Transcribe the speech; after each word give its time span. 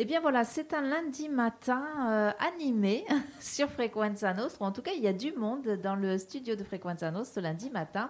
Eh 0.00 0.04
bien 0.04 0.20
voilà, 0.20 0.44
c'est 0.44 0.74
un 0.74 0.82
lundi 0.82 1.28
matin 1.28 1.84
euh, 2.08 2.30
animé 2.38 3.04
sur 3.40 3.68
Frequenza 3.68 4.32
Nostra. 4.32 4.64
En 4.64 4.70
tout 4.70 4.80
cas, 4.80 4.92
il 4.96 5.02
y 5.02 5.08
a 5.08 5.12
du 5.12 5.32
monde 5.32 5.66
dans 5.82 5.96
le 5.96 6.18
studio 6.18 6.54
de 6.54 6.62
Frequenza 6.62 7.10
Nostra 7.10 7.34
ce 7.34 7.40
lundi 7.40 7.68
matin. 7.68 8.08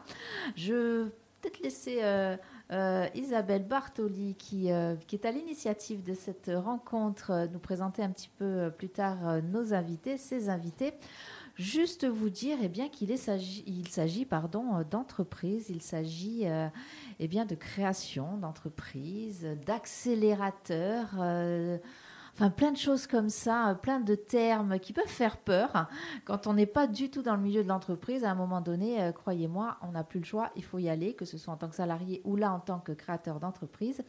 Je 0.55 1.05
vais 1.05 1.11
peut-être 1.41 1.61
laisser 1.61 2.01
euh, 2.03 2.37
euh, 2.73 3.07
Isabelle 3.15 3.65
Bartoli, 3.65 4.35
qui, 4.35 4.69
qui 5.07 5.17
est 5.17 5.25
à 5.25 5.31
l'initiative 5.31 6.03
de 6.03 6.13
cette 6.13 6.51
rencontre, 6.55 7.49
nous 7.51 7.59
présenter 7.59 8.03
un 8.03 8.11
petit 8.11 8.31
peu 8.37 8.71
plus 8.77 8.91
tard 8.91 9.41
nos 9.43 9.73
invités, 9.73 10.19
ses 10.19 10.51
invités. 10.51 10.93
Juste 11.59 12.07
vous 12.07 12.31
dire 12.31 12.59
eh 12.63 12.69
bien 12.69 12.89
qu'il 12.89 13.17
s'agit, 13.19 13.65
il 13.67 13.89
s'agit 13.89 14.25
pardon 14.25 14.85
d'entreprise, 14.89 15.71
il 15.71 15.83
s'agit 15.83 16.47
eh 17.21 17.29
bien 17.29 17.45
de 17.45 17.55
création 17.55 18.37
d'entreprise, 18.37 19.47
d'accélérateur. 19.67 21.09
Euh, 21.19 21.79
enfin, 22.35 22.51
plein 22.51 22.71
de 22.71 22.77
choses 22.77 23.07
comme 23.07 23.29
ça, 23.29 23.77
plein 23.83 23.99
de 24.01 24.15
termes 24.15 24.79
qui 24.79 24.93
peuvent 24.93 25.07
faire 25.07 25.37
peur 25.37 25.89
quand 26.25 26.47
on 26.47 26.55
n'est 26.55 26.67
pas 26.67 26.87
du 26.87 27.11
tout 27.11 27.23
dans 27.23 27.35
le 27.35 27.43
milieu 27.43 27.63
de 27.63 27.69
l'entreprise. 27.69 28.25
À 28.25 28.31
un 28.31 28.37
moment 28.37 28.61
donné, 28.61 29.03
euh, 29.03 29.13
croyez-moi, 29.13 29.79
on 29.83 29.93
n'a 29.93 30.05
plus 30.05 30.21
le 30.21 30.27
choix, 30.27 30.51
il 30.55 30.65
faut 30.65 30.79
y 30.79 30.89
aller, 30.89 31.15
que 31.15 31.25
ce 31.25 31.39
soit 31.39 31.53
en 31.53 31.57
tant 31.57 31.69
que 31.69 31.77
salarié 31.77 32.23
ou 32.25 32.37
là 32.37 32.53
en 32.53 32.61
tant 32.61 32.79
que 32.79 32.93
créateur 32.93 33.41
d'entreprise. 33.41 34.03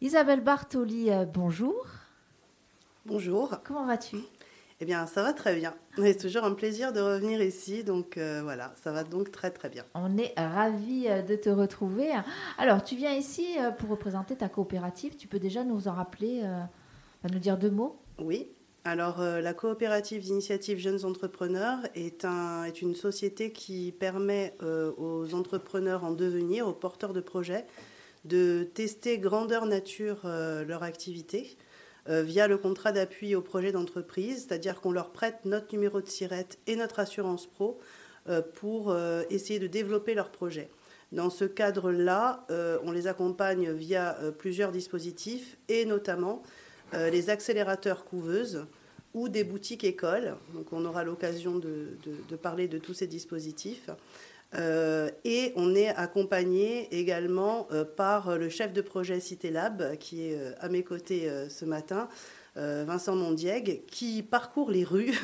Isabelle 0.00 0.40
Bartoli, 0.40 1.10
euh, 1.10 1.26
bonjour. 1.26 1.86
Bonjour. 3.04 3.60
Comment 3.64 3.84
vas-tu? 3.84 4.16
Eh 4.82 4.86
bien, 4.86 5.06
ça 5.06 5.22
va 5.22 5.34
très 5.34 5.54
bien. 5.54 5.74
C'est 5.96 6.16
toujours 6.16 6.44
un 6.44 6.54
plaisir 6.54 6.94
de 6.94 7.00
revenir 7.00 7.42
ici. 7.42 7.84
Donc 7.84 8.16
euh, 8.16 8.40
voilà, 8.42 8.72
ça 8.82 8.92
va 8.92 9.04
donc 9.04 9.30
très 9.30 9.50
très 9.50 9.68
bien. 9.68 9.84
On 9.94 10.16
est 10.16 10.32
ravis 10.38 11.06
euh, 11.06 11.20
de 11.20 11.36
te 11.36 11.50
retrouver. 11.50 12.08
Alors, 12.56 12.82
tu 12.82 12.96
viens 12.96 13.12
ici 13.12 13.46
euh, 13.58 13.72
pour 13.72 13.90
représenter 13.90 14.36
ta 14.36 14.48
coopérative. 14.48 15.16
Tu 15.16 15.28
peux 15.28 15.38
déjà 15.38 15.64
nous 15.64 15.86
en 15.86 15.92
rappeler, 15.92 16.42
nous 17.30 17.38
dire 17.38 17.58
deux 17.58 17.70
mots? 17.70 18.00
Oui. 18.18 18.48
Alors, 18.84 19.20
la 19.20 19.52
coopérative 19.52 20.22
d'initiative 20.22 20.78
Jeunes 20.78 21.04
Entrepreneurs 21.04 21.80
est, 21.94 22.24
un, 22.24 22.64
est 22.64 22.80
une 22.80 22.94
société 22.94 23.52
qui 23.52 23.92
permet 23.92 24.56
aux 24.62 25.34
entrepreneurs 25.34 26.04
en 26.04 26.12
devenir, 26.12 26.66
aux 26.66 26.72
porteurs 26.72 27.12
de 27.12 27.20
projets, 27.20 27.66
de 28.24 28.66
tester 28.74 29.18
grandeur 29.18 29.66
nature 29.66 30.20
leur 30.24 30.82
activité 30.82 31.58
via 32.08 32.48
le 32.48 32.56
contrat 32.56 32.92
d'appui 32.92 33.34
au 33.34 33.42
projet 33.42 33.72
d'entreprise, 33.72 34.46
c'est-à-dire 34.46 34.80
qu'on 34.80 34.92
leur 34.92 35.10
prête 35.10 35.44
notre 35.44 35.72
numéro 35.72 36.00
de 36.00 36.08
SIRET 36.08 36.48
et 36.66 36.76
notre 36.76 36.98
assurance 36.98 37.46
pro 37.46 37.78
euh, 38.28 38.42
pour 38.42 38.90
euh, 38.90 39.22
essayer 39.30 39.58
de 39.58 39.66
développer 39.66 40.14
leur 40.14 40.30
projet. 40.30 40.70
Dans 41.12 41.30
ce 41.30 41.44
cadre-là, 41.44 42.46
on 42.84 42.92
les 42.92 43.08
accompagne 43.08 43.72
via 43.72 44.16
plusieurs 44.38 44.70
dispositifs 44.70 45.56
et 45.68 45.84
notamment 45.84 46.40
les 46.92 47.30
accélérateurs 47.30 48.04
couveuses 48.04 48.64
ou 49.14 49.28
des 49.28 49.44
boutiques 49.44 49.84
écoles. 49.84 50.36
Donc 50.54 50.72
on 50.72 50.84
aura 50.84 51.04
l'occasion 51.04 51.58
de, 51.58 51.96
parler 52.40 52.68
de 52.68 52.78
tous 52.78 52.94
ces 52.94 53.06
dispositifs. 53.06 53.90
Euh, 54.56 55.10
et 55.24 55.52
on 55.56 55.74
est 55.74 55.88
accompagné 55.88 56.88
également 56.90 57.68
euh, 57.70 57.84
par 57.84 58.36
le 58.36 58.48
chef 58.48 58.72
de 58.72 58.80
projet 58.80 59.20
Cité 59.20 59.50
Lab, 59.50 59.96
qui 59.98 60.28
est 60.28 60.36
euh, 60.36 60.52
à 60.60 60.68
mes 60.68 60.82
côtés 60.82 61.30
ce 61.48 61.64
matin, 61.64 62.08
Vincent 62.56 63.14
Mondiègue, 63.14 63.82
qui 63.86 64.22
parcourt 64.22 64.70
les 64.70 64.84
rues, 64.84 65.18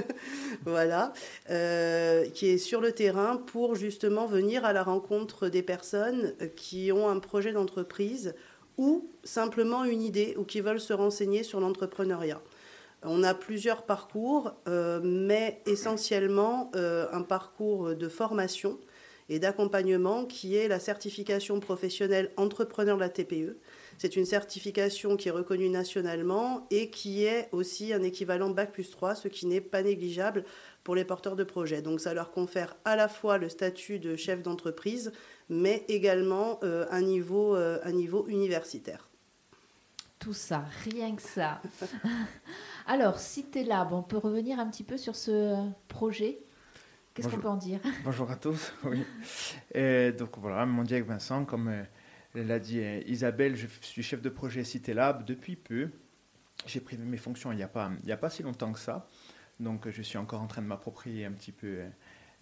voilà, 0.64 1.12
qui 1.48 2.48
est 2.48 2.58
sur 2.58 2.80
le 2.80 2.92
terrain 2.92 3.38
pour 3.38 3.74
justement 3.74 4.26
venir 4.26 4.64
à 4.64 4.72
la 4.72 4.84
rencontre 4.84 5.48
des 5.48 5.62
personnes 5.62 6.34
qui 6.54 6.92
ont 6.92 7.08
un 7.08 7.18
projet 7.18 7.52
d'entreprise 7.52 8.34
ou 8.76 9.10
simplement 9.24 9.84
une 9.84 10.02
idée 10.02 10.34
ou 10.36 10.44
qui 10.44 10.60
veulent 10.60 10.80
se 10.80 10.92
renseigner 10.92 11.42
sur 11.42 11.60
l'entrepreneuriat. 11.60 12.40
On 13.08 13.22
a 13.22 13.34
plusieurs 13.34 13.84
parcours, 13.84 14.52
euh, 14.66 15.00
mais 15.02 15.62
essentiellement 15.66 16.72
euh, 16.74 17.06
un 17.12 17.22
parcours 17.22 17.94
de 17.94 18.08
formation 18.08 18.78
et 19.28 19.38
d'accompagnement 19.38 20.24
qui 20.24 20.56
est 20.56 20.66
la 20.66 20.80
certification 20.80 21.60
professionnelle 21.60 22.32
entrepreneur 22.36 22.96
de 22.96 23.00
la 23.00 23.08
TPE. 23.08 23.58
C'est 23.98 24.16
une 24.16 24.26
certification 24.26 25.16
qui 25.16 25.28
est 25.28 25.32
reconnue 25.32 25.68
nationalement 25.68 26.66
et 26.70 26.90
qui 26.90 27.24
est 27.24 27.48
aussi 27.52 27.92
un 27.92 28.02
équivalent 28.02 28.50
Bac 28.50 28.72
plus 28.72 28.90
3, 28.90 29.14
ce 29.14 29.28
qui 29.28 29.46
n'est 29.46 29.60
pas 29.60 29.82
négligeable 29.82 30.44
pour 30.82 30.94
les 30.94 31.04
porteurs 31.04 31.36
de 31.36 31.44
projets. 31.44 31.82
Donc 31.82 32.00
ça 32.00 32.12
leur 32.12 32.30
confère 32.32 32.76
à 32.84 32.96
la 32.96 33.08
fois 33.08 33.38
le 33.38 33.48
statut 33.48 33.98
de 34.00 34.16
chef 34.16 34.42
d'entreprise, 34.42 35.12
mais 35.48 35.84
également 35.88 36.58
euh, 36.62 36.86
un, 36.90 37.02
niveau, 37.02 37.54
un 37.54 37.92
niveau 37.92 38.26
universitaire. 38.28 39.08
Tout 40.18 40.32
ça, 40.32 40.64
rien 40.84 41.14
que 41.14 41.22
ça. 41.22 41.60
Alors, 42.86 43.18
Cité 43.18 43.64
Lab, 43.64 43.92
on 43.92 44.02
peut 44.02 44.18
revenir 44.18 44.58
un 44.58 44.68
petit 44.68 44.84
peu 44.84 44.96
sur 44.96 45.14
ce 45.14 45.68
projet 45.88 46.38
Qu'est-ce 47.16 47.28
qu'on 47.28 47.38
peut 47.38 47.48
en 47.48 47.56
dire? 47.56 47.80
Bonjour 48.04 48.30
à 48.30 48.36
tous. 48.36 48.74
Oui. 48.84 49.02
Et 49.74 50.12
donc 50.12 50.36
voilà, 50.36 50.66
mon 50.66 50.82
Dieu 50.82 51.02
Vincent, 51.02 51.46
comme 51.46 51.68
euh, 51.68 51.82
l'a 52.34 52.58
dit 52.58 52.78
euh, 52.80 53.00
Isabelle, 53.06 53.56
je 53.56 53.66
suis 53.80 54.02
chef 54.02 54.20
de 54.20 54.28
projet 54.28 54.64
Cité 54.64 54.92
Lab 54.92 55.24
depuis 55.24 55.56
peu. 55.56 55.88
J'ai 56.66 56.80
pris 56.80 56.98
mes 56.98 57.16
fonctions 57.16 57.52
il 57.52 57.56
n'y 57.56 57.62
a, 57.62 57.68
pas, 57.68 57.90
il 58.04 58.12
a 58.12 58.18
pas 58.18 58.28
si 58.28 58.42
longtemps 58.42 58.70
que 58.70 58.78
ça. 58.78 59.08
Donc 59.60 59.88
je 59.88 60.02
suis 60.02 60.18
encore 60.18 60.42
en 60.42 60.46
train 60.46 60.60
de 60.60 60.66
m'approprier 60.66 61.24
un 61.24 61.32
petit 61.32 61.52
peu 61.52 61.78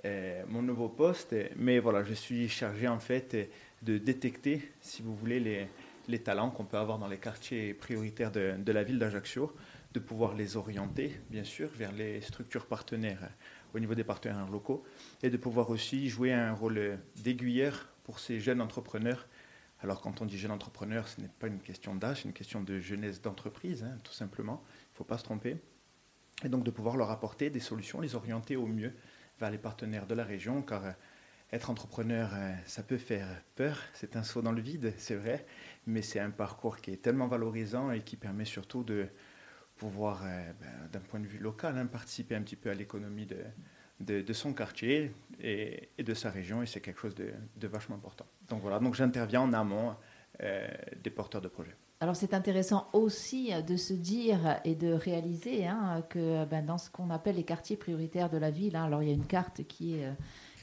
euh, 0.05 0.43
mon 0.49 0.63
nouveau 0.63 0.89
poste. 0.89 1.37
Mais 1.55 1.79
voilà, 1.79 2.03
je 2.03 2.15
suis 2.15 2.49
chargé 2.49 2.89
en 2.89 2.99
fait 2.99 3.49
de 3.83 3.99
détecter, 3.99 4.73
si 4.81 5.03
vous 5.03 5.15
voulez, 5.15 5.39
les, 5.39 5.69
les 6.09 6.23
talents 6.23 6.51
qu'on 6.51 6.65
peut 6.65 6.77
avoir 6.77 6.99
dans 6.99 7.09
les 7.09 7.19
quartiers 7.19 7.75
prioritaires 7.75 8.31
de, 8.31 8.73
la 8.73 8.83
ville 8.83 8.99
d'Ajaccio 8.99 9.55
de 9.93 10.01
pouvoir 10.01 10.35
les 10.35 10.57
orienter, 10.57 11.21
bien 11.31 11.45
sûr, 11.45 11.69
vers 11.69 11.93
les 11.93 12.21
structures 12.21 12.67
partenaires 12.67 13.31
au 13.75 13.79
niveau 13.79 13.95
des 13.95 14.05
partenaires 14.05 14.49
locaux 14.51 14.85
et 15.23 15.31
de 15.31 15.37
pouvoir 15.37 15.71
aussi 15.71 16.09
jouer 16.09 16.33
un 16.33 16.53
rôle 16.53 16.99
d'aiguilleur 17.17 17.89
pour 18.03 18.19
ces 18.19 18.41
jeunes 18.41 18.61
entrepreneurs. 18.61 19.27
Alors 19.81 20.01
quand 20.01 20.21
on 20.21 20.27
dit 20.27 20.39
jeunes 20.39 20.51
entrepreneurs, 20.51 21.07
ce 21.09 21.21
n'est 21.21 21.29
pas 21.29 21.47
une 21.47 21.61
question 21.61 21.95
d'âge, 21.95 22.23
c'est 22.23 22.29
une 22.29 22.35
question 22.35 22.63
de 22.63 22.81
jeunesse 22.81 23.21
d'entreprise, 23.21 23.85
hein, 23.85 23.99
tout 24.03 24.13
simplement. 24.13 24.63
Il 24.65 24.93
ne 24.95 24.97
faut 24.97 25.05
pas 25.05 25.19
se 25.19 25.25
tromper. 25.25 25.57
Et 26.45 26.49
donc 26.49 26.65
de 26.65 26.71
pouvoir 26.71 26.97
leur 26.97 27.11
apporter 27.11 27.51
des 27.51 27.61
solutions, 27.61 28.01
les 28.01 28.15
orienter 28.15 28.57
au 28.57 28.67
mieux 28.67 28.93
vers 29.39 29.51
les 29.51 29.59
partenaires 29.59 30.07
de 30.07 30.15
la 30.15 30.25
région, 30.25 30.63
car 30.63 30.95
être 31.53 31.71
entrepreneur, 31.71 32.31
euh, 32.35 32.53
ça 32.67 32.83
peut 32.83 32.99
faire 32.99 33.27
peur, 33.55 33.79
c'est 33.93 34.17
un 34.17 34.23
saut 34.23 34.43
dans 34.43 34.53
le 34.53 34.61
vide, 34.61 34.93
c'est 34.97 35.15
vrai, 35.15 35.47
mais 35.87 36.03
c'est 36.03 36.21
un 36.21 36.31
parcours 36.31 36.79
qui 36.79 36.91
est 36.91 37.03
tellement 37.03 37.29
valorisant 37.29 37.91
et 37.93 38.01
qui 38.03 38.17
permet 38.17 38.45
surtout 38.45 38.83
de, 38.83 39.09
pouvoir, 39.77 40.23
euh, 40.25 40.53
ben, 40.61 40.89
d'un 40.93 41.01
point 41.01 41.21
de 41.21 41.27
vue 41.27 41.39
local, 41.39 41.77
hein, 41.79 41.87
participer 41.87 42.35
un 42.35 42.43
petit 42.43 42.57
peu 42.57 42.71
à 42.71 42.75
l'économie 42.75 43.27
de, 44.01 44.33
son 44.33 44.53
quartier 44.53 45.13
et, 45.41 45.89
de 45.99 46.15
sa 46.15 46.31
région, 46.31 46.63
et 46.63 46.67
c'est 46.67 46.81
quelque 46.81 47.01
chose 47.01 47.15
de, 47.15 47.33
de, 47.57 47.69
vachement 47.69 47.97
important. 47.97 48.27
Donc 48.49 48.61
voilà, 48.61 48.79
donc 48.79 48.95
j'interviens 48.95 49.43
en 49.43 49.53
amont 49.53 49.95
euh, 50.43 50.69
des 51.03 51.11
porteurs 51.11 51.41
de 51.41 51.49
projets. 51.49 51.75
Alors 52.01 52.17
c'est 52.17 52.35
intéressant 52.35 52.89
aussi 52.93 53.51
de 53.67 53.77
se 53.77 53.95
dire 53.95 54.61
et 54.65 54.75
de 54.75 54.93
réaliser 54.93 55.67
hein, 55.67 56.03
que 56.11 56.45
ben, 56.45 56.65
dans 56.67 56.77
ce 56.77 56.91
qu'on 56.91 57.09
appelle 57.11 57.37
les 57.37 57.45
quartiers 57.45 57.77
prioritaires 57.77 58.29
de 58.29 58.37
la 58.37 58.51
ville, 58.51 58.77
hein, 58.77 58.85
alors 58.85 59.03
il 59.03 59.09
y 59.09 59.13
a 59.13 59.15
une 59.15 59.27
carte 59.27 59.65
qui 59.65 59.95
est, 59.95 60.13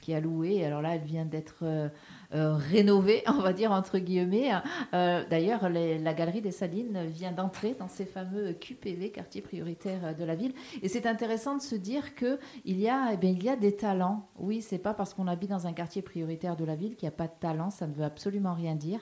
qui 0.01 0.11
est 0.11 0.15
allouée, 0.15 0.65
alors 0.65 0.81
là 0.81 0.95
elle 0.95 1.03
vient 1.03 1.25
d'être... 1.25 1.59
Euh, 1.63 1.89
euh, 2.33 2.55
rénové, 2.55 3.23
on 3.27 3.41
va 3.41 3.51
dire 3.51 3.71
entre 3.73 3.99
guillemets. 3.99 4.51
Euh, 4.93 5.23
d'ailleurs, 5.29 5.67
la 5.69 6.13
galerie 6.13 6.39
des 6.39 6.51
Salines 6.51 7.05
vient 7.07 7.33
d'entrer 7.33 7.75
dans 7.77 7.89
ces 7.89 8.05
fameux 8.05 8.53
QPV, 8.53 9.11
quartiers 9.11 9.41
prioritaires 9.41 10.15
de 10.15 10.23
la 10.23 10.35
ville. 10.35 10.53
Et 10.81 10.87
c'est 10.87 11.05
intéressant 11.07 11.57
de 11.57 11.61
se 11.61 11.75
dire 11.75 12.15
que 12.15 12.39
il 12.63 12.79
y 12.79 12.87
a, 12.87 13.13
eh 13.21 13.27
y 13.27 13.49
a 13.49 13.57
des 13.57 13.75
talents. 13.75 14.29
Oui, 14.39 14.61
c'est 14.61 14.77
pas 14.77 14.93
parce 14.93 15.13
qu'on 15.13 15.27
habite 15.27 15.49
dans 15.49 15.67
un 15.67 15.73
quartier 15.73 16.01
prioritaire 16.01 16.55
de 16.55 16.63
la 16.63 16.75
ville 16.75 16.95
qu'il 16.95 17.07
n'y 17.07 17.13
a 17.13 17.17
pas 17.17 17.27
de 17.27 17.37
talent. 17.37 17.69
Ça 17.69 17.85
ne 17.85 17.93
veut 17.93 18.05
absolument 18.05 18.53
rien 18.53 18.75
dire. 18.75 19.01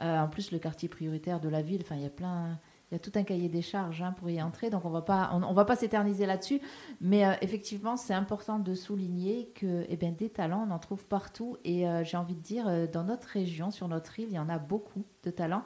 En 0.00 0.28
plus, 0.28 0.50
le 0.50 0.58
quartier 0.58 0.88
prioritaire 0.88 1.38
de 1.38 1.48
la 1.48 1.62
ville, 1.62 1.84
il 1.92 2.02
y 2.02 2.06
a 2.06 2.10
plein 2.10 2.58
il 2.90 2.94
y 2.94 2.96
a 2.96 3.00
tout 3.00 3.12
un 3.16 3.24
cahier 3.24 3.48
des 3.48 3.62
charges 3.62 4.00
hein, 4.00 4.14
pour 4.16 4.30
y 4.30 4.40
entrer, 4.40 4.70
donc 4.70 4.84
on 4.84 4.90
va 4.90 5.02
pas, 5.02 5.30
on, 5.32 5.52
va 5.52 5.64
pas 5.64 5.74
s'éterniser 5.74 6.24
là-dessus, 6.24 6.60
mais 7.00 7.26
euh, 7.26 7.32
effectivement, 7.40 7.96
c'est 7.96 8.14
important 8.14 8.60
de 8.60 8.74
souligner 8.74 9.50
que, 9.56 9.84
eh 9.88 9.96
bien, 9.96 10.12
des 10.12 10.28
talents, 10.28 10.64
on 10.68 10.72
en 10.72 10.78
trouve 10.78 11.04
partout, 11.04 11.56
et 11.64 11.88
euh, 11.88 12.04
j'ai 12.04 12.16
envie 12.16 12.36
de 12.36 12.40
dire, 12.40 12.68
euh, 12.68 12.86
dans 12.86 13.02
notre 13.02 13.26
région, 13.26 13.72
sur 13.72 13.88
notre 13.88 14.20
île, 14.20 14.28
il 14.30 14.36
y 14.36 14.38
en 14.38 14.48
a 14.48 14.58
beaucoup 14.58 15.04
de 15.24 15.30
talents. 15.30 15.64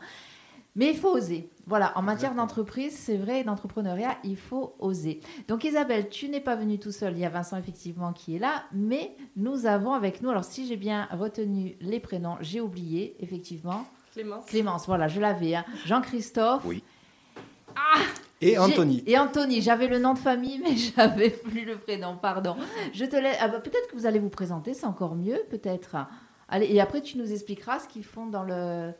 Mais 0.76 0.90
il 0.90 0.96
faut 0.96 1.10
oser. 1.10 1.50
Voilà, 1.66 1.92
en 1.98 2.02
matière 2.02 2.34
d'entreprise, 2.34 2.96
c'est 2.96 3.16
vrai, 3.16 3.44
d'entrepreneuriat, 3.44 4.16
il 4.24 4.36
faut 4.36 4.76
oser. 4.78 5.20
Donc 5.48 5.64
Isabelle, 5.64 6.08
tu 6.08 6.28
n'es 6.28 6.40
pas 6.40 6.56
venue 6.56 6.78
tout 6.78 6.92
seul, 6.92 7.14
il 7.14 7.18
y 7.18 7.26
a 7.26 7.28
Vincent 7.28 7.58
effectivement 7.58 8.12
qui 8.14 8.36
est 8.36 8.38
là, 8.38 8.64
mais 8.72 9.14
nous 9.36 9.66
avons 9.66 9.92
avec 9.92 10.22
nous, 10.22 10.30
alors 10.30 10.44
si 10.44 10.66
j'ai 10.66 10.76
bien 10.76 11.06
retenu 11.10 11.76
les 11.80 12.00
prénoms, 12.00 12.36
j'ai 12.40 12.60
oublié, 12.60 13.16
effectivement. 13.18 13.84
Clémence. 14.12 14.46
Clémence, 14.46 14.86
voilà, 14.86 15.06
je 15.06 15.20
l'avais. 15.20 15.54
Hein. 15.54 15.64
Jean-Christophe. 15.84 16.64
Oui. 16.64 16.82
Ah 17.76 18.00
et 18.42 18.56
Anthony. 18.58 19.02
Et 19.06 19.18
Anthony, 19.18 19.60
j'avais 19.60 19.86
le 19.86 19.98
nom 19.98 20.14
de 20.14 20.18
famille, 20.18 20.58
mais 20.64 20.76
j'avais 20.76 21.30
plus 21.30 21.64
le 21.64 21.76
prénom, 21.76 22.16
pardon. 22.16 22.56
Je 22.92 23.04
te 23.04 23.16
laisse. 23.16 23.36
Ah 23.40 23.48
bah, 23.48 23.60
peut-être 23.60 23.88
que 23.88 23.96
vous 23.96 24.06
allez 24.06 24.18
vous 24.18 24.30
présenter, 24.30 24.74
c'est 24.74 24.86
encore 24.86 25.14
mieux, 25.14 25.40
peut-être. 25.50 25.96
Allez, 26.48 26.66
et 26.66 26.80
après 26.80 27.00
tu 27.00 27.18
nous 27.18 27.32
expliqueras 27.32 27.78
ce 27.80 27.88
qu'ils 27.88 28.04
font 28.04 28.26
dans 28.26 28.42
le 28.42 28.92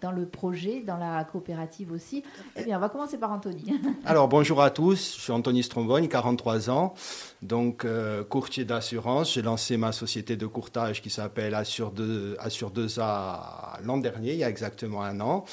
dans 0.00 0.12
le 0.12 0.26
projet, 0.26 0.82
dans 0.86 0.98
la 0.98 1.24
coopérative 1.24 1.92
aussi. 1.92 2.22
Eh 2.56 2.64
bien, 2.64 2.76
on 2.76 2.80
va 2.80 2.90
commencer 2.90 3.16
par 3.16 3.32
Anthony. 3.32 3.72
Alors, 4.04 4.28
bonjour 4.28 4.60
à 4.60 4.68
tous. 4.68 5.14
Je 5.16 5.22
suis 5.22 5.32
Anthony 5.32 5.62
Stromboni, 5.62 6.08
43 6.08 6.68
ans, 6.70 6.94
donc 7.40 7.84
euh, 7.84 8.24
courtier 8.24 8.66
d'assurance. 8.66 9.32
J'ai 9.32 9.40
lancé 9.42 9.76
ma 9.76 9.92
société 9.92 10.36
de 10.36 10.46
courtage 10.46 11.00
qui 11.00 11.08
s'appelle 11.08 11.54
Assure 11.54 11.92
2, 11.92 12.36
Assure 12.38 12.72
2A 12.72 13.82
l'an 13.84 13.96
dernier, 13.98 14.32
il 14.32 14.38
y 14.38 14.44
a 14.44 14.50
exactement 14.50 15.02
un 15.02 15.20
an. 15.20 15.44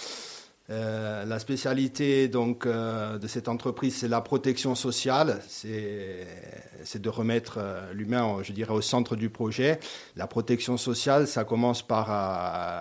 Euh, 0.70 1.26
la 1.26 1.40
spécialité 1.40 2.30
donc 2.30 2.66
euh, 2.66 3.18
de 3.18 3.28
cette 3.28 3.50
entreprise, 3.50 3.98
c'est 3.98 4.08
la 4.08 4.22
protection 4.22 4.76
sociale. 4.76 5.42
C'est 5.48 7.02
de 7.02 7.10
remettre 7.10 7.60
l'humain, 7.94 8.38
je 8.44 8.54
dirais, 8.54 8.74
au 8.74 8.82
centre 8.82 9.16
du 9.16 9.30
projet. 9.30 9.80
La 10.16 10.28
protection 10.28 10.78
sociale, 10.78 11.28
ça 11.28 11.44
commence 11.44 11.82
par 11.82 12.08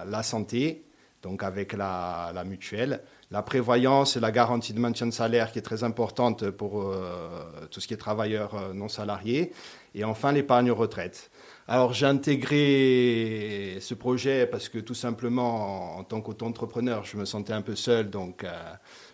la 0.06 0.22
santé, 0.22 0.84
donc 1.22 1.42
avec 1.42 1.72
la, 1.72 2.42
mutuelle. 2.44 3.00
La 3.30 3.42
prévoyance 3.42 4.16
et 4.16 4.20
la 4.20 4.30
garantie 4.30 4.74
de 4.74 4.80
maintien 4.80 5.06
de 5.06 5.12
salaire 5.12 5.52
qui 5.52 5.58
est 5.58 5.62
très 5.62 5.84
importante 5.84 6.50
pour 6.50 6.82
euh, 6.82 7.30
tout 7.70 7.80
ce 7.80 7.86
qui 7.86 7.94
est 7.94 7.98
travailleurs 7.98 8.54
euh, 8.54 8.72
non 8.74 8.88
salariés. 8.88 9.52
Et 9.94 10.04
enfin 10.04 10.32
l'épargne 10.32 10.70
retraite. 10.70 11.30
Alors 11.68 11.92
j'ai 11.92 12.06
intégré 12.06 13.78
ce 13.80 13.94
projet 13.94 14.46
parce 14.46 14.68
que 14.68 14.78
tout 14.78 14.94
simplement 14.94 15.96
en, 15.98 16.04
tant 16.04 16.20
qu'auto-entrepreneur, 16.20 17.04
je 17.04 17.16
me 17.16 17.24
sentais 17.24 17.52
un 17.52 17.62
peu 17.62 17.76
seul, 17.76 18.10
donc 18.10 18.44
euh, 18.44 18.50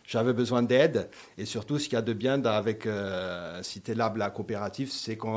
j'avais 0.05 0.33
besoin 0.33 0.63
d'aide. 0.63 1.11
Et 1.37 1.45
surtout, 1.45 1.79
ce 1.79 1.85
qu'il 1.85 1.95
y 1.95 1.97
a 1.97 2.03
de 2.03 2.15
bien 2.15 2.43
avec 2.45 2.89
Cité 3.63 3.95
Lab, 3.95 4.17
la 4.17 4.31
coopérative, 4.31 4.91
c'est 4.91 5.17
qu'on 5.17 5.31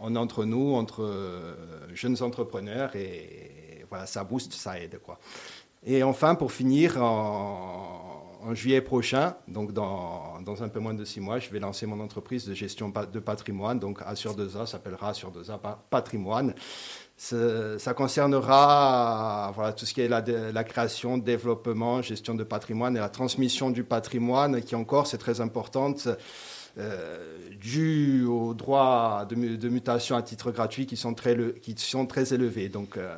entre 0.00 0.44
nous, 0.44 0.74
entre 0.74 1.56
jeunes 1.94 2.22
entrepreneurs 2.22 2.96
et 2.96 3.84
voilà, 3.88 4.06
ça 4.06 4.24
booste, 4.24 4.52
ça 4.52 4.78
aide. 4.80 4.98
Quoi. 5.04 5.18
Et 5.86 6.02
enfin, 6.02 6.34
pour 6.34 6.52
finir, 6.52 7.02
en, 7.02 8.07
juillet 8.52 8.80
prochain, 8.80 9.34
donc 9.46 9.72
dans, 9.72 10.38
un 10.60 10.68
peu 10.68 10.80
moins 10.80 10.94
de 10.94 11.04
six 11.04 11.20
mois, 11.20 11.38
je 11.38 11.50
vais 11.50 11.58
lancer 11.58 11.86
mon 11.86 12.00
entreprise 12.00 12.46
de 12.46 12.54
gestion 12.54 12.88
de 12.90 13.18
patrimoine. 13.18 13.78
Donc 13.78 14.00
Assure 14.04 14.36
2A 14.36 14.66
s'appellera 14.66 15.10
Assure 15.10 15.32
2A 15.32 15.58
Patrimoine. 15.90 16.54
Ça, 17.16 17.94
concernera 17.94 19.52
tout 19.76 19.84
ce 19.84 19.92
qui 19.92 20.00
est 20.00 20.08
la, 20.08 20.20
la, 20.20 20.64
création, 20.64 21.18
développement, 21.18 22.00
gestion 22.00 22.34
de 22.34 22.44
patrimoine 22.44 22.96
et 22.96 23.00
la 23.00 23.08
transmission 23.08 23.70
du 23.70 23.82
patrimoine, 23.82 24.62
qui 24.62 24.76
encore, 24.76 25.06
c'est 25.08 25.18
très 25.18 25.40
importante. 25.40 26.08
Euh, 26.78 27.50
dû 27.60 28.24
aux 28.24 28.54
droits 28.54 29.26
de, 29.28 29.68
mutation 29.68 30.14
à 30.14 30.22
titre 30.22 30.52
gratuit 30.52 30.86
qui 30.86 30.96
sont 30.96 31.12
très, 31.12 31.36
qui 31.60 31.74
sont 31.76 32.06
très 32.06 32.32
élevés. 32.32 32.68
Donc, 32.68 32.96
euh, 32.96 33.16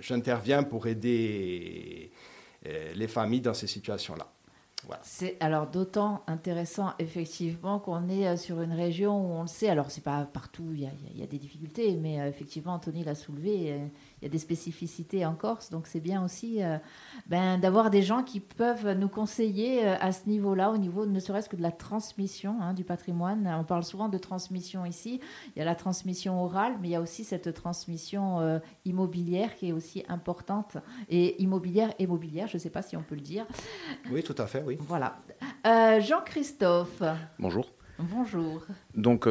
j'interviens 0.00 0.62
pour 0.62 0.86
aider 0.86 2.10
euh, 2.66 2.92
les 2.94 3.08
familles 3.08 3.42
dans 3.42 3.52
ces 3.52 3.66
situations-là. 3.66 4.32
C'est 5.02 5.36
alors 5.40 5.68
d'autant 5.68 6.22
intéressant 6.26 6.92
effectivement 6.98 7.78
qu'on 7.78 8.08
est 8.08 8.28
euh, 8.28 8.36
sur 8.36 8.60
une 8.60 8.72
région 8.72 9.16
où 9.16 9.32
on 9.34 9.42
le 9.42 9.48
sait. 9.48 9.68
Alors 9.68 9.90
c'est 9.90 10.02
pas 10.02 10.24
partout, 10.24 10.70
il 10.72 10.80
y, 10.80 11.22
a, 11.22 11.26
des 11.26 11.38
difficultés, 11.38 11.96
mais 11.96 12.20
euh, 12.20 12.28
effectivement 12.28 12.74
Anthony 12.74 13.04
l'a 13.04 13.14
soulevé 13.14 13.80
il 14.22 14.26
y 14.26 14.28
a 14.28 14.30
des 14.30 14.38
spécificités 14.38 15.26
en 15.26 15.34
Corse, 15.34 15.70
donc 15.70 15.88
c'est 15.88 15.98
bien 15.98 16.24
aussi 16.24 16.62
euh, 16.62 16.78
ben, 17.26 17.58
d'avoir 17.58 17.90
des 17.90 18.02
gens 18.02 18.22
qui 18.22 18.38
peuvent 18.38 18.92
nous 18.92 19.08
conseiller 19.08 19.84
euh, 19.84 19.96
à 20.00 20.12
ce 20.12 20.28
niveau-là, 20.28 20.70
au 20.70 20.76
niveau 20.76 21.06
ne 21.06 21.18
serait-ce 21.18 21.48
que 21.48 21.56
de 21.56 21.62
la 21.62 21.72
transmission 21.72 22.56
hein, 22.60 22.72
du 22.72 22.84
patrimoine. 22.84 23.52
On 23.58 23.64
parle 23.64 23.82
souvent 23.82 24.08
de 24.08 24.18
transmission 24.18 24.84
ici. 24.86 25.20
Il 25.56 25.58
y 25.58 25.62
a 25.62 25.64
la 25.64 25.74
transmission 25.74 26.40
orale, 26.40 26.74
mais 26.80 26.88
il 26.88 26.90
y 26.92 26.94
a 26.94 27.00
aussi 27.00 27.24
cette 27.24 27.52
transmission 27.52 28.38
euh, 28.38 28.60
immobilière 28.84 29.56
qui 29.56 29.70
est 29.70 29.72
aussi 29.72 30.04
importante. 30.08 30.76
Et 31.08 31.42
immobilière 31.42 31.92
et 31.98 32.06
mobilière, 32.06 32.46
je 32.46 32.58
ne 32.58 32.60
sais 32.60 32.70
pas 32.70 32.82
si 32.82 32.96
on 32.96 33.02
peut 33.02 33.16
le 33.16 33.22
dire. 33.22 33.44
Oui, 34.12 34.22
tout 34.22 34.36
à 34.38 34.46
fait, 34.46 34.62
oui. 34.64 34.78
Voilà. 34.82 35.18
Jean-Christophe. 35.64 37.02
Bonjour. 37.40 37.72
Bonjour. 37.98 38.64
Donc, 38.94 39.26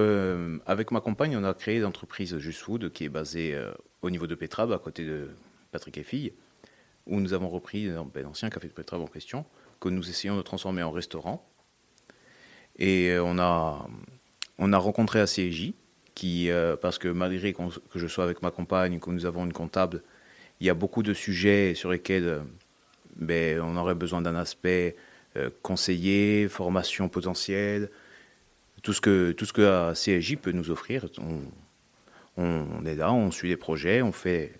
avec 0.65 0.91
ma 0.91 0.99
compagne, 0.99 1.37
on 1.37 1.43
a 1.45 1.53
créé 1.53 1.79
l'entreprise 1.79 2.37
Just 2.39 2.59
Food 2.59 2.91
qui 2.91 3.05
est 3.05 3.09
basée 3.09 3.57
au 4.01 4.09
niveau 4.09 4.27
de 4.27 4.35
Petrab, 4.35 4.71
à 4.71 4.79
côté 4.79 5.05
de 5.05 5.29
Patrick 5.71 5.97
et 5.97 6.03
Fille, 6.03 6.33
où 7.07 7.19
nous 7.19 7.33
avons 7.33 7.49
repris 7.49 7.89
ben, 8.13 8.23
l'ancien 8.23 8.49
café 8.49 8.67
de 8.67 8.73
Petrab 8.73 9.01
en 9.01 9.07
question, 9.07 9.45
que 9.79 9.89
nous 9.89 10.09
essayons 10.09 10.37
de 10.37 10.41
transformer 10.41 10.83
en 10.83 10.91
restaurant. 10.91 11.45
Et 12.77 13.09
euh, 13.09 13.23
on 13.23 13.37
a, 13.39 13.87
on 14.57 14.71
a 14.71 14.77
rencontré 14.77 15.19
ACJ, 15.19 15.73
qui, 16.15 16.49
euh, 16.49 16.75
parce 16.75 16.97
que 16.97 17.07
malgré 17.07 17.53
que 17.53 17.59
je 17.95 18.07
sois 18.07 18.23
avec 18.23 18.41
ma 18.41 18.51
compagne, 18.51 18.99
que 18.99 19.09
nous 19.09 19.25
avons 19.25 19.45
une 19.45 19.53
comptable, 19.53 20.03
il 20.59 20.67
y 20.67 20.69
a 20.69 20.73
beaucoup 20.73 21.03
de 21.03 21.13
sujets 21.13 21.73
sur 21.73 21.91
lesquels 21.91 22.27
euh, 22.27 22.39
ben, 23.15 23.59
on 23.61 23.75
aurait 23.75 23.95
besoin 23.95 24.21
d'un 24.21 24.35
aspect 24.35 24.95
conseiller, 25.61 26.49
formation 26.49 27.07
potentielle, 27.07 27.89
tout 28.83 28.91
ce 28.91 28.99
que, 28.99 29.31
tout 29.31 29.45
ce 29.45 29.53
que 29.53 29.93
CSJ 29.93 30.35
peut 30.35 30.51
nous 30.51 30.71
offrir. 30.71 31.05
On, 32.41 32.85
est 32.85 32.95
là, 32.95 33.13
on 33.13 33.31
suit 33.31 33.49
les 33.49 33.57
projets, 33.57 34.01
on 34.01 34.11
fait, 34.11 34.51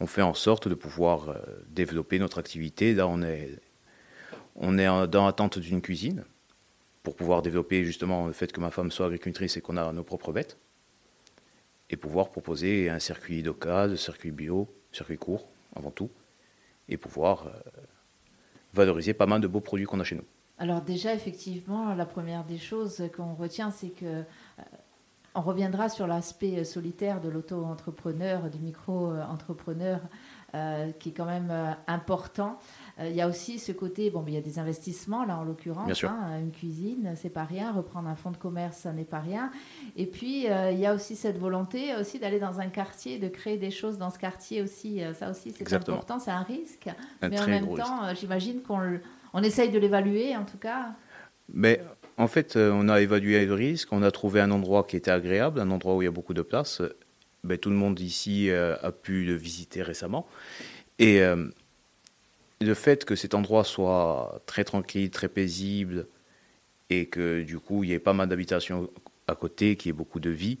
en 0.00 0.34
sorte 0.34 0.68
de 0.68 0.74
pouvoir 0.74 1.28
euh, 1.28 1.38
développer 1.68 2.18
notre 2.18 2.38
activité. 2.38 2.94
Là, 2.94 3.06
on 3.08 3.22
est, 3.22 3.58
dans 4.56 5.26
l'attente 5.26 5.58
d'une 5.58 5.80
cuisine 5.80 6.24
pour 7.02 7.16
pouvoir 7.16 7.42
développer 7.42 7.84
justement 7.84 8.26
le 8.26 8.32
fait 8.32 8.52
que 8.52 8.60
ma 8.60 8.70
femme 8.70 8.90
soit 8.90 9.06
agricultrice 9.06 9.56
et 9.56 9.60
qu'on 9.60 9.76
a 9.76 9.92
nos 9.92 10.04
propres 10.04 10.32
bêtes 10.32 10.58
et 11.90 11.96
pouvoir 11.96 12.30
proposer 12.30 12.88
un 12.88 12.98
circuit 12.98 13.42
local, 13.42 13.92
un 13.92 13.96
circuit 13.96 14.30
bio, 14.30 14.68
circuit 14.92 15.18
court 15.18 15.46
avant 15.76 15.90
tout, 15.90 16.10
et 16.88 16.96
pouvoir 16.96 17.46
euh, 17.46 17.50
valoriser 18.72 19.14
pas 19.14 19.26
mal 19.26 19.40
de 19.40 19.46
beaux 19.46 19.60
produits 19.60 19.86
qu'on 19.86 20.00
a 20.00 20.04
chez 20.04 20.16
nous. 20.16 20.24
Alors 20.58 20.80
déjà, 20.80 21.14
effectivement, 21.14 21.94
la 21.94 22.06
première 22.06 22.44
des 22.44 22.58
choses 22.58 23.02
qu'on 23.16 23.34
retient, 23.34 23.70
c'est 23.70 23.90
que 23.90 24.04
euh, 24.04 24.22
on 25.34 25.40
reviendra 25.40 25.88
sur 25.88 26.06
l'aspect 26.06 26.58
euh, 26.58 26.64
solitaire 26.64 27.20
de 27.20 27.28
l'auto-entrepreneur, 27.28 28.50
du 28.50 28.58
micro-entrepreneur, 28.58 30.00
euh, 30.54 30.90
qui 30.92 31.08
est 31.08 31.12
quand 31.12 31.24
même 31.24 31.48
euh, 31.50 31.72
important. 31.86 32.58
il 33.00 33.14
y 33.14 33.22
a 33.22 33.28
aussi 33.28 33.58
ce 33.58 33.72
côté, 33.72 34.10
bon, 34.10 34.22
il 34.26 34.34
y 34.34 34.36
a 34.36 34.42
des 34.42 34.58
investissements 34.58 35.24
là 35.24 35.38
en 35.38 35.44
l'occurrence, 35.44 36.04
hein, 36.04 36.38
une 36.38 36.50
cuisine, 36.50 37.14
c'est 37.16 37.30
pas 37.30 37.44
rien, 37.44 37.72
reprendre 37.72 38.08
un 38.08 38.14
fonds 38.14 38.30
de 38.30 38.36
commerce, 38.36 38.76
ça 38.78 38.92
n'est 38.92 39.04
pas 39.04 39.20
rien. 39.20 39.50
Et 39.96 40.04
puis 40.04 40.44
il 40.44 40.78
y 40.78 40.84
a 40.86 40.94
aussi 40.94 41.16
cette 41.16 41.38
volonté 41.38 41.96
aussi 41.96 42.18
d'aller 42.18 42.38
dans 42.38 42.60
un 42.60 42.68
quartier, 42.68 43.18
de 43.18 43.28
créer 43.28 43.56
des 43.56 43.70
choses 43.70 43.96
dans 43.96 44.10
ce 44.10 44.18
quartier 44.18 44.60
aussi. 44.60 45.00
ça 45.14 45.30
aussi 45.30 45.52
c'est 45.52 45.72
important, 45.72 46.18
c'est 46.18 46.30
un 46.30 46.42
risque, 46.42 46.90
mais 47.22 47.40
en 47.40 47.46
même 47.46 47.74
temps, 47.74 48.14
j'imagine 48.14 48.60
qu'on 48.60 48.98
on 49.32 49.42
essaye 49.42 49.70
de 49.70 49.78
l'évaluer 49.78 50.36
en 50.36 50.44
tout 50.44 50.58
cas. 50.58 50.92
Mais 51.48 51.80
en 52.22 52.28
fait, 52.28 52.54
euh, 52.54 52.70
on 52.72 52.88
a 52.88 53.00
évalué 53.00 53.44
le 53.44 53.54
risque, 53.54 53.92
on 53.92 54.02
a 54.02 54.12
trouvé 54.12 54.40
un 54.40 54.52
endroit 54.52 54.84
qui 54.84 54.96
était 54.96 55.10
agréable, 55.10 55.58
un 55.58 55.70
endroit 55.72 55.96
où 55.96 56.02
il 56.02 56.04
y 56.04 56.08
a 56.08 56.12
beaucoup 56.12 56.34
de 56.34 56.42
place. 56.42 56.80
Ben, 57.42 57.58
tout 57.58 57.68
le 57.68 57.74
monde 57.74 57.98
ici 57.98 58.48
euh, 58.48 58.76
a 58.80 58.92
pu 58.92 59.24
le 59.24 59.34
visiter 59.34 59.82
récemment. 59.82 60.28
Et 61.00 61.20
euh, 61.20 61.48
le 62.60 62.74
fait 62.74 63.04
que 63.04 63.16
cet 63.16 63.34
endroit 63.34 63.64
soit 63.64 64.40
très 64.46 64.62
tranquille, 64.62 65.10
très 65.10 65.28
paisible, 65.28 66.06
et 66.90 67.06
que 67.06 67.42
du 67.42 67.58
coup 67.58 67.82
il 67.82 67.90
y 67.90 67.92
ait 67.92 67.98
pas 67.98 68.12
mal 68.12 68.28
d'habitations 68.28 68.88
à 69.26 69.34
côté, 69.34 69.74
qu'il 69.74 69.88
y 69.88 69.90
ait 69.90 69.96
beaucoup 69.96 70.20
de 70.20 70.30
vie, 70.30 70.58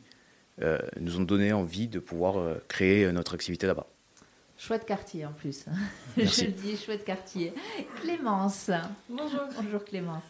nous 1.00 1.18
ont 1.18 1.24
donné 1.24 1.52
envie 1.52 1.88
de 1.88 1.98
pouvoir 1.98 2.56
créer 2.68 3.10
notre 3.12 3.34
activité 3.34 3.66
là-bas. 3.66 3.86
Chouette 4.56 4.84
quartier 4.84 5.26
en 5.26 5.32
plus. 5.32 5.66
Je 6.16 6.46
dis 6.46 6.76
chouette 6.76 7.04
quartier. 7.04 7.52
Clémence. 8.00 8.70
Bonjour. 9.08 9.42
Bonjour 9.60 9.84
Clémence. 9.84 10.22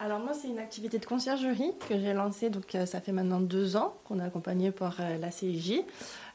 Alors 0.00 0.18
moi, 0.18 0.34
c'est 0.34 0.48
une 0.48 0.58
activité 0.58 0.98
de 0.98 1.06
conciergerie 1.06 1.72
que 1.88 1.98
j'ai 1.98 2.12
lancée, 2.12 2.50
donc 2.50 2.74
euh, 2.74 2.84
ça 2.84 3.00
fait 3.00 3.12
maintenant 3.12 3.40
deux 3.40 3.76
ans 3.76 3.94
qu'on 4.04 4.18
est 4.18 4.24
accompagné 4.24 4.70
par 4.70 4.96
euh, 5.00 5.18
la 5.18 5.30
CIJ. 5.30 5.82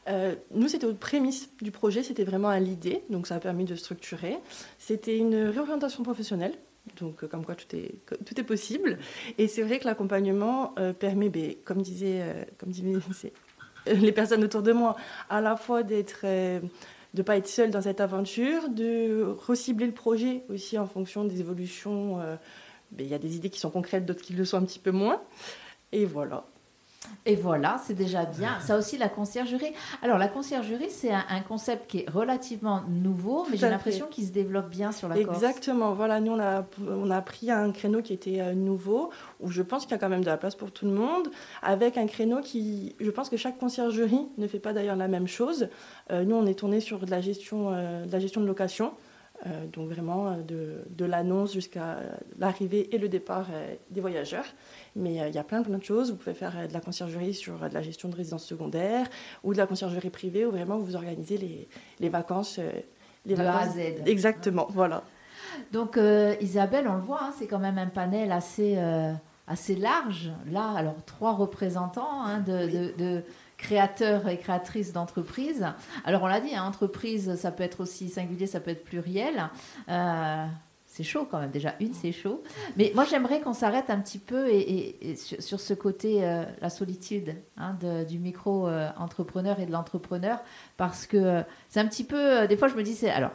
Euh, 0.08 0.34
nous, 0.52 0.68
c'était 0.68 0.86
aux 0.86 0.94
prémices 0.94 1.50
du 1.60 1.70
projet, 1.70 2.02
c'était 2.02 2.24
vraiment 2.24 2.48
à 2.48 2.58
l'idée, 2.58 3.02
donc 3.10 3.26
ça 3.26 3.36
a 3.36 3.38
permis 3.38 3.64
de 3.64 3.74
structurer. 3.74 4.38
C'était 4.78 5.18
une 5.18 5.36
réorientation 5.36 6.02
professionnelle, 6.02 6.54
donc 6.98 7.26
comme 7.28 7.44
quoi 7.44 7.54
tout 7.54 7.76
est, 7.76 7.94
tout 8.24 8.40
est 8.40 8.44
possible. 8.44 8.98
Et 9.36 9.46
c'est 9.46 9.62
vrai 9.62 9.78
que 9.78 9.84
l'accompagnement 9.84 10.74
permet, 10.98 11.28
ben, 11.28 11.54
comme 11.64 11.82
disait, 11.82 12.48
comme 12.58 12.70
disait 12.70 12.94
les 13.86 14.12
personnes 14.12 14.42
autour 14.42 14.62
de 14.62 14.72
moi, 14.72 14.96
à 15.28 15.42
la 15.42 15.56
fois 15.56 15.82
d'être 15.82 16.24
de 17.12 17.18
ne 17.18 17.22
pas 17.22 17.36
être 17.36 17.48
seul 17.48 17.70
dans 17.70 17.82
cette 17.82 18.00
aventure, 18.00 18.70
de 18.70 19.34
recibler 19.46 19.86
le 19.86 19.92
projet 19.92 20.44
aussi 20.48 20.78
en 20.78 20.86
fonction 20.86 21.24
des 21.24 21.40
évolutions 21.40 22.20
il 22.98 23.06
y 23.06 23.14
a 23.14 23.18
des 23.18 23.36
idées 23.36 23.50
qui 23.50 23.60
sont 23.60 23.70
concrètes, 23.70 24.06
d'autres 24.06 24.22
qui 24.22 24.32
le 24.32 24.44
sont 24.44 24.58
un 24.58 24.64
petit 24.64 24.78
peu 24.78 24.90
moins. 24.90 25.20
Et 25.92 26.04
voilà. 26.04 26.44
Et 27.26 27.34
voilà, 27.34 27.80
c'est 27.84 27.94
déjà 27.94 28.24
bien. 28.24 28.60
Ça 28.60 28.78
aussi, 28.78 28.96
la 28.96 29.08
conciergerie. 29.08 29.72
Alors, 30.02 30.16
la 30.16 30.28
conciergerie, 30.28 30.90
c'est 30.90 31.10
un, 31.12 31.40
concept 31.46 31.90
qui 31.90 31.98
est 31.98 32.10
relativement 32.10 32.82
nouveau, 32.88 33.46
mais 33.50 33.56
j'ai 33.56 33.68
l'impression 33.68 34.06
qu'il 34.06 34.26
se 34.26 34.32
développe 34.32 34.70
bien 34.70 34.92
sur 34.92 35.08
la 35.08 35.16
Corse. 35.22 35.36
Exactement. 35.36 35.92
Voilà, 35.92 36.20
nous, 36.20 36.32
on 36.32 36.40
a, 36.40 36.64
on 36.88 37.10
a 37.10 37.20
pris 37.20 37.50
un 37.50 37.72
créneau 37.72 38.00
qui 38.00 38.12
était 38.12 38.40
euh, 38.40 38.54
nouveau, 38.54 39.10
où 39.40 39.50
je 39.50 39.62
pense 39.62 39.84
qu'il 39.84 39.92
y 39.92 39.94
a 39.94 39.98
quand 39.98 40.08
même 40.08 40.22
de 40.22 40.30
la 40.30 40.36
place 40.36 40.54
pour 40.54 40.72
tout 40.72 40.86
le 40.86 40.92
monde, 40.92 41.28
avec 41.62 41.98
un 41.98 42.06
créneau 42.06 42.40
qui. 42.40 42.94
Je 43.00 43.10
pense 43.10 43.28
que 43.28 43.36
chaque 43.36 43.58
conciergerie 43.58 44.28
ne 44.38 44.46
fait 44.46 44.60
pas 44.60 44.72
d'ailleurs 44.72 44.96
la 44.96 45.08
même 45.08 45.26
chose. 45.26 45.68
Euh, 46.10 46.24
nous, 46.24 46.36
on 46.36 46.46
est 46.46 46.58
tourné 46.58 46.80
sur 46.80 47.00
de 47.00 47.10
la 47.10 47.20
gestion, 47.20 47.72
euh, 47.72 48.04
de 48.06 48.12
la 48.12 48.18
gestion 48.18 48.40
de 48.40 48.46
location. 48.46 48.92
Donc 49.72 49.88
vraiment 49.88 50.36
de, 50.36 50.82
de 50.90 51.04
l'annonce 51.04 51.52
jusqu'à 51.52 51.98
l'arrivée 52.38 52.94
et 52.94 52.98
le 52.98 53.08
départ 53.08 53.46
des 53.90 54.00
voyageurs. 54.00 54.44
Mais 54.96 55.14
il 55.28 55.34
y 55.34 55.38
a 55.38 55.44
plein, 55.44 55.62
plein 55.62 55.78
de 55.78 55.84
choses. 55.84 56.10
Vous 56.10 56.16
pouvez 56.16 56.34
faire 56.34 56.68
de 56.68 56.72
la 56.72 56.80
conciergerie 56.80 57.34
sur 57.34 57.58
de 57.58 57.74
la 57.74 57.82
gestion 57.82 58.08
de 58.08 58.16
résidences 58.16 58.44
secondaires 58.44 59.06
ou 59.42 59.52
de 59.52 59.58
la 59.58 59.66
conciergerie 59.66 60.10
privée 60.10 60.44
où 60.44 60.50
vraiment 60.50 60.78
vous 60.78 60.94
organisez 60.94 61.38
les, 61.38 61.68
les 62.00 62.08
vacances. 62.08 62.60
Les 63.26 63.34
de 63.34 63.42
A 63.42 63.60
à 63.60 63.68
Z. 63.68 63.78
Exactement, 64.06 64.66
voilà. 64.70 65.02
Donc 65.72 65.98
Isabelle, 66.40 66.86
on 66.88 66.94
le 66.94 67.02
voit, 67.02 67.20
hein, 67.22 67.32
c'est 67.38 67.46
quand 67.46 67.58
même 67.58 67.78
un 67.78 67.88
panel 67.88 68.32
assez 68.32 68.76
assez 69.50 69.74
large. 69.74 70.30
Là, 70.50 70.70
alors 70.76 70.94
trois 71.04 71.32
représentants 71.32 72.22
hein, 72.22 72.40
de, 72.40 73.22
créateurs 73.60 74.26
et 74.28 74.38
créatrices 74.38 74.92
d'entreprises. 74.92 75.66
Alors 76.04 76.22
on 76.22 76.26
l'a 76.26 76.40
dit, 76.40 76.54
hein, 76.54 76.64
entreprise, 76.64 77.36
ça 77.36 77.52
peut 77.52 77.62
être 77.62 77.80
aussi 77.80 78.08
singulier, 78.08 78.46
ça 78.46 78.58
peut 78.58 78.70
être 78.70 78.84
pluriel. 78.84 79.50
Euh, 79.88 80.46
c'est 80.86 81.04
chaud 81.04 81.28
quand 81.30 81.38
même, 81.38 81.50
déjà 81.50 81.74
une 81.78 81.92
c'est 81.92 82.10
chaud. 82.10 82.42
Mais 82.76 82.90
moi 82.94 83.04
j'aimerais 83.04 83.40
qu'on 83.40 83.52
s'arrête 83.52 83.90
un 83.90 84.00
petit 84.00 84.18
peu 84.18 84.48
et, 84.50 85.14
sur, 85.16 85.60
ce 85.60 85.74
côté, 85.74 86.24
euh, 86.24 86.44
la 86.60 86.70
solitude 86.70 87.36
hein, 87.56 87.76
du 88.08 88.18
micro-entrepreneur 88.18 89.60
et 89.60 89.66
de 89.66 89.72
l'entrepreneur, 89.72 90.40
parce 90.76 91.06
que 91.06 91.44
c'est 91.68 91.80
un 91.80 91.86
petit 91.86 92.04
peu, 92.04 92.48
des 92.48 92.56
fois 92.56 92.68
je 92.68 92.74
me 92.74 92.82
dis, 92.82 92.94
c'est, 92.94 93.10
alors 93.10 93.32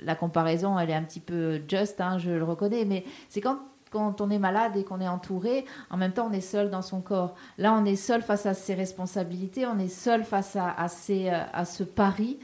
la 0.00 0.16
comparaison 0.16 0.78
elle 0.78 0.90
est 0.90 0.94
un 0.94 1.04
petit 1.04 1.20
peu 1.20 1.60
juste, 1.68 2.02
je 2.18 2.30
le 2.30 2.44
reconnais, 2.44 2.84
mais 2.86 3.04
c'est 3.28 3.40
quand 3.40 3.60
quand 3.90 4.20
on 4.20 4.30
est 4.30 4.38
malade 4.38 4.76
et 4.76 4.84
qu'on 4.84 5.00
est 5.00 5.08
entouré, 5.08 5.64
en 5.90 5.96
même 5.96 6.12
temps, 6.12 6.28
on 6.30 6.32
est 6.32 6.40
seul 6.40 6.70
dans 6.70 6.82
son 6.82 7.00
corps. 7.00 7.34
Là, 7.58 7.74
on 7.74 7.84
est 7.84 7.96
seul 7.96 8.22
face 8.22 8.46
à 8.46 8.54
ses 8.54 8.74
responsabilités, 8.74 9.66
on 9.66 9.78
est 9.78 9.88
seul 9.88 10.24
face 10.24 10.56
à, 10.56 10.68
à, 10.68 10.86
euh, 10.86 11.42
à 11.52 11.64
ce 11.64 11.82
pari. 11.82 12.38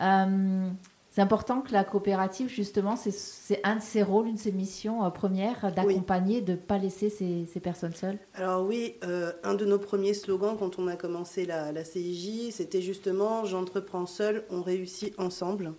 Euh, 0.00 0.68
c'est 1.10 1.20
important 1.20 1.62
que 1.62 1.72
la 1.72 1.82
coopérative, 1.82 2.48
justement, 2.48 2.94
c'est 2.96 3.60
un 3.64 3.76
de 3.76 3.82
ses 3.82 4.02
rôles, 4.02 4.28
une 4.28 4.36
de 4.36 4.40
ses 4.40 4.52
missions 4.52 5.04
euh, 5.04 5.10
premières, 5.10 5.72
d'accompagner, 5.74 6.40
de 6.40 6.52
ne 6.52 6.56
pas 6.56 6.78
laisser 6.78 7.10
ces, 7.10 7.46
ces, 7.52 7.60
personnes 7.60 7.94
seules. 7.94 8.18
Alors 8.34 8.64
oui, 8.64 8.94
un 9.42 9.54
de 9.54 9.64
nos 9.64 9.78
premiers 9.78 10.14
slogans 10.14 10.56
quand 10.56 10.78
on 10.78 10.86
a 10.86 10.96
commencé 10.96 11.44
la, 11.44 11.72
la 11.72 11.84
CIJ, 11.84 12.52
c'était 12.52 12.82
justement 12.82 13.44
«J'entreprends 13.46 14.06
seul, 14.06 14.44
on 14.50 14.62
réussit 14.62 15.18
ensemble». 15.18 15.72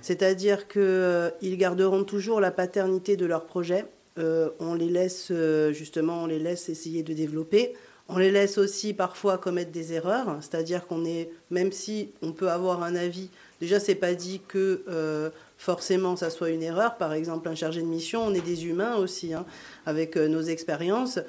C'est-à-dire 0.00 0.68
qu'ils 0.68 1.56
garderont 1.56 2.04
toujours 2.04 2.40
la 2.40 2.52
paternité 2.52 3.16
de 3.16 3.26
leur 3.26 3.46
projet, 3.46 3.80
euh, 3.82 3.99
on 4.16 4.74
les 4.74 4.88
laisse 4.88 5.28
euh, 5.30 5.72
justement, 5.72 6.24
on 6.24 6.26
les 6.26 6.38
laisse 6.38 6.68
essayer 6.68 7.02
de 7.02 7.12
développer. 7.12 7.74
On 8.08 8.18
les 8.18 8.32
laisse 8.32 8.58
aussi 8.58 8.92
parfois 8.92 9.38
commettre 9.38 9.70
des 9.70 9.92
erreurs, 9.92 10.38
c'est-à-dire 10.40 10.88
qu'on 10.88 11.04
est, 11.04 11.30
même 11.50 11.70
si 11.70 12.10
on 12.22 12.32
peut 12.32 12.50
avoir 12.50 12.82
un 12.82 12.96
avis, 12.96 13.30
déjà 13.60 13.78
c'est 13.78 13.94
pas 13.94 14.14
dit 14.14 14.40
que 14.48 14.82
euh, 14.88 15.30
forcément 15.56 16.16
ça 16.16 16.28
soit 16.28 16.50
une 16.50 16.62
erreur. 16.62 16.96
Par 16.96 17.12
exemple, 17.12 17.48
un 17.48 17.54
chargé 17.54 17.80
de 17.80 17.86
mission, 17.86 18.24
on 18.26 18.34
est 18.34 18.44
des 18.44 18.66
humains 18.66 18.96
aussi, 18.96 19.32
hein, 19.32 19.46
avec 19.86 20.16
nos 20.16 20.42
expériences. 20.42 21.20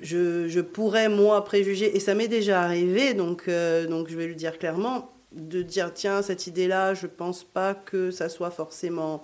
Je, 0.00 0.60
pourrais 0.60 1.08
moi 1.08 1.44
préjuger, 1.44 1.96
et 1.96 2.00
ça 2.00 2.16
m'est 2.16 2.28
déjà 2.28 2.62
arrivé, 2.62 3.14
donc, 3.14 3.48
donc 3.88 4.08
je 4.08 4.16
vais 4.16 4.26
le 4.26 4.34
dire 4.34 4.58
clairement, 4.58 5.12
de 5.32 5.62
dire 5.62 5.92
tiens 5.94 6.22
cette 6.22 6.46
idée-là, 6.46 6.94
je 6.94 7.06
pense 7.06 7.44
pas 7.44 7.74
que 7.74 8.10
ça 8.10 8.28
soit 8.28 8.50
forcément 8.50 9.22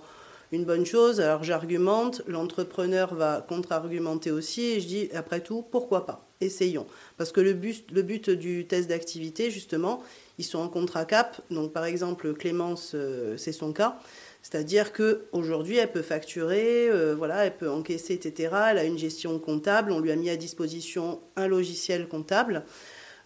une 0.51 0.65
bonne 0.65 0.85
chose. 0.85 1.21
Alors 1.21 1.43
j'argumente, 1.43 2.21
l'entrepreneur 2.27 3.13
va 3.15 3.45
contre-argumenter 3.47 4.31
aussi, 4.31 4.63
et 4.65 4.79
je 4.79 4.87
dis, 4.87 5.09
après 5.13 5.41
tout, 5.41 5.63
pourquoi 5.71 6.05
pas 6.05 6.27
Essayons. 6.41 6.85
Parce 7.17 7.31
que 7.31 7.39
le 7.41 7.53
but, 7.53 7.89
le 7.91 8.01
but 8.01 8.29
du 8.29 8.67
test 8.67 8.89
d'activité, 8.89 9.51
justement, 9.51 10.03
ils 10.37 10.43
sont 10.43 10.59
en 10.59 10.67
contrat 10.67 11.05
cap. 11.05 11.41
Donc 11.49 11.71
par 11.71 11.85
exemple, 11.85 12.33
Clémence, 12.33 12.91
euh, 12.93 13.37
c'est 13.37 13.53
son 13.53 13.71
cas. 13.71 13.99
C'est-à-dire 14.41 14.93
qu'aujourd'hui, 14.93 15.77
elle 15.77 15.91
peut 15.91 16.03
facturer, 16.03 16.87
euh, 16.87 17.15
voilà, 17.17 17.45
elle 17.45 17.57
peut 17.57 17.69
encaisser, 17.69 18.13
etc. 18.13 18.53
Elle 18.69 18.77
a 18.77 18.83
une 18.83 18.97
gestion 18.97 19.39
comptable, 19.39 19.91
on 19.91 19.99
lui 19.99 20.11
a 20.11 20.15
mis 20.15 20.29
à 20.29 20.35
disposition 20.35 21.19
un 21.35 21.47
logiciel 21.47 22.07
comptable. 22.07 22.63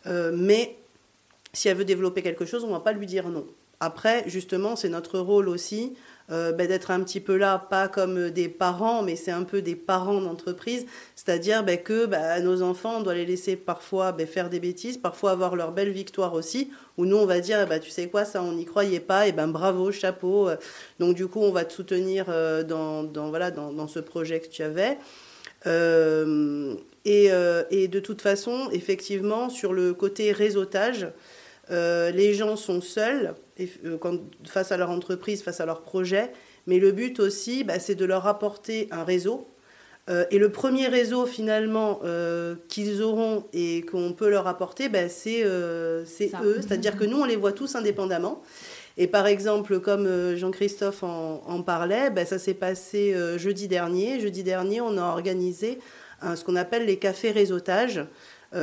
Euh, 0.07 0.31
mais 0.33 0.77
si 1.51 1.67
elle 1.67 1.75
veut 1.75 1.83
développer 1.83 2.21
quelque 2.21 2.45
chose, 2.45 2.63
on 2.63 2.67
ne 2.67 2.73
va 2.73 2.79
pas 2.79 2.93
lui 2.93 3.05
dire 3.05 3.27
non. 3.27 3.45
Après, 3.81 4.23
justement, 4.27 4.75
c'est 4.75 4.87
notre 4.87 5.19
rôle 5.19 5.49
aussi 5.49 5.93
euh, 6.31 6.51
ben, 6.51 6.67
d'être 6.67 6.91
un 6.91 7.01
petit 7.01 7.19
peu 7.19 7.37
là, 7.37 7.57
pas 7.57 7.87
comme 7.87 8.29
des 8.29 8.49
parents, 8.49 9.01
mais 9.01 9.15
c'est 9.15 9.31
un 9.31 9.43
peu 9.43 9.63
des 9.63 9.75
parents 9.75 10.21
d'entreprise, 10.21 10.85
c'est-à-dire 11.15 11.63
ben, 11.63 11.77
que 11.77 12.05
ben, 12.05 12.43
nos 12.43 12.61
enfants, 12.61 12.97
on 12.97 13.01
doit 13.01 13.15
les 13.15 13.25
laisser 13.25 13.55
parfois 13.55 14.15
faire 14.27 14.49
des 14.49 14.59
bêtises, 14.59 14.97
parfois 14.97 15.31
avoir 15.31 15.55
leur 15.55 15.71
belle 15.71 15.89
victoire 15.89 16.33
aussi, 16.33 16.69
où 16.97 17.05
nous 17.05 17.17
on 17.17 17.25
va 17.25 17.39
dire, 17.39 17.67
tu 17.81 17.89
sais 17.89 18.09
quoi, 18.09 18.25
ça 18.25 18.43
on 18.43 18.51
n'y 18.51 18.65
croyait 18.65 18.99
pas, 18.99 19.27
et 19.27 19.31
ben 19.31 19.47
bravo, 19.47 19.91
chapeau. 19.91 20.49
Donc 20.99 21.15
du 21.15 21.27
coup, 21.27 21.41
on 21.41 21.51
va 21.51 21.65
te 21.65 21.73
soutenir 21.73 22.25
euh, 22.29 22.63
dans, 22.63 23.29
voilà, 23.29 23.49
dans, 23.49 23.87
ce 23.87 23.99
projet 23.99 24.39
que 24.39 24.47
tu 24.47 24.61
avais. 24.61 24.97
Euh, 25.65 26.75
et, 27.05 27.87
de 27.87 27.99
toute 27.99 28.21
façon, 28.21 28.69
effectivement, 28.71 29.49
sur 29.49 29.73
le 29.73 29.93
côté 29.93 30.31
réseautage, 30.31 31.07
les 31.69 32.33
gens 32.33 32.55
sont 32.55 32.81
seuls 32.81 33.33
euh, 33.85 33.97
face 34.45 34.71
à 34.71 34.77
leur 34.77 34.89
entreprise, 34.89 35.43
face 35.43 35.59
à 35.59 35.65
leur 35.65 35.81
projet. 35.81 36.31
Mais 36.67 36.79
le 36.79 36.91
but 36.91 37.19
aussi, 37.19 37.63
bah, 37.63 37.79
c'est 37.79 37.95
de 37.95 38.05
leur 38.05 38.27
apporter 38.27 38.87
un 38.91 39.03
réseau. 39.03 39.47
Euh, 40.09 40.25
et 40.31 40.39
le 40.39 40.49
premier 40.49 40.87
réseau 40.87 41.25
finalement 41.25 41.99
euh, 42.03 42.55
qu'ils 42.67 43.01
auront 43.01 43.45
et 43.53 43.81
qu'on 43.81 44.13
peut 44.13 44.29
leur 44.29 44.47
apporter, 44.47 44.89
bah, 44.89 45.09
c'est 45.09 45.43
eux. 45.43 46.03
C'est-à-dire 46.05 46.97
que 46.97 47.03
nous, 47.03 47.19
on 47.19 47.25
les 47.25 47.35
voit 47.35 47.51
tous 47.51 47.75
indépendamment. 47.75 48.41
Et 48.97 49.07
par 49.07 49.27
exemple, 49.27 49.79
comme 49.79 50.35
Jean-Christophe 50.35 51.03
en, 51.03 51.61
parlait, 51.63 52.09
bah, 52.09 52.25
ça 52.25 52.37
s'est 52.37 52.53
passé 52.53 53.15
jeudi 53.37 53.67
dernier. 53.67 54.19
Jeudi 54.19 54.43
dernier, 54.43 54.81
on 54.81 54.97
a 54.97 55.03
organisé 55.03 55.79
ce 56.21 56.43
qu'on 56.43 56.57
appelle 56.57 56.85
les 56.85 56.97
cafés 56.97 57.31
réseautage. 57.31 58.03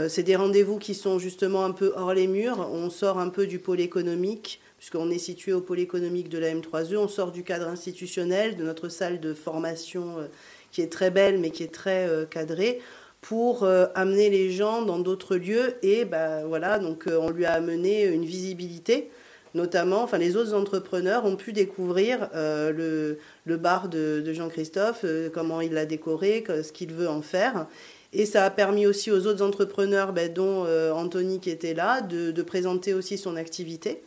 c'est 0.09 0.25
des 0.25 0.37
rendez-vous 0.37 0.77
qui 0.79 0.95
sont 0.95 1.19
justement 1.19 1.65
un 1.65 1.71
peu 1.71 1.95
hors 1.97 2.13
les 2.13 2.27
murs. 2.27 2.69
On 2.71 2.91
sort 2.91 3.19
un 3.19 3.31
peu 3.31 3.47
du 3.47 3.59
pôle 3.59 3.81
économique 3.81 4.61
puisqu'on 4.79 5.11
est 5.11 5.19
situé 5.19 5.53
au 5.53 5.61
pôle 5.61 5.81
économique 5.81 6.29
de 6.29 6.39
la 6.39 6.53
M3E. 6.53 6.97
On 6.97 7.09
sort 7.09 7.33
du 7.33 7.43
cadre 7.43 7.69
institutionnel, 7.69 8.57
de 8.57 8.65
notre 8.65 8.89
salle 8.89 9.21
de 9.21 9.35
formation 9.35 10.19
euh, 10.19 10.27
qui 10.71 10.83
est 10.83 10.93
très 10.93 11.11
belle 11.11 11.39
mais 11.39 11.51
qui 11.51 11.63
est 11.63 11.73
très 11.73 12.07
euh, 12.09 12.27
cadrée 12.27 12.81
pour 13.23 13.65
euh, 13.65 13.87
amener 13.95 14.29
les 14.29 14.51
gens 14.51 14.83
dans 14.83 14.99
d'autres 14.99 15.37
lieux 15.37 15.75
et 15.83 16.05
ben 16.05 16.45
voilà 16.47 16.79
donc 16.79 17.07
on 17.09 17.31
lui 17.31 17.47
a 17.47 17.53
amené 17.53 18.05
une 18.05 18.25
visibilité 18.25 19.11
notamment 19.55 20.03
enfin 20.03 20.19
les 20.19 20.37
autres 20.37 20.53
entrepreneurs 20.53 21.25
ont 21.25 21.37
pu 21.37 21.55
découvrir 21.55 22.29
le, 22.35 23.17
bar 23.47 23.89
de, 23.89 24.23
Jean-Christophe 24.33 25.07
comment 25.33 25.63
il 25.63 25.73
l'a 25.73 25.87
décoré 25.87 26.45
ce 26.47 26.71
qu'il 26.73 26.93
veut 26.93 27.09
en 27.09 27.23
faire 27.23 27.67
et 28.13 28.27
ça 28.27 28.45
a 28.45 28.51
permis 28.51 28.87
aussi 28.87 29.11
aux 29.11 29.27
autres 29.27 29.43
entrepreneurs 29.43 30.13
ben, 30.13 30.31
dont 30.31 30.67
Anthony 30.93 31.41
qui 31.41 31.49
était 31.49 31.75
là 31.75 32.03
de 32.03 32.43
présenter 32.43 32.93
aussi 32.93 33.17
son 33.17 33.35
activité 33.37 34.03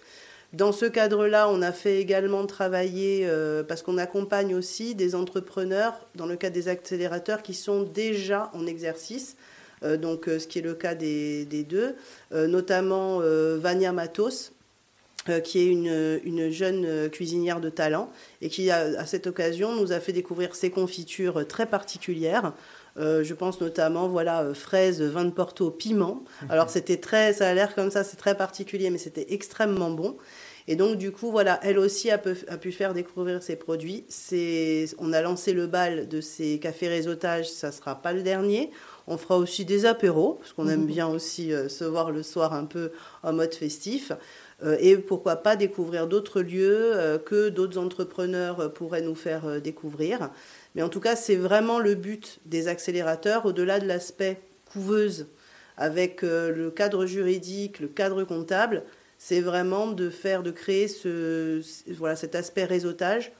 dans 0.51 0.71
ce 0.71 0.85
cadre-là, 0.85 1.47
on 1.49 1.61
a 1.61 1.71
fait 1.71 1.99
également 1.99 2.45
travailler, 2.47 3.21
euh, 3.25 3.61
parce 3.63 3.83
qu'on 3.83 3.99
accompagne 3.99 4.55
aussi 4.55 4.95
des 4.95 5.13
entrepreneurs, 5.13 6.07
dans 6.15 6.25
le 6.25 6.35
cadre 6.37 6.55
des 6.55 6.67
accélérateurs, 6.69 7.43
qui 7.43 7.53
sont 7.53 7.83
déjà 7.83 8.49
en 8.53 8.65
exercice, 8.65 9.35
euh, 9.83 9.95
donc 9.95 10.27
euh, 10.27 10.39
ce 10.39 10.47
qui 10.47 10.57
est 10.57 10.63
le 10.63 10.73
cas 10.73 10.95
des, 10.95 11.45
deux, 11.45 11.95
notamment 12.31 13.19
Vania 13.57 13.91
Matos, 13.91 14.53
qui 15.43 15.59
est 15.59 15.67
une, 15.67 16.49
jeune 16.49 17.09
cuisinière 17.11 17.59
de 17.59 17.69
talent 17.69 18.11
et 18.41 18.49
qui, 18.49 18.71
à, 18.71 19.05
cette 19.05 19.27
occasion, 19.27 19.75
nous 19.75 19.91
a 19.91 19.99
fait 19.99 20.13
découvrir 20.13 20.55
ses 20.55 20.71
confitures 20.71 21.45
très 21.47 21.67
particulières. 21.67 22.53
Je 22.99 23.33
pense 23.33 23.61
notamment, 23.61 24.07
voilà, 24.07 24.53
fraises, 24.53 25.01
vin 25.01 25.25
de 25.25 25.31
Porto, 25.31 25.71
piment. 25.71 26.23
Alors 26.49 26.69
c'était 26.69 26.97
très, 26.97 27.33
ça 27.33 27.49
a 27.49 27.53
l'air 27.53 27.73
comme 27.73 27.91
ça, 27.91 28.03
c'est 28.03 28.17
très 28.17 28.35
particulier, 28.35 28.89
mais 28.89 28.97
c'était 28.97 29.27
extrêmement 29.29 29.91
bon. 29.91 30.17
Et 30.71 30.75
donc, 30.75 30.97
du 30.97 31.11
coup, 31.11 31.31
voilà, 31.31 31.59
elle 31.63 31.79
aussi 31.79 32.11
a, 32.11 32.19
pu 32.19 32.71
faire 32.71 32.93
découvrir 32.93 33.41
ses 33.41 33.55
produits. 33.55 34.05
On 34.99 35.13
a 35.13 35.21
lancé 35.23 35.51
le 35.51 35.65
bal 35.65 36.07
de 36.07 36.21
ces 36.21 36.59
cafés 36.59 36.87
réseautage, 36.87 37.49
ça 37.49 37.69
ne 37.69 37.73
sera 37.73 37.95
pas 37.95 38.13
le 38.13 38.21
dernier. 38.21 38.69
On 39.07 39.17
fera 39.17 39.39
aussi 39.39 39.65
des 39.65 39.87
apéros, 39.87 40.35
parce 40.39 40.53
qu'on 40.53 40.67
aime 40.67 40.81
mhm. 40.81 40.85
bien 40.85 41.07
aussi 41.07 41.51
euh, 41.51 41.69
se 41.69 41.83
voir 41.83 42.11
le 42.11 42.21
soir 42.21 42.53
un 42.53 42.65
peu 42.65 42.91
en 43.23 43.33
mode 43.33 43.55
festif. 43.55 44.11
Euh, 44.63 44.77
et 44.79 44.97
pourquoi 44.97 45.37
pas 45.37 45.55
découvrir 45.55 46.05
d'autres 46.05 46.41
lieux 46.41 46.91
euh, 46.95 47.17
que 47.17 47.49
d'autres 47.49 47.79
entrepreneurs 47.79 48.71
pourraient 48.71 49.01
nous 49.01 49.15
faire 49.15 49.59
découvrir. 49.59 50.29
Mais 50.75 50.81
en 50.81 50.89
tout 50.89 50.99
cas, 50.99 51.15
c'est 51.15 51.35
vraiment 51.35 51.79
le 51.79 51.95
but 51.95 52.39
des 52.45 52.67
accélérateurs, 52.67 53.45
au-delà 53.45 53.79
de 53.79 53.87
l'aspect 53.87 54.41
couveuse, 54.71 55.27
avec 55.77 56.21
le 56.21 56.69
cadre 56.69 57.05
juridique, 57.05 57.79
le 57.79 57.87
cadre 57.87 58.23
comptable, 58.23 58.83
c'est 59.19 59.41
vraiment 59.41 59.87
de 59.87 60.09
faire, 60.09 60.43
de 60.43 60.49
créer 60.49 60.87
ce, 60.87 61.61
voilà, 61.93 62.15
cet 62.15 62.35
aspect 62.35 62.63
réseautage 62.63 63.33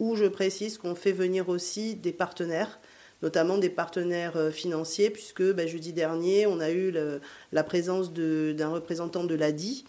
où 0.00 0.16
je 0.16 0.24
précise 0.24 0.76
qu'on 0.76 0.94
fait 0.94 1.12
venir 1.12 1.48
aussi 1.48 1.94
des 1.94 2.12
partenaires, 2.12 2.80
notamment 3.22 3.56
des 3.56 3.70
partenaires 3.70 4.36
euh, 4.36 4.50
financiers, 4.50 5.10
puisque 5.10 5.42
ben, 5.42 5.68
jeudi 5.68 5.92
dernier, 5.92 6.46
on 6.46 6.58
a 6.58 6.70
eu 6.70 6.92
la 7.52 7.62
présence 7.62 8.12
d'un 8.12 8.68
représentant 8.68 9.24
de 9.24 9.34
l'ADI, 9.34 9.84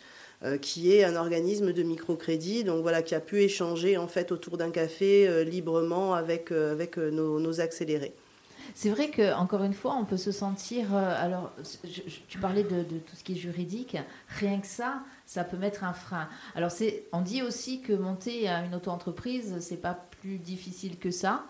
qui 0.61 0.91
est 0.91 1.03
un 1.03 1.15
organisme 1.15 1.71
de 1.71 1.83
microcrédit, 1.83 2.63
donc 2.63 2.81
voilà, 2.81 3.01
qui 3.01 3.13
a 3.13 3.19
pu 3.19 3.41
échanger 3.41 3.97
en 3.97 4.07
fait 4.07 4.31
autour 4.31 4.57
d'un 4.57 4.71
café 4.71 5.43
librement 5.45 6.13
avec, 6.13 6.51
avec 6.51 6.97
nos 6.97 7.61
accélérés. 7.61 8.13
C'est 8.73 8.89
vrai 8.89 9.09
que 9.09 9.33
encore 9.33 9.63
une 9.63 9.73
fois, 9.73 9.95
on 9.95 10.05
peut 10.05 10.17
se 10.17 10.31
sentir. 10.31 10.95
Euh, 10.95 11.13
alors, 11.17 11.51
tu 12.27 12.37
parlais 12.37 12.63
de, 12.63 12.83
tout 12.83 13.15
ce 13.15 13.23
qui 13.23 13.33
est 13.33 13.37
juridique. 13.37 13.97
Rien 14.39 14.59
que 14.59 14.67
ça, 14.67 15.01
ça 15.25 15.43
peut 15.43 15.57
mettre 15.57 15.83
un 15.83 15.93
frein. 15.93 16.27
Alors, 16.55 16.71
on 17.11 17.21
dit 17.21 17.41
aussi 17.41 17.81
que 17.81 17.93
monter 17.93 18.47
une 18.47 18.75
auto-entreprise, 18.75 19.57
c'est 19.59 19.81
pas 19.81 19.93
plus 20.21 20.37
difficile 20.37 20.97
que 20.97 21.11
ça. 21.11 21.45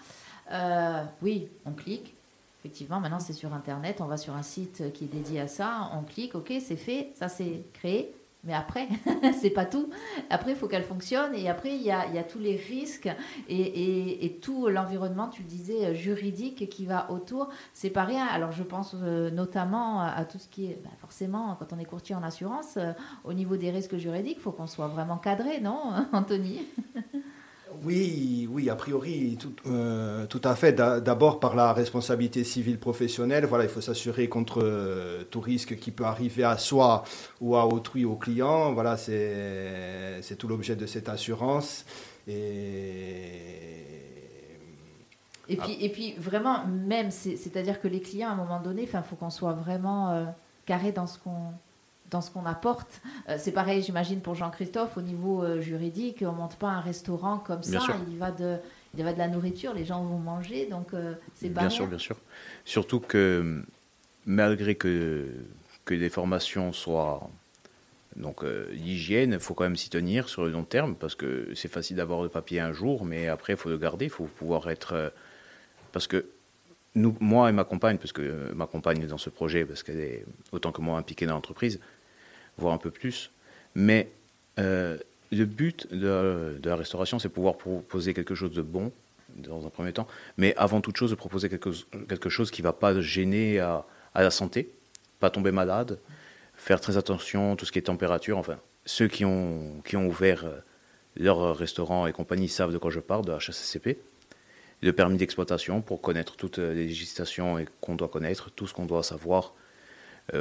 Euh, 0.51 1.03
oui, 1.21 1.47
on 1.65 1.71
clique. 1.71 2.15
Effectivement, 2.59 2.99
maintenant 2.99 3.19
c'est 3.19 3.33
sur 3.33 3.55
Internet, 3.55 4.01
on 4.01 4.05
va 4.05 4.17
sur 4.17 4.35
un 4.35 4.43
site 4.43 4.93
qui 4.93 5.05
est 5.05 5.07
dédié 5.07 5.39
à 5.39 5.47
ça, 5.47 5.89
on 5.95 6.03
clique, 6.03 6.35
ok, 6.35 6.53
c'est 6.63 6.75
fait, 6.75 7.09
ça 7.15 7.27
c'est 7.27 7.63
créé. 7.73 8.13
Mais 8.43 8.53
après, 8.53 8.87
c'est 9.39 9.51
pas 9.51 9.65
tout. 9.65 9.89
Après, 10.29 10.51
il 10.51 10.57
faut 10.57 10.67
qu'elle 10.67 10.83
fonctionne. 10.83 11.35
Et 11.35 11.49
après, 11.49 11.75
il 11.75 11.81
y 11.81 11.91
a, 11.91 12.23
tous 12.23 12.39
les 12.39 12.55
risques 12.55 13.09
et, 13.47 14.39
tout 14.41 14.67
l'environnement, 14.67 15.27
tu 15.27 15.43
le 15.43 15.47
disais, 15.47 15.95
juridique 15.95 16.69
qui 16.69 16.85
va 16.85 17.11
autour. 17.11 17.49
C'est 17.73 17.89
pas 17.89 18.03
rien. 18.03 18.25
Alors, 18.25 18.51
je 18.51 18.63
pense 18.63 18.95
euh, 18.95 19.29
notamment 19.29 20.01
à, 20.01 20.25
tout 20.25 20.39
ce 20.39 20.47
qui 20.47 20.65
est, 20.65 20.79
bah, 20.83 20.89
forcément, 20.99 21.55
quand 21.59 21.73
on 21.73 21.79
est 21.79 21.85
courtier 21.85 22.15
en 22.15 22.23
assurance, 22.23 22.77
euh, 22.77 22.93
au 23.23 23.33
niveau 23.33 23.57
des 23.57 23.69
risques 23.69 23.97
juridiques, 23.97 24.37
il 24.37 24.41
faut 24.41 24.51
qu'on 24.51 24.67
soit 24.67 24.87
vraiment 24.87 25.17
cadré, 25.17 25.59
non, 25.59 25.93
Anthony? 26.11 26.65
Oui, 27.83 28.47
oui, 28.51 28.69
a 28.69 28.75
priori, 28.75 29.37
tout, 29.39 29.53
euh, 29.67 30.27
à 30.43 30.55
fait. 30.55 30.73
D'abord 30.73 31.39
par 31.39 31.55
la 31.55 31.73
responsabilité 31.73 32.43
civile 32.43 32.77
professionnelle. 32.77 33.45
Voilà, 33.45 33.63
il 33.63 33.69
faut 33.69 33.81
s'assurer 33.81 34.29
contre 34.29 34.61
euh, 34.63 35.23
tout 35.29 35.41
risque 35.41 35.77
qui 35.77 35.91
peut 35.91 36.05
arriver 36.05 36.43
à 36.43 36.57
soi 36.57 37.03
ou 37.39 37.55
à 37.55 37.65
autrui, 37.65 38.05
au 38.05 38.15
client. 38.15 38.73
Voilà, 38.73 38.97
c'est 38.97 40.35
tout 40.37 40.47
l'objet 40.47 40.75
de 40.75 40.85
cette 40.85 41.09
assurance. 41.09 41.85
Et 42.27 43.91
et 45.49 45.57
puis, 45.57 45.77
et 45.81 45.89
puis 45.89 46.13
vraiment, 46.13 46.65
même, 46.65 47.11
c'est-à-dire 47.11 47.81
que 47.81 47.87
les 47.87 47.99
clients, 47.99 48.29
à 48.29 48.31
un 48.31 48.35
moment 48.35 48.61
donné, 48.61 48.83
il 48.83 48.87
faut 48.87 49.15
qu'on 49.17 49.29
soit 49.29 49.51
vraiment 49.51 50.11
euh, 50.11 50.25
carré 50.65 50.93
dans 50.93 51.07
ce 51.07 51.19
qu'on 51.19 51.51
dans 52.11 52.21
ce 52.21 52.29
qu'on 52.29 52.45
apporte. 52.45 53.01
Euh, 53.29 53.37
c'est 53.39 53.53
pareil, 53.53 53.81
j'imagine, 53.81 54.21
pour 54.21 54.35
Jean-Christophe, 54.35 54.97
au 54.97 55.01
niveau 55.01 55.43
euh, 55.43 55.61
juridique, 55.61 56.17
on 56.21 56.33
ne 56.33 56.37
monte 56.37 56.57
pas 56.57 56.67
un 56.67 56.81
restaurant 56.81 57.39
comme 57.39 57.63
ça, 57.63 57.79
il 58.07 58.13
y, 58.13 58.17
va 58.17 58.31
de, 58.31 58.57
il 58.95 59.03
va 59.03 59.13
de 59.13 59.17
la 59.17 59.29
nourriture, 59.29 59.73
les 59.73 59.85
gens 59.85 60.03
vont 60.03 60.19
manger, 60.19 60.67
donc 60.67 60.93
euh, 60.93 61.15
c'est 61.33 61.49
Bien 61.49 61.69
sûr, 61.69 61.87
bien 61.87 61.97
sûr. 61.97 62.17
Surtout 62.65 62.99
que 62.99 63.63
malgré 64.25 64.75
que, 64.75 65.29
que 65.85 65.93
les 65.93 66.09
formations 66.09 66.73
soient 66.73 67.27
donc 68.17 68.43
l'hygiène, 68.71 69.31
il 69.31 69.39
faut 69.39 69.53
quand 69.53 69.63
même 69.63 69.77
s'y 69.77 69.89
tenir 69.89 70.27
sur 70.27 70.43
le 70.43 70.51
long 70.51 70.65
terme, 70.65 70.95
parce 70.95 71.15
que 71.15 71.47
c'est 71.55 71.69
facile 71.69 71.95
d'avoir 71.95 72.21
le 72.21 72.27
papier 72.27 72.59
un 72.59 72.73
jour, 72.73 73.05
mais 73.05 73.29
après, 73.29 73.53
il 73.53 73.55
faut 73.57 73.69
le 73.69 73.77
garder, 73.77 74.05
il 74.05 74.11
faut 74.11 74.25
pouvoir 74.25 74.69
être... 74.69 75.13
parce 75.93 76.07
que 76.07 76.25
nous, 76.93 77.15
moi 77.21 77.49
et 77.49 77.53
ma 77.53 77.63
compagne, 77.63 77.97
parce 77.97 78.11
que 78.11 78.51
ma 78.53 78.67
compagne 78.67 79.01
est 79.01 79.07
dans 79.07 79.17
ce 79.17 79.29
projet, 79.29 79.63
parce 79.63 79.81
qu'elle 79.81 80.01
est 80.01 80.25
autant 80.51 80.73
que 80.73 80.81
moi 80.81 80.97
impliquée 80.97 81.25
dans 81.25 81.35
l'entreprise, 81.35 81.79
voire 82.57 82.73
un 82.73 82.77
peu 82.77 82.91
plus. 82.91 83.31
Mais 83.75 84.09
euh, 84.59 84.97
le 85.31 85.45
but 85.45 85.91
de, 85.93 86.59
la 86.63 86.75
restauration, 86.75 87.19
c'est 87.19 87.29
pouvoir 87.29 87.57
proposer 87.57 88.13
quelque 88.13 88.35
chose 88.35 88.51
de 88.51 88.61
bon, 88.61 88.91
dans 89.37 89.65
un 89.65 89.69
premier 89.69 89.93
temps, 89.93 90.07
mais 90.37 90.53
avant 90.57 90.81
toute 90.81 90.97
chose, 90.97 91.09
de 91.09 91.15
proposer 91.15 91.47
quelque, 91.47 92.29
chose 92.29 92.51
qui 92.51 92.61
ne 92.61 92.67
va 92.67 92.73
pas 92.73 92.99
gêner 92.99 93.59
à, 93.59 93.85
la 94.15 94.31
santé, 94.31 94.69
pas 95.19 95.29
tomber 95.29 95.51
malade, 95.51 95.99
faire 96.55 96.81
très 96.81 96.97
attention, 96.97 97.55
tout 97.55 97.65
ce 97.65 97.71
qui 97.71 97.79
est 97.79 97.83
température, 97.83 98.37
enfin, 98.37 98.57
ceux 98.85 99.07
qui 99.07 99.23
ont, 99.23 99.81
ouvert 99.93 100.45
euh, 100.45 100.59
leur 101.15 101.55
restaurant 101.55 102.07
et 102.07 102.13
compagnie 102.13 102.49
savent 102.49 102.73
de 102.73 102.77
quoi 102.77 102.91
je 102.91 102.99
parle, 102.99 103.25
de 103.25 103.31
HACCP. 103.31 103.99
Le 104.81 104.93
permis 104.93 105.17
d'exploitation 105.17 105.81
pour 105.81 106.01
connaître 106.01 106.35
toutes 106.35 106.57
les 106.57 106.87
législations 106.87 107.63
qu'on 107.81 107.95
doit 107.95 108.07
connaître, 108.07 108.49
tout 108.49 108.65
ce 108.65 108.73
qu'on 108.73 108.85
doit 108.85 109.03
savoir 109.03 109.53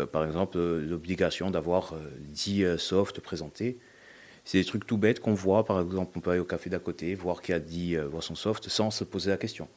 par 0.06 0.25
exemple, 0.25 0.59
euh, 0.59 0.81
l'obligation 0.81 1.50
d'avoir 1.50 1.94
10 2.20 2.64
euh, 2.64 2.79
softs 2.79 3.20
présentés. 3.20 3.79
C'est 4.44 4.59
des 4.59 4.64
trucs 4.64 4.87
tout 4.87 4.96
bêtes 4.96 5.20
qu'on 5.20 5.35
voit, 5.35 5.64
par 5.64 5.81
exemple, 5.81 6.12
on 6.16 6.20
peut 6.20 6.31
aller 6.31 6.40
au 6.40 6.44
café 6.44 6.70
d'à 6.70 6.79
côté, 6.79 7.14
voir 7.14 7.42
qui 7.42 7.53
a 7.53 7.61
dit 7.61 7.96
voir 7.96 8.22
son 8.22 8.35
soft 8.35 8.68
sans 8.68 8.90
se 8.90 9.05
poser 9.05 9.31
la 9.31 9.37
question. 9.37 9.68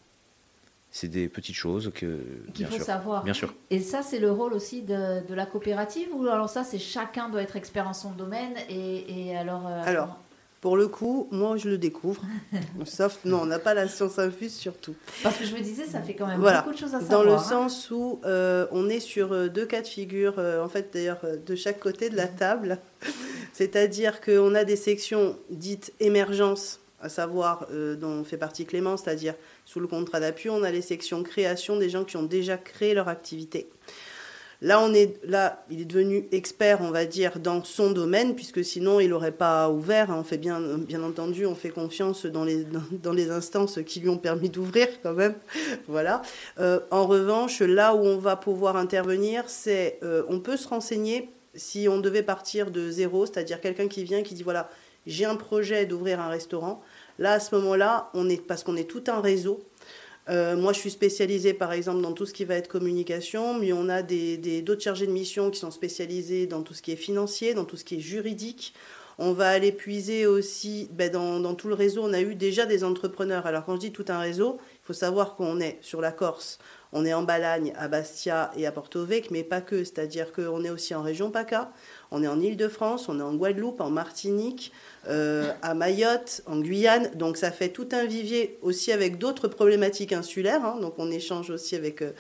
C'est 0.90 1.10
des 1.10 1.28
petites 1.28 1.56
choses 1.56 1.92
que 1.94 2.22
qu'il 2.54 2.66
faut 2.68 2.80
savoir. 2.80 3.24
Bien 3.24 3.34
sûr. 3.34 3.54
Et 3.72 3.80
ça, 3.80 4.02
c'est 4.04 4.20
le 4.20 4.32
rôle 4.32 4.54
aussi 4.54 4.82
de, 4.84 5.26
de, 5.28 5.34
la 5.34 5.46
coopérative 5.46 6.08
ou 6.14 6.26
alors 6.28 6.50
ça, 6.50 6.64
c'est 6.64 6.80
chacun 6.80 7.30
doit 7.30 7.42
être 7.42 7.56
expert 7.56 7.88
en 7.88 7.94
son 7.94 8.12
domaine 8.12 8.54
et, 8.70 9.30
et 9.30 9.36
alors. 9.36 9.68
alors, 9.68 10.20
pour 10.64 10.78
le 10.78 10.88
coup, 10.88 11.28
moi, 11.30 11.58
je 11.58 11.68
le 11.68 11.78
découvre. 11.78 12.22
Sauf, 12.86 13.20
non, 13.26 13.42
on 13.42 13.46
n'a 13.46 13.60
pas 13.60 13.74
la 13.74 13.90
science 13.90 14.18
infuse 14.18 14.56
surtout. 14.56 14.96
Parce 15.22 15.36
que 15.36 15.44
je 15.44 15.54
me 15.54 15.60
disais, 15.60 15.84
ça 15.84 16.02
fait 16.02 16.14
quand 16.14 16.26
même 16.26 16.40
beaucoup 16.40 16.72
de 16.72 16.78
choses 16.78 16.96
à 16.96 17.02
savoir. 17.02 17.10
Dans 17.10 17.24
le 17.24 17.34
hein. 17.34 17.38
sens 17.38 17.92
où 17.92 18.22
euh, 18.24 18.66
on 18.72 18.88
est 18.88 19.02
sur 19.02 19.34
euh, 19.34 19.50
deux 19.50 19.66
cas 19.66 19.82
de 19.82 19.88
figure, 19.88 20.36
euh, 20.38 20.64
en 20.64 20.70
fait, 20.70 20.92
d'ailleurs, 20.94 21.20
de 21.46 21.56
chaque 21.56 21.82
côté 21.82 22.10
de 22.10 22.16
la 22.16 22.28
table. 22.28 22.80
C'est-à-dire 23.52 24.22
qu'on 24.22 24.56
a 24.56 24.64
des 24.64 24.78
sections 24.78 25.38
dites 25.50 25.92
émergence, 26.00 26.80
à 27.02 27.10
savoir 27.10 27.68
dont 28.00 28.24
fait 28.24 28.38
partie 28.38 28.66
Clément, 28.66 28.96
c'est-à-dire 28.96 29.36
sous 29.66 29.82
le 29.82 29.88
contrat 29.88 30.22
d'appui, 30.22 30.50
on 30.50 30.64
a 30.64 30.72
les 30.72 30.82
sections 30.82 31.24
création 31.24 31.76
des 31.76 31.90
gens 31.90 32.06
qui 32.06 32.16
ont 32.16 32.24
déjà 32.24 32.56
créé 32.56 32.94
leur 32.94 33.10
activité. 33.10 33.68
Là, 34.64 34.80
on 34.80 34.94
est, 34.94 35.20
là, 35.26 35.66
il 35.70 35.82
est 35.82 35.86
devenu 35.86 36.26
expert, 36.32 36.80
on 36.80 36.90
va 36.90 37.04
dire, 37.04 37.38
dans 37.38 37.62
son 37.66 37.92
domaine, 37.92 38.34
puisque 38.34 38.64
sinon, 38.64 39.02
il 39.02 39.10
n'aurait 39.10 39.34
pas 39.34 39.70
ouvert. 39.70 40.08
On 40.10 40.24
fait 40.24 40.38
bien, 40.38 40.58
entendu, 41.04 41.46
on 41.46 41.54
fait 41.54 41.70
confiance 41.70 42.26
dans 42.26 42.46
les, 42.46 42.64
dans, 42.64 43.14
instances 43.30 43.80
qui 43.86 44.00
lui 44.00 44.08
ont 44.08 44.18
permis 44.18 44.50
d'ouvrir, 44.50 44.88
quand 45.04 45.12
même. 45.12 45.36
voilà. 45.90 46.22
Euh, 46.60 46.80
en 46.92 47.06
revanche, 47.06 47.60
là 47.60 47.94
où 47.94 48.00
on 48.00 48.18
va 48.18 48.38
pouvoir 48.38 48.78
intervenir, 48.78 49.44
c'est, 49.48 50.00
euh, 50.02 50.24
on 50.30 50.40
peut 50.40 50.56
se 50.56 50.70
renseigner 50.70 51.30
si 51.56 51.90
on 51.90 52.00
devait 52.00 52.24
partir 52.24 52.72
de 52.72 52.90
zéro, 52.90 53.26
c'est-à-dire 53.26 53.60
quelqu'un 53.60 53.90
qui 53.90 54.06
vient, 54.06 54.24
qui 54.24 54.34
dit, 54.34 54.44
voilà, 54.44 54.70
j'ai 55.06 55.26
un 55.26 55.36
projet 55.36 55.86
d'ouvrir 55.86 56.22
un 56.22 56.30
restaurant. 56.30 56.82
Là, 57.20 57.34
à 57.34 57.40
ce 57.42 57.54
moment-là, 57.56 58.10
on 58.14 58.30
est, 58.30 58.42
parce 58.42 58.64
qu'on 58.64 58.78
est 58.78 58.90
tout 58.90 59.04
un 59.08 59.20
réseau, 59.20 59.60
euh, 60.30 60.56
moi, 60.56 60.72
je 60.72 60.80
suis 60.80 60.92
spécialisée, 60.92 61.54
par 61.54 61.74
exemple, 61.74 62.02
dans 62.02 62.14
tout 62.14 62.26
ce 62.26 62.34
qui 62.34 62.46
va 62.46 62.56
être 62.56 62.70
communication, 62.70 63.60
mais 63.60 63.74
on 63.74 63.90
a 63.90 64.02
des, 64.02 64.62
d'autres 64.62 64.82
chargés 64.82 65.08
de 65.08 65.12
mission 65.12 65.52
qui 65.52 65.60
sont 65.60 65.72
spécialisés 65.72 66.48
dans 66.48 66.62
tout 66.62 66.74
ce 66.74 66.82
qui 66.82 66.92
est 66.92 66.98
financier, 66.98 67.54
dans 67.54 67.66
tout 67.66 67.76
ce 67.76 67.84
qui 67.84 67.96
est 67.96 68.00
juridique. 68.00 68.74
On 69.20 69.34
va 69.34 69.50
aller 69.50 69.72
puiser 69.72 70.26
aussi, 70.26 70.90
ben, 70.92 71.12
dans, 71.12 71.54
tout 71.56 71.68
le 71.68 71.76
réseau, 71.76 72.02
on 72.04 72.14
a 72.14 72.22
eu 72.22 72.36
déjà 72.36 72.66
des 72.66 72.84
entrepreneurs. 72.84 73.46
Alors, 73.46 73.66
quand 73.66 73.76
je 73.76 73.82
dis 73.82 73.92
tout 73.92 74.06
un 74.08 74.20
réseau, 74.20 74.58
il 74.74 74.86
faut 74.86 74.94
savoir 74.94 75.36
qu'on 75.36 75.60
est 75.60 75.78
sur 75.82 76.02
la 76.02 76.12
Corse, 76.12 76.58
on 76.94 77.06
est 77.06 77.14
en 77.14 77.24
Balagne, 77.24 77.74
à 77.76 77.88
Bastia 77.88 78.52
et 78.56 78.66
à 78.66 78.72
Porto 78.72 79.04
Vecchio, 79.06 79.30
mais 79.32 79.44
pas 79.44 79.62
que. 79.62 79.84
C'est-à-dire 79.84 80.32
qu'on 80.32 80.64
est 80.64 80.70
aussi 80.70 80.96
en 80.96 81.02
région 81.02 81.32
PACA, 81.32 81.72
on 82.14 82.22
est 82.22 82.28
en 82.28 82.40
Île-de-France, 82.40 83.10
on 83.10 83.20
est 83.20 83.24
en 83.24 83.34
Guadeloupe, 83.34 83.82
en 83.82 83.90
Martinique, 83.90 84.72
euh, 85.10 85.52
à 85.64 85.74
Mayotte, 85.74 86.44
en 86.46 86.60
Guyane. 86.60 87.10
Donc 87.16 87.38
ça 87.38 87.50
fait 87.50 87.70
tout 87.70 87.90
un 87.92 88.06
vivier 88.06 88.60
aussi 88.62 88.92
avec 88.92 89.18
d'autres 89.18 89.48
problématiques 89.48 90.14
insulaires. 90.14 90.64
Hein. 90.64 90.78
donc 90.80 90.94
on 91.00 91.10
échange 91.10 91.50
aussi 91.50 91.76
avec, 91.76 92.04
euh, 92.04 92.12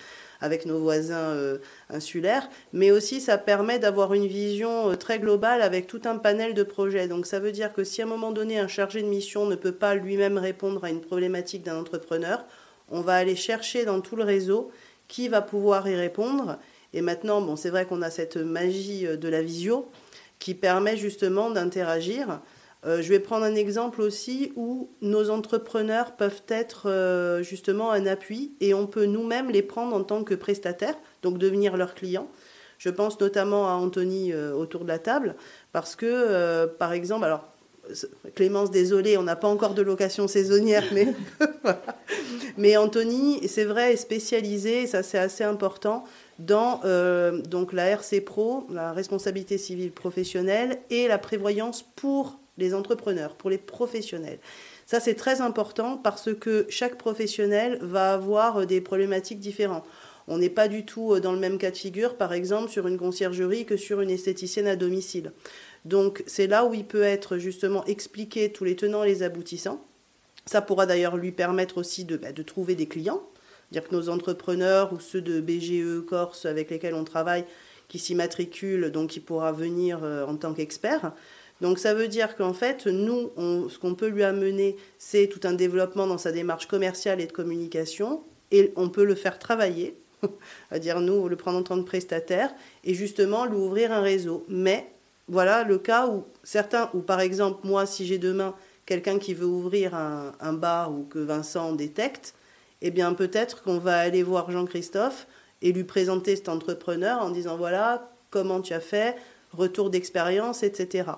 nos 0.65 0.79
voisins 0.79 1.15
euh, 1.15 1.59
insulaires. 1.91 2.49
Mais 2.73 2.89
aussi 2.89 3.21
ça 3.21 3.37
permet 3.37 3.77
d'avoir 3.77 4.15
une 4.15 4.25
vision 4.25 4.97
très 4.97 5.19
globale 5.19 5.61
avec 5.61 5.85
tout 5.85 6.01
un 6.05 6.17
panel 6.17 6.55
de 6.55 6.63
projets. 6.63 7.07
Donc 7.07 7.27
ça 7.27 7.39
veut 7.39 7.51
dire 7.51 7.71
que 7.71 7.83
si 7.83 8.01
à 8.01 8.05
un 8.05 8.07
moment 8.07 8.31
donné 8.31 8.57
un 8.57 8.67
chargé 8.67 9.03
de 9.03 9.07
mission 9.07 9.45
ne 9.45 9.55
peut 9.55 9.73
pas 9.73 9.93
lui-même 9.93 10.39
répondre 10.39 10.83
à 10.83 10.89
une 10.89 11.01
problématique 11.01 11.61
d'un 11.61 11.77
entrepreneur, 11.77 12.43
on 12.89 13.01
va 13.01 13.13
aller 13.13 13.35
chercher 13.35 13.85
dans 13.85 14.01
tout 14.01 14.15
le 14.15 14.23
réseau 14.23 14.71
qui 15.07 15.27
va 15.27 15.43
pouvoir 15.43 15.87
y 15.87 15.95
répondre. 15.95 16.57
Et 16.93 17.01
maintenant, 17.01 17.41
bon, 17.41 17.55
c'est 17.55 17.69
vrai 17.69 17.85
qu'on 17.85 18.01
a 18.01 18.09
cette 18.09 18.37
magie 18.37 19.05
de 19.05 19.27
la 19.29 19.41
visio 19.41 19.89
qui 20.39 20.53
permet 20.53 20.97
justement 20.97 21.49
d'interagir. 21.49 22.41
Euh, 22.85 23.01
je 23.01 23.09
vais 23.09 23.19
prendre 23.19 23.45
un 23.45 23.55
exemple 23.55 24.01
aussi 24.01 24.51
où 24.55 24.89
nos 25.01 25.29
entrepreneurs 25.29 26.17
peuvent 26.17 26.43
être 26.49 26.89
euh, 26.89 27.41
justement 27.41 27.91
un 27.91 28.05
appui 28.05 28.51
et 28.59 28.73
on 28.73 28.87
peut 28.87 29.05
nous-mêmes 29.05 29.49
les 29.49 29.61
prendre 29.61 29.95
en 29.95 30.03
tant 30.03 30.23
que 30.23 30.33
prestataires, 30.33 30.97
donc 31.21 31.37
devenir 31.37 31.77
leurs 31.77 31.93
clients. 31.93 32.27
Je 32.77 32.89
pense 32.89 33.17
notamment 33.21 33.69
à 33.69 33.73
Anthony 33.73 34.33
euh, 34.33 34.53
autour 34.53 34.83
de 34.83 34.89
la 34.89 34.99
table 34.99 35.35
parce 35.71 35.95
que, 35.95 36.65
par 36.65 36.91
exemple, 36.91 37.23
alors 37.23 37.47
Clémence, 38.35 38.71
désolé, 38.71 39.17
on 39.17 39.23
n'a 39.23 39.35
pas 39.35 39.49
encore 39.49 39.73
de 39.73 39.81
location 39.81 40.27
saisonnière, 40.27 40.85
mais, 40.93 41.07
mais 42.57 42.77
Anthony, 42.77 43.45
c'est 43.47 43.65
vrai, 43.65 43.93
est 43.93 43.97
spécialisé, 43.97 44.87
ça 44.87 45.03
c'est 45.03 45.17
assez 45.17 45.43
important, 45.43 46.05
dans 46.39 46.81
donc 47.47 47.73
la 47.73 47.89
RC 47.89 48.21
Pro, 48.21 48.65
la 48.71 48.91
responsabilité 48.91 49.57
civile 49.57 49.91
professionnelle, 49.91 50.79
et 50.89 51.07
la 51.07 51.17
prévoyance 51.17 51.83
pour 51.95 52.39
les 52.57 52.73
entrepreneurs, 52.73 53.35
pour 53.35 53.49
les 53.49 53.57
professionnels. 53.57 54.39
Ça, 54.85 54.99
c'est 54.99 55.15
très 55.15 55.41
important 55.41 55.97
parce 55.97 56.33
que 56.33 56.65
chaque 56.69 56.97
professionnel 56.97 57.79
va 57.81 58.13
avoir 58.13 58.57
euh, 58.57 58.65
des 58.65 58.81
problématiques 58.81 59.39
différentes. 59.39 59.85
On 60.27 60.37
n'est 60.37 60.49
pas 60.49 60.67
du 60.67 60.85
tout 60.85 61.13
euh, 61.13 61.19
dans 61.19 61.31
le 61.31 61.39
même 61.39 61.57
cas 61.57 61.71
de 61.71 61.77
figure, 61.77 62.15
par 62.15 62.33
exemple, 62.33 62.69
sur 62.69 62.87
une 62.87 62.97
conciergerie 62.97 63.65
que 63.65 63.77
sur 63.77 64.01
une 64.01 64.09
esthéticienne 64.09 64.67
à 64.67 64.75
domicile. 64.75 65.31
Donc 65.85 66.23
c'est 66.27 66.47
là 66.47 66.65
où 66.65 66.73
il 66.73 66.85
peut 66.85 67.03
être 67.03 67.37
justement 67.37 67.83
expliqué 67.85 68.51
tous 68.51 68.63
les 68.63 68.75
tenants 68.75 69.03
et 69.03 69.07
les 69.07 69.23
aboutissants. 69.23 69.83
Ça 70.45 70.61
pourra 70.61 70.85
d'ailleurs 70.85 71.17
lui 71.17 71.31
permettre 71.31 71.77
aussi 71.77 72.03
de, 72.05 72.17
bah, 72.17 72.31
de 72.31 72.43
trouver 72.43 72.75
des 72.75 72.87
clients. 72.87 73.23
Dire 73.73 73.83
que 73.89 73.95
nos 73.95 74.09
entrepreneurs 74.09 74.93
ou 74.93 74.99
ceux 74.99 75.21
de 75.21 75.41
BGE 75.41 76.05
Corse 76.05 76.45
avec 76.45 76.69
lesquels 76.69 76.93
on 76.93 77.03
travaille 77.03 77.43
qui 77.87 77.97
s'y 77.97 78.13
matriculent, 78.13 78.91
donc 78.91 79.15
il 79.15 79.21
pourra 79.21 79.51
venir 79.51 80.01
euh, 80.03 80.27
en 80.27 80.35
tant 80.35 80.53
qu'expert. 80.53 81.11
Donc 81.59 81.79
ça 81.79 81.95
veut 81.95 82.07
dire 82.07 82.35
qu'en 82.35 82.53
fait, 82.53 82.85
nous, 82.85 83.31
ce 83.35 83.79
qu'on 83.79 83.95
peut 83.95 84.09
lui 84.09 84.23
amener, 84.23 84.75
c'est 84.99 85.25
tout 85.25 85.39
un 85.43 85.53
développement 85.53 86.05
dans 86.05 86.19
sa 86.19 86.31
démarche 86.31 86.67
commerciale 86.67 87.19
et 87.19 87.25
de 87.25 87.31
communication, 87.31 88.21
et 88.51 88.71
on 88.75 88.89
peut 88.89 89.05
le 89.05 89.15
faire 89.15 89.39
travailler, 89.39 89.97
à 90.71 90.77
dire 90.77 90.99
nous, 90.99 91.27
le 91.27 91.35
prendre 91.35 91.57
en 91.57 91.63
tant 91.63 91.77
que 91.81 91.87
prestataire, 91.87 92.53
et 92.83 92.93
justement 92.93 93.45
lui 93.45 93.57
ouvrir 93.57 93.91
un 93.91 94.01
réseau. 94.01 94.45
Mais 94.49 94.87
voilà 95.27 95.63
le 95.63 95.79
cas 95.79 96.05
où 96.05 96.25
certains, 96.43 96.91
ou 96.93 96.99
par 96.99 97.21
exemple 97.21 97.61
moi, 97.63 97.87
si 97.87 98.05
j'ai 98.05 98.19
demain 98.19 98.53
quelqu'un 98.85 99.17
qui 99.17 99.33
veut 99.33 99.47
ouvrir 99.47 99.95
un, 99.95 100.53
bar 100.53 100.91
ou 100.91 101.05
que 101.05 101.17
Vincent 101.17 101.73
détecte, 101.73 102.35
eh 102.83 102.91
bien 102.91 103.13
peut-être 103.13 103.63
qu'on 103.63 103.79
va 103.79 103.97
aller 103.97 104.21
voir 104.21 104.51
Jean-Christophe 104.51 105.27
et 105.61 105.71
lui 105.71 105.85
présenter 105.85 106.35
cet 106.35 106.49
entrepreneur 106.49 107.21
en 107.21 107.29
disant 107.29 107.57
voilà 107.57 108.11
comment 108.29 108.61
tu 108.61 108.73
as 108.73 108.81
fait, 108.81 109.15
retour 109.53 109.89
d'expérience, 109.89 110.63
etc. 110.63 111.11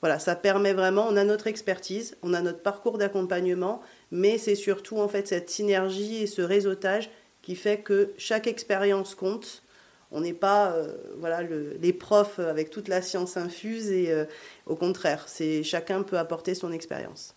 Voilà, 0.00 0.18
ça 0.18 0.34
permet 0.34 0.72
vraiment, 0.72 1.06
on 1.08 1.16
a 1.16 1.22
notre 1.22 1.46
expertise, 1.46 2.16
on 2.22 2.34
a 2.34 2.40
notre 2.40 2.58
parcours 2.58 2.98
d'accompagnement, 2.98 3.80
mais 4.10 4.36
c'est 4.36 4.56
surtout 4.56 4.98
en 4.98 5.06
fait 5.06 5.28
cette 5.28 5.48
synergie 5.48 6.16
et 6.16 6.26
ce 6.26 6.42
réseautage 6.42 7.08
qui 7.40 7.54
fait 7.54 7.78
que 7.78 8.12
chaque 8.18 8.48
expérience 8.48 9.14
compte. 9.14 9.62
On 10.10 10.20
n'est 10.20 10.34
pas 10.34 10.72
euh, 10.72 10.92
voilà 11.18 11.42
les 11.42 11.92
profs 11.92 12.40
avec 12.40 12.70
toute 12.70 12.88
la 12.88 13.00
science 13.00 13.36
infuse 13.36 13.90
et 13.92 14.10
euh, 14.10 14.24
au 14.66 14.74
contraire, 14.74 15.24
c'est 15.28 15.62
chacun 15.62 16.02
peut 16.02 16.18
apporter 16.18 16.56
son 16.56 16.72
expérience. 16.72 17.36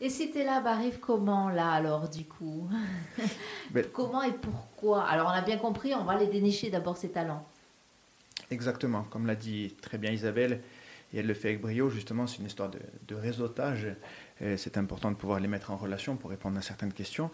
Et 0.00 0.10
là 0.44 0.62
arrive 0.64 1.00
comment 1.00 1.48
là 1.48 1.72
alors 1.72 2.08
du 2.08 2.24
coup 2.24 2.68
Comment 3.92 4.22
et 4.22 4.32
pourquoi 4.32 5.02
Alors 5.04 5.26
on 5.26 5.30
a 5.30 5.42
bien 5.42 5.56
compris, 5.56 5.94
on 5.94 6.04
va 6.04 6.16
les 6.16 6.28
dénicher 6.28 6.70
d'abord 6.70 6.96
ces 6.96 7.10
talents. 7.10 7.44
Exactement, 8.50 9.02
comme 9.10 9.26
l'a 9.26 9.34
dit 9.34 9.74
très 9.82 9.98
bien 9.98 10.12
Isabelle, 10.12 10.62
et 11.12 11.18
elle 11.18 11.26
le 11.26 11.34
fait 11.34 11.48
avec 11.48 11.60
brio, 11.60 11.90
justement, 11.90 12.26
c'est 12.26 12.38
une 12.38 12.46
histoire 12.46 12.70
de, 12.70 13.14
réseautage. 13.14 13.88
C'est 14.56 14.76
important 14.76 15.10
de 15.10 15.16
pouvoir 15.16 15.40
les 15.40 15.48
mettre 15.48 15.70
en 15.70 15.76
relation 15.76 16.16
pour 16.16 16.30
répondre 16.30 16.58
à 16.58 16.62
certaines 16.62 16.92
questions. 16.92 17.30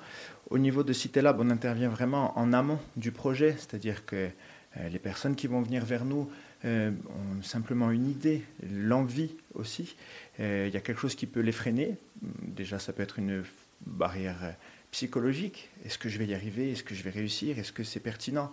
Au 0.49 0.59
niveau 0.59 0.83
de 0.85 0.93
CitéLab, 0.93 1.39
on 1.41 1.51
intervient 1.51 1.89
vraiment 1.89 2.39
en 2.39 2.53
amont 2.53 2.79
du 2.97 3.13
projet, 3.13 3.53
c'est-à-dire 3.59 4.07
que 4.07 4.31
euh, 4.77 4.89
les 4.89 4.99
personnes 4.99 5.37
qui 5.37 5.47
vont 5.47 5.61
venir 5.61 5.85
vers 5.85 6.05
nous 6.05 6.31
euh, 6.65 6.91
ont 6.91 7.43
simplement 7.43 7.91
une 7.91 8.09
idée, 8.09 8.43
l'envie 8.73 9.31
aussi. 9.55 9.97
Euh, 10.41 10.67
il 10.69 10.75
y 10.75 10.77
a 10.77 10.81
quelque 10.81 11.01
chose 11.01 11.15
qui 11.15 11.27
peut 11.27 11.41
les 11.41 11.53
freiner. 11.53 11.97
Déjà, 12.23 12.79
ça 12.79 12.93
peut 12.93 13.03
être 13.03 13.19
une 13.19 13.45
barrière 13.87 14.55
psychologique. 14.91 15.71
Est-ce 15.85 15.99
que 15.99 16.09
je 16.09 16.19
vais 16.19 16.27
y 16.27 16.35
arriver? 16.35 16.73
Est-ce 16.73 16.83
que 16.83 16.95
je 16.95 17.03
vais 17.03 17.11
réussir? 17.11 17.59
Est-ce 17.59 17.73
que 17.73 17.85
c'est 17.85 18.01
pertinent? 18.01 18.51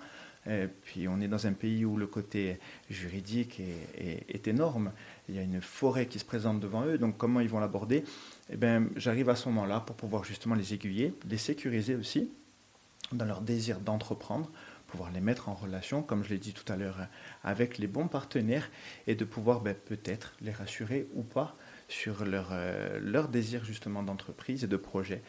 Puis 0.83 1.07
on 1.07 1.21
est 1.21 1.27
dans 1.27 1.45
un 1.45 1.53
pays 1.53 1.85
où 1.85 1.97
le 1.97 2.07
côté 2.07 2.57
juridique 2.89 3.61
est, 3.95 4.47
énorme. 4.47 4.91
Il 5.29 5.35
y 5.35 5.39
a 5.39 5.43
une 5.43 5.61
forêt 5.61 6.07
qui 6.07 6.17
se 6.17 6.25
présente 6.25 6.59
devant 6.59 6.83
eux. 6.85 6.97
Donc 6.97 7.15
comment 7.17 7.41
ils 7.41 7.49
vont 7.49 7.59
l'aborder? 7.59 8.03
Eh 8.51 8.57
ben, 8.57 8.89
J'arrive 8.95 9.29
à 9.29 9.35
ce 9.35 9.47
moment-là 9.49 9.81
pour 9.81 9.95
pouvoir 9.95 10.23
justement 10.23 10.55
les 10.55 10.73
aiguiller, 10.73 11.13
les 11.29 11.37
sécuriser 11.37 11.95
aussi 11.95 12.31
dans 13.13 13.25
leur 13.25 13.41
désir 13.41 13.79
d'entreprendre, 13.79 14.49
pouvoir 14.91 15.11
les 15.11 15.21
mettre 15.21 15.49
en 15.49 15.53
relation, 15.53 16.03
comme 16.03 16.23
je 16.23 16.29
l'ai 16.29 16.37
dit 16.37 16.53
tout 16.53 16.71
à 16.71 16.75
l'heure, 16.75 17.07
avec 17.43 17.77
les 17.77 17.87
bons 17.87 18.07
partenaires 18.07 18.69
et 19.07 19.15
de 19.15 19.25
pouvoir 19.25 19.61
ben, 19.61 19.73
peut-être 19.73 20.33
les 20.41 20.51
rassurer 20.51 21.07
ou 21.15 21.23
pas 21.23 21.55
sur 21.87 22.25
leur, 22.25 22.49
euh, 22.51 22.99
leur 23.01 23.29
désir 23.29 23.63
justement 23.63 24.03
d'entreprise 24.03 24.63
et 24.63 24.67
de 24.67 24.77
projet. 24.77 25.21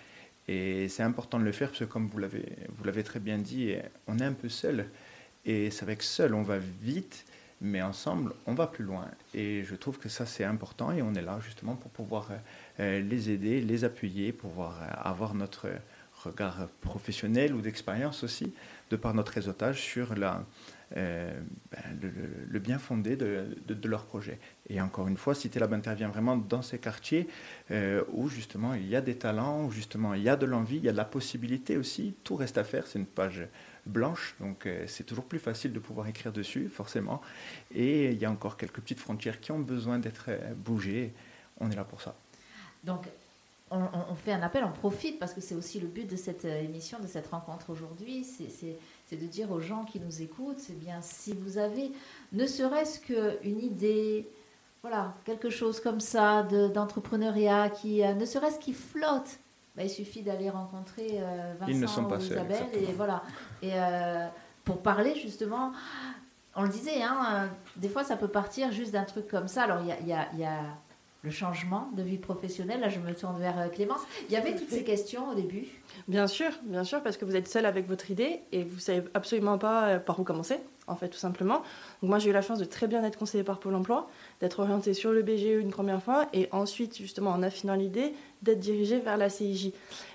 Et 0.49 0.89
c'est 0.89 1.05
important 1.05 1.39
de 1.39 1.45
le 1.45 1.53
faire 1.53 1.69
parce 1.69 1.79
que, 1.79 1.85
comme 1.85 2.09
vous 2.09 2.19
l'avez 2.19 3.05
très 3.05 3.21
bien 3.21 3.39
dit, 3.39 3.77
on 4.09 4.19
est 4.19 4.25
un 4.25 4.33
peu 4.33 4.49
seul. 4.49 4.89
Et 5.45 5.71
c'est 5.71 5.85
avec 5.85 6.03
seul, 6.03 6.35
on 6.35 6.43
va 6.43 6.59
vite, 6.59 7.25
mais 7.61 7.81
ensemble, 7.81 8.35
on 8.47 8.55
va 8.55 8.67
plus 8.67 8.85
loin. 8.85 9.09
Et 9.35 9.63
je 9.65 9.75
trouve 9.77 9.99
que 9.99 10.09
ça, 10.09 10.27
c'est 10.27 10.45
important 10.45 10.91
et 10.93 11.01
on 11.01 11.15
est 11.15 11.23
là 11.23 11.39
justement 11.45 11.77
pour 11.77 11.91
pouvoir 11.93 12.29
euh, 12.81 13.01
les 13.01 13.31
aider, 13.31 13.61
les 13.61 13.85
appuyer, 13.85 14.33
pouvoir 14.33 14.81
euh, 14.83 14.87
avoir 14.97 15.35
notre 15.35 15.69
regard 16.25 16.69
professionnel 16.81 17.55
ou 17.55 17.61
d'expérience 17.61 18.25
aussi, 18.25 18.53
de 18.93 18.97
par 18.97 19.15
notre 19.15 19.33
réseautage 19.33 19.81
sur 19.81 20.13
euh, 20.13 21.41
ben, 21.71 22.01
le, 22.49 22.59
bien 22.59 22.79
fondé 22.79 23.17
de, 23.17 23.89
leur 23.89 24.05
projet. 24.05 24.39
Et 24.69 24.81
encore 24.81 25.09
une 25.09 25.17
fois, 25.17 25.35
CityLab 25.35 25.73
intervient 25.73 26.09
vraiment 26.09 26.37
dans 26.37 26.63
ces 26.63 26.79
quartiers 26.79 27.27
où 28.13 28.29
justement 28.29 28.75
il 28.75 28.87
y 28.87 28.95
a 28.95 29.01
des 29.01 29.17
talents, 29.17 29.65
où 29.65 29.71
justement 29.71 30.15
il 30.15 30.23
y 30.23 30.29
a 30.29 30.37
de 30.37 30.47
l'envie, 30.47 30.77
il 30.77 30.85
y 30.85 30.89
a 30.89 30.93
de 30.93 30.97
la 30.97 31.05
possibilité 31.05 31.77
aussi, 31.77 32.15
tout 32.23 32.37
reste 32.37 32.59
à 32.59 32.65
faire, 32.65 32.87
c'est 32.87 32.99
une 32.99 33.07
page 33.07 33.47
blanche, 33.87 34.35
donc 34.41 34.67
euh, 34.67 34.85
c'est 34.87 35.05
toujours 35.05 35.25
plus 35.25 35.39
facile 35.39 35.73
de 35.73 35.79
pouvoir 35.79 36.07
écrire 36.07 36.33
dessus, 36.33 36.69
forcément. 36.69 37.21
Et 37.75 38.11
il 38.11 38.19
y 38.19 38.25
a 38.25 38.31
encore 38.31 38.57
quelques 38.57 38.81
petites 38.81 39.01
frontières 39.01 39.41
qui 39.41 39.53
ont 39.53 39.59
besoin 39.59 39.99
d'être 39.99 40.27
euh, 40.29 40.55
bougées. 40.55 41.13
On 41.59 41.71
est 41.71 41.77
là 41.77 41.85
pour 41.85 42.01
ça. 42.01 42.15
Donc, 42.85 43.07
on, 43.73 44.15
fait 44.15 44.33
un 44.33 44.43
appel, 44.43 44.65
on 44.65 44.73
profite, 44.73 45.19
parce 45.19 45.33
que 45.33 45.41
c'est 45.41 45.55
aussi 45.55 45.81
le 45.81 45.89
but 45.89 46.09
de 46.09 46.17
cette 46.17 46.45
euh, 46.45 46.63
émission, 46.63 46.99
de 47.01 47.07
cette 47.07 47.27
rencontre 47.29 47.71
aujourd'hui, 47.71 48.25
c'est 48.25 49.17
de 49.17 49.27
dire 49.27 49.51
aux 49.51 49.61
gens 49.61 49.85
qui 49.85 50.01
nous 50.01 50.23
écoutent, 50.23 50.59
c'est 50.59 50.79
bien 50.79 51.01
si 51.03 51.35
vous 51.35 51.59
avez 51.59 51.93
ne 52.33 52.47
serait-ce 52.47 53.01
qu'une 53.01 53.61
idée, 53.61 54.29
voilà, 54.83 55.15
quelque 55.25 55.51
chose 55.51 55.81
comme 55.81 56.01
ça 56.01 56.43
d'entrepreneuriat, 56.43 57.71
qui 57.71 58.03
ne 58.03 58.25
serait-ce 58.25 58.59
qui 58.59 58.73
flotte 58.73 59.39
bah, 59.77 59.85
il 59.85 59.91
suffit 59.91 60.23
d'aller 60.23 60.51
rencontrer 60.51 61.19
euh, 61.21 61.55
Vincent 61.59 62.05
ou 62.05 62.17
Isabelle 62.17 62.67
et 62.75 62.93
voilà. 62.93 63.23
Et 63.63 63.71
euh, 63.73 64.27
pour 64.65 64.83
parler 64.83 65.15
justement, 65.15 65.73
on 66.55 66.63
le 66.63 66.69
disait, 66.69 67.03
hein, 67.03 67.19
euh, 67.31 67.47
des 67.77 67.89
fois 67.89 68.05
ça 68.05 68.17
peut 68.17 68.29
partir 68.29 68.71
juste 68.71 68.93
d'un 68.93 69.05
truc 69.05 69.29
comme 69.29 69.49
ça. 69.49 69.63
Alors 69.63 69.81
il 69.81 70.07
y 70.07 70.13
a, 70.13 70.29
y 70.35 70.45
a, 70.45 70.61
le 71.23 71.31
changement 71.31 71.91
de 71.97 72.03
vie 72.03 72.19
professionnelle. 72.19 72.81
Là, 72.81 72.89
je 72.89 72.99
me 72.99 73.15
tourne 73.15 73.39
vers 73.39 73.71
Clémence. 73.71 74.01
Il 74.29 74.33
y 74.33 74.37
avait 74.37 74.57
toutes 74.57 74.71
ces 74.71 74.85
questions 74.85 75.31
au 75.31 75.35
début. 75.35 75.67
Bien 76.09 76.27
sûr, 76.27 76.51
bien 76.65 76.85
sûr, 76.85 77.03
parce 77.03 77.17
que 77.17 77.25
vous 77.25 77.37
êtes 77.37 77.49
seul 77.49 77.65
avec 77.65 77.87
votre 77.87 78.11
idée 78.11 78.41
et 78.51 78.65
vous 78.65 78.81
savez 78.81 79.05
absolument 79.15 79.57
pas 79.57 79.99
par 80.01 80.19
où 80.19 80.25
commencer, 80.25 80.59
en 80.89 80.97
fait, 80.97 81.09
tout 81.09 81.19
simplement. 81.19 81.63
Donc 82.03 82.11
moi, 82.11 82.19
j'ai 82.19 82.31
eu 82.31 82.33
la 82.33 82.43
chance 82.43 82.59
de 82.59 82.65
très 82.65 82.89
bien 82.89 83.05
être 83.05 83.19
conseillée 83.19 83.45
par 83.45 83.61
Pôle 83.61 83.75
Emploi, 83.77 84.09
d'être 84.43 84.59
orientée 84.59 84.93
sur 84.93 85.13
le 85.13 85.23
BGE 85.23 85.61
une 85.61 85.71
première 85.71 86.03
fois 86.03 86.27
et 86.33 86.49
ensuite, 86.51 86.99
justement, 86.99 87.31
en 87.31 87.45
affinant 87.45 87.77
l'idée, 87.77 88.13
d'être 88.43 88.59
dirigé 88.59 88.99
vers 88.99 89.17
la 89.17 89.31
CIJ. 89.31 89.71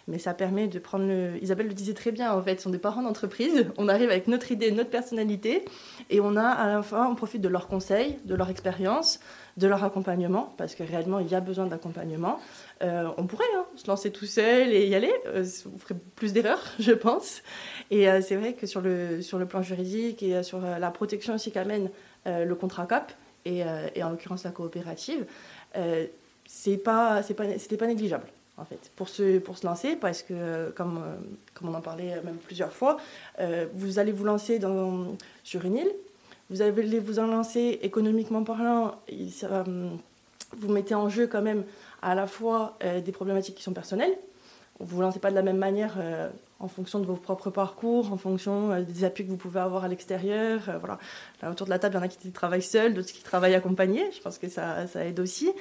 Mais 0.09 0.19
ça 0.19 0.33
permet 0.33 0.67
de 0.67 0.79
prendre 0.79 1.05
le... 1.07 1.41
Isabelle 1.41 1.67
le 1.67 1.73
disait 1.73 1.93
très 1.93 2.11
bien, 2.11 2.33
en 2.33 2.43
fait, 2.43 2.57
ce 2.57 2.63
sont 2.63 2.69
des 2.69 2.77
parents 2.77 3.01
d'entreprise. 3.01 3.67
On 3.77 3.87
arrive 3.87 4.09
avec 4.09 4.27
notre 4.27 4.51
idée, 4.51 4.71
notre 4.71 4.89
personnalité, 4.89 5.63
et 6.09 6.19
on 6.19 6.35
a 6.35 6.45
à 6.45 6.67
la 6.67 6.81
fois, 6.81 7.07
on 7.09 7.15
profite 7.15 7.41
de 7.41 7.47
leurs 7.47 7.67
conseils, 7.69 8.17
de 8.25 8.35
leur 8.35 8.49
expérience, 8.49 9.21
de 9.55 9.65
leur 9.65 9.83
accompagnement, 9.85 10.53
parce 10.57 10.75
que 10.75 10.83
réellement, 10.83 11.19
il 11.19 11.29
y 11.29 11.35
a 11.35 11.39
besoin 11.39 11.65
d'accompagnement. 11.65 12.39
Euh, 12.83 13.09
on 13.17 13.27
pourrait 13.27 13.45
hein, 13.55 13.65
se 13.75 13.87
lancer 13.87 14.11
tout 14.11 14.25
seul 14.25 14.73
et 14.73 14.87
y 14.87 14.95
aller. 14.95 15.13
Euh, 15.27 15.45
on 15.73 15.77
ferait 15.77 15.95
plus 16.15 16.33
d'erreurs, 16.33 16.63
je 16.79 16.91
pense. 16.91 17.43
Et 17.91 18.09
euh, 18.09 18.19
c'est 18.21 18.35
vrai 18.35 18.53
que 18.53 18.67
sur 18.67 18.81
le, 18.81 19.21
sur 19.21 19.37
le 19.37 19.45
plan 19.45 19.61
juridique 19.61 20.21
et 20.21 20.43
sur 20.43 20.59
la 20.59 20.91
protection 20.91 21.35
aussi 21.35 21.51
qu'amène 21.51 21.89
le 22.25 22.53
contrat 22.55 22.85
CAP, 22.85 23.13
et, 23.47 23.63
et 23.95 24.03
en 24.03 24.09
l'occurrence 24.09 24.43
la 24.43 24.51
coopérative, 24.51 25.25
c'est 26.45 26.77
pas, 26.77 27.23
c'est 27.23 27.33
pas, 27.33 27.57
c'était 27.57 27.77
pas 27.77 27.87
négligeable 27.87 28.27
en 28.57 28.65
fait 28.65 28.91
pour 28.95 29.07
se, 29.07 29.37
pour 29.39 29.57
se 29.57 29.65
lancer 29.65 29.95
parce 29.95 30.23
que 30.23 30.71
comme, 30.71 31.01
comme 31.53 31.69
on 31.69 31.73
en 31.73 31.81
parlait 31.81 32.21
même 32.23 32.37
plusieurs 32.37 32.73
fois, 32.73 32.97
euh, 33.39 33.67
vous 33.73 33.99
allez 33.99 34.11
vous 34.11 34.25
lancer 34.25 34.59
dans, 34.59 35.15
sur 35.43 35.63
une 35.65 35.77
île, 35.77 35.91
vous 36.49 36.61
allez 36.61 36.99
vous 36.99 37.19
en 37.19 37.27
lancer 37.27 37.79
économiquement 37.81 38.43
parlant, 38.43 38.95
vous 40.57 40.69
mettez 40.71 40.95
en 40.95 41.09
jeu 41.09 41.27
quand 41.27 41.41
même 41.41 41.63
à 42.01 42.15
la 42.15 42.27
fois 42.27 42.77
euh, 42.83 43.01
des 43.01 43.11
problématiques 43.11 43.55
qui 43.55 43.63
sont 43.63 43.73
personnelles, 43.73 44.17
vous 44.79 44.97
vous 44.97 45.01
lancez 45.01 45.19
pas 45.19 45.29
de 45.29 45.35
la 45.35 45.41
même 45.41 45.57
manière 45.57 45.95
euh, 45.99 46.29
en 46.59 46.67
fonction 46.67 46.99
de 46.99 47.05
vos 47.05 47.15
propres 47.15 47.49
parcours, 47.51 48.11
en 48.11 48.17
fonction 48.17 48.71
euh, 48.71 48.81
des 48.81 49.03
appuis 49.03 49.25
que 49.25 49.29
vous 49.29 49.37
pouvez 49.37 49.59
avoir 49.59 49.83
à 49.83 49.87
l'extérieur. 49.87 50.69
Euh, 50.69 50.77
voilà. 50.79 50.97
Là, 51.41 51.51
autour 51.51 51.65
de 51.65 51.71
la 51.71 51.79
table, 51.79 51.95
il 51.95 51.97
y 51.97 52.01
en 52.01 52.05
a 52.05 52.07
qui 52.07 52.31
travaillent 52.31 52.61
seuls, 52.61 52.93
d'autres 52.93 53.11
qui 53.11 53.21
travaillent 53.23 53.55
accompagnés. 53.55 54.09
Je 54.11 54.21
pense 54.21 54.37
que 54.37 54.49
ça, 54.49 54.87
ça 54.87 55.05
aide 55.05 55.19
aussi. 55.19 55.51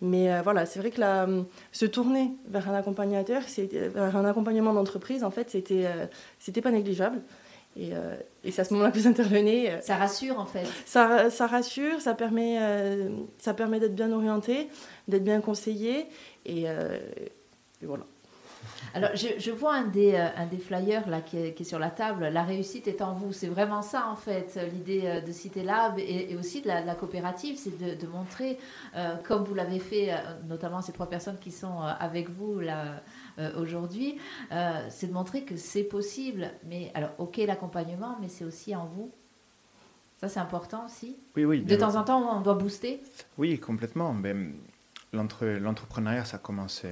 Mais 0.00 0.32
euh, 0.32 0.40
voilà, 0.42 0.64
c'est 0.64 0.78
vrai 0.78 0.90
que 0.90 1.00
la, 1.00 1.26
se 1.72 1.84
tourner 1.84 2.32
vers 2.48 2.68
un 2.70 2.74
accompagnateur, 2.74 3.42
vers 3.72 4.16
un 4.16 4.24
accompagnement 4.24 4.72
d'entreprise, 4.72 5.24
en 5.24 5.30
fait, 5.30 5.50
c'était 5.50 5.86
c'était 6.38 6.62
pas 6.62 6.70
négligeable. 6.70 7.20
Et, 7.76 7.90
et 8.42 8.50
c'est 8.50 8.62
à 8.62 8.64
ce 8.64 8.72
moment-là 8.72 8.90
que 8.90 8.98
vous 8.98 9.06
intervenez. 9.06 9.70
Ça 9.82 9.96
rassure 9.96 10.38
en 10.38 10.46
fait. 10.46 10.64
Ça, 10.86 11.28
ça 11.28 11.46
rassure, 11.46 12.00
ça 12.00 12.14
permet, 12.14 12.58
ça 13.38 13.52
permet 13.52 13.80
d'être 13.80 13.94
bien 13.94 14.10
orienté, 14.12 14.68
d'être 15.08 15.24
bien 15.24 15.40
conseillé. 15.40 16.06
Et, 16.46 16.62
et 16.62 17.86
voilà. 17.86 18.04
Alors, 18.94 19.10
je, 19.14 19.50
vois 19.50 19.74
un 19.74 19.84
des, 19.84 20.14
euh, 20.14 20.28
un 20.36 20.46
des 20.46 20.58
flyers 20.58 21.08
là, 21.08 21.20
qui 21.20 21.36
est, 21.36 21.64
sur 21.64 21.78
la 21.78 21.90
table. 21.90 22.28
La 22.28 22.42
réussite 22.42 22.88
est 22.88 23.02
en 23.02 23.12
vous. 23.14 23.32
C'est 23.32 23.48
vraiment 23.48 23.82
ça, 23.82 24.08
en 24.08 24.16
fait, 24.16 24.58
l'idée 24.72 25.02
euh, 25.04 25.20
de 25.20 25.32
Cité 25.32 25.62
Lab 25.62 25.98
et, 25.98 26.36
aussi 26.36 26.62
de 26.62 26.68
la, 26.68 26.94
coopérative. 26.94 27.56
C'est 27.58 27.76
de, 27.78 28.06
montrer, 28.06 28.58
euh, 28.96 29.16
comme 29.24 29.44
vous 29.44 29.54
l'avez 29.54 29.78
fait, 29.78 30.10
notamment 30.48 30.80
ces 30.80 30.92
trois 30.92 31.08
personnes 31.08 31.38
qui 31.38 31.50
sont 31.50 31.80
avec 31.80 32.30
vous 32.30 32.60
là 32.60 33.02
aujourd'hui, 33.58 34.18
c'est 34.88 35.08
de 35.08 35.12
montrer 35.12 35.42
que 35.42 35.56
c'est 35.56 35.84
possible. 35.84 36.50
Mais 36.64 36.90
alors, 36.94 37.10
ok, 37.18 37.36
l'accompagnement, 37.38 38.16
mais 38.20 38.28
c'est 38.28 38.44
aussi 38.44 38.74
en 38.74 38.86
vous. 38.86 39.10
Ça, 40.18 40.28
c'est 40.28 40.40
important 40.40 40.86
aussi. 40.86 41.16
Oui, 41.36 41.44
oui. 41.44 41.60
De 41.62 41.76
temps 41.76 41.96
en 41.96 42.04
temps, 42.04 42.38
on 42.38 42.40
doit 42.40 42.54
booster. 42.54 43.02
Oui, 43.36 43.58
complètement. 43.58 44.14
Mais 44.14 44.34
l'entrepreneuriat, 45.12 46.24
ça 46.24 46.38
commence 46.38 46.84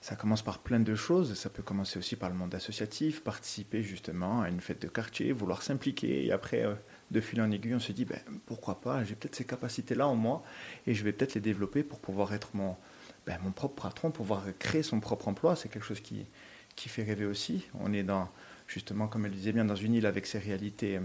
ça 0.00 0.16
commence 0.16 0.42
par 0.42 0.60
plein 0.60 0.80
de 0.80 0.94
choses. 0.94 1.34
Ça 1.34 1.50
peut 1.50 1.62
commencer 1.62 1.98
aussi 1.98 2.16
par 2.16 2.30
le 2.30 2.34
monde 2.34 2.54
associatif, 2.54 3.22
participer 3.22 3.82
justement 3.82 4.40
à 4.40 4.48
une 4.48 4.60
fête 4.60 4.80
de 4.80 4.88
quartier, 4.88 5.32
vouloir 5.32 5.62
s'impliquer. 5.62 6.24
Et 6.24 6.32
après, 6.32 6.64
euh, 6.64 6.74
de 7.10 7.20
fil 7.20 7.40
en 7.42 7.50
aiguille, 7.50 7.74
on 7.74 7.80
se 7.80 7.92
dit 7.92 8.06
ben, 8.06 8.18
pourquoi 8.46 8.80
pas, 8.80 9.04
j'ai 9.04 9.14
peut-être 9.14 9.36
ces 9.36 9.44
capacités-là 9.44 10.08
en 10.08 10.14
moi 10.14 10.42
et 10.86 10.94
je 10.94 11.04
vais 11.04 11.12
peut-être 11.12 11.34
les 11.34 11.40
développer 11.40 11.82
pour 11.82 12.00
pouvoir 12.00 12.32
être 12.32 12.50
mon, 12.54 12.76
ben, 13.26 13.38
mon 13.44 13.50
propre 13.50 13.82
patron, 13.82 14.10
pouvoir 14.10 14.44
créer 14.58 14.82
son 14.82 15.00
propre 15.00 15.28
emploi. 15.28 15.54
C'est 15.54 15.68
quelque 15.68 15.86
chose 15.86 16.00
qui, 16.00 16.24
qui 16.76 16.88
fait 16.88 17.02
rêver 17.02 17.26
aussi. 17.26 17.66
On 17.78 17.92
est 17.92 18.02
dans, 18.02 18.30
justement, 18.68 19.06
comme 19.06 19.26
elle 19.26 19.32
disait 19.32 19.52
bien, 19.52 19.66
dans 19.66 19.76
une 19.76 19.94
île 19.94 20.06
avec 20.06 20.26
ses 20.26 20.38
réalités 20.38 20.98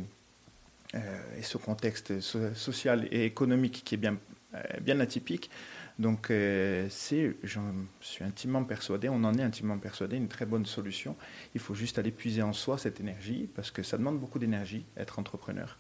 euh, 0.94 1.38
et 1.38 1.42
ce 1.42 1.58
contexte 1.58 2.22
social 2.22 3.10
et 3.12 3.26
économique 3.26 3.84
qui 3.84 3.96
est 3.96 3.98
bien, 3.98 4.18
euh, 4.54 4.62
bien 4.80 5.02
atypique. 5.02 5.50
Donc, 5.98 6.30
euh, 6.30 6.88
c'est, 6.90 7.36
je 7.44 7.60
suis 8.02 8.24
intimement 8.26 8.64
persuadé, 8.66 9.08
on 9.08 9.24
en 9.24 9.34
est 9.36 9.44
intimement 9.44 9.78
persuadé, 9.78 10.18
une 10.18 10.28
très 10.28 10.46
bonne 10.46 10.66
solution. 10.66 11.16
Il 11.54 11.62
faut 11.62 11.74
juste 11.74 11.98
aller 11.98 12.12
puiser 12.12 12.42
en 12.42 12.52
soi 12.52 12.78
cette 12.78 13.00
énergie, 13.00 13.50
parce 13.56 13.72
que 13.72 13.82
ça 13.82 13.98
demande 13.98 14.20
beaucoup 14.20 14.40
d'énergie, 14.40 14.86
être 14.98 15.20
entrepreneur. 15.20 15.78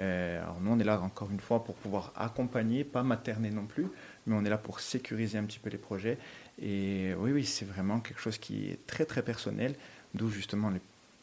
Euh, 0.00 0.42
alors, 0.42 0.60
nous, 0.60 0.70
on 0.70 0.78
est 0.78 0.84
là 0.84 1.00
encore 1.00 1.30
une 1.30 1.40
fois 1.40 1.64
pour 1.64 1.74
pouvoir 1.74 2.12
accompagner, 2.16 2.82
pas 2.82 3.02
materner 3.02 3.50
non 3.50 3.66
plus, 3.66 3.88
mais 4.26 4.34
on 4.34 4.44
est 4.44 4.50
là 4.50 4.58
pour 4.58 4.80
sécuriser 4.80 5.36
un 5.36 5.44
petit 5.44 5.58
peu 5.58 5.68
les 5.68 5.78
projets. 5.78 6.16
Et 6.62 7.12
oui, 7.18 7.32
oui, 7.32 7.44
c'est 7.44 7.66
vraiment 7.66 8.00
quelque 8.00 8.20
chose 8.20 8.38
qui 8.38 8.70
est 8.70 8.86
très, 8.86 9.04
très 9.04 9.22
personnel, 9.22 9.74
d'où 10.14 10.30
justement 10.30 10.72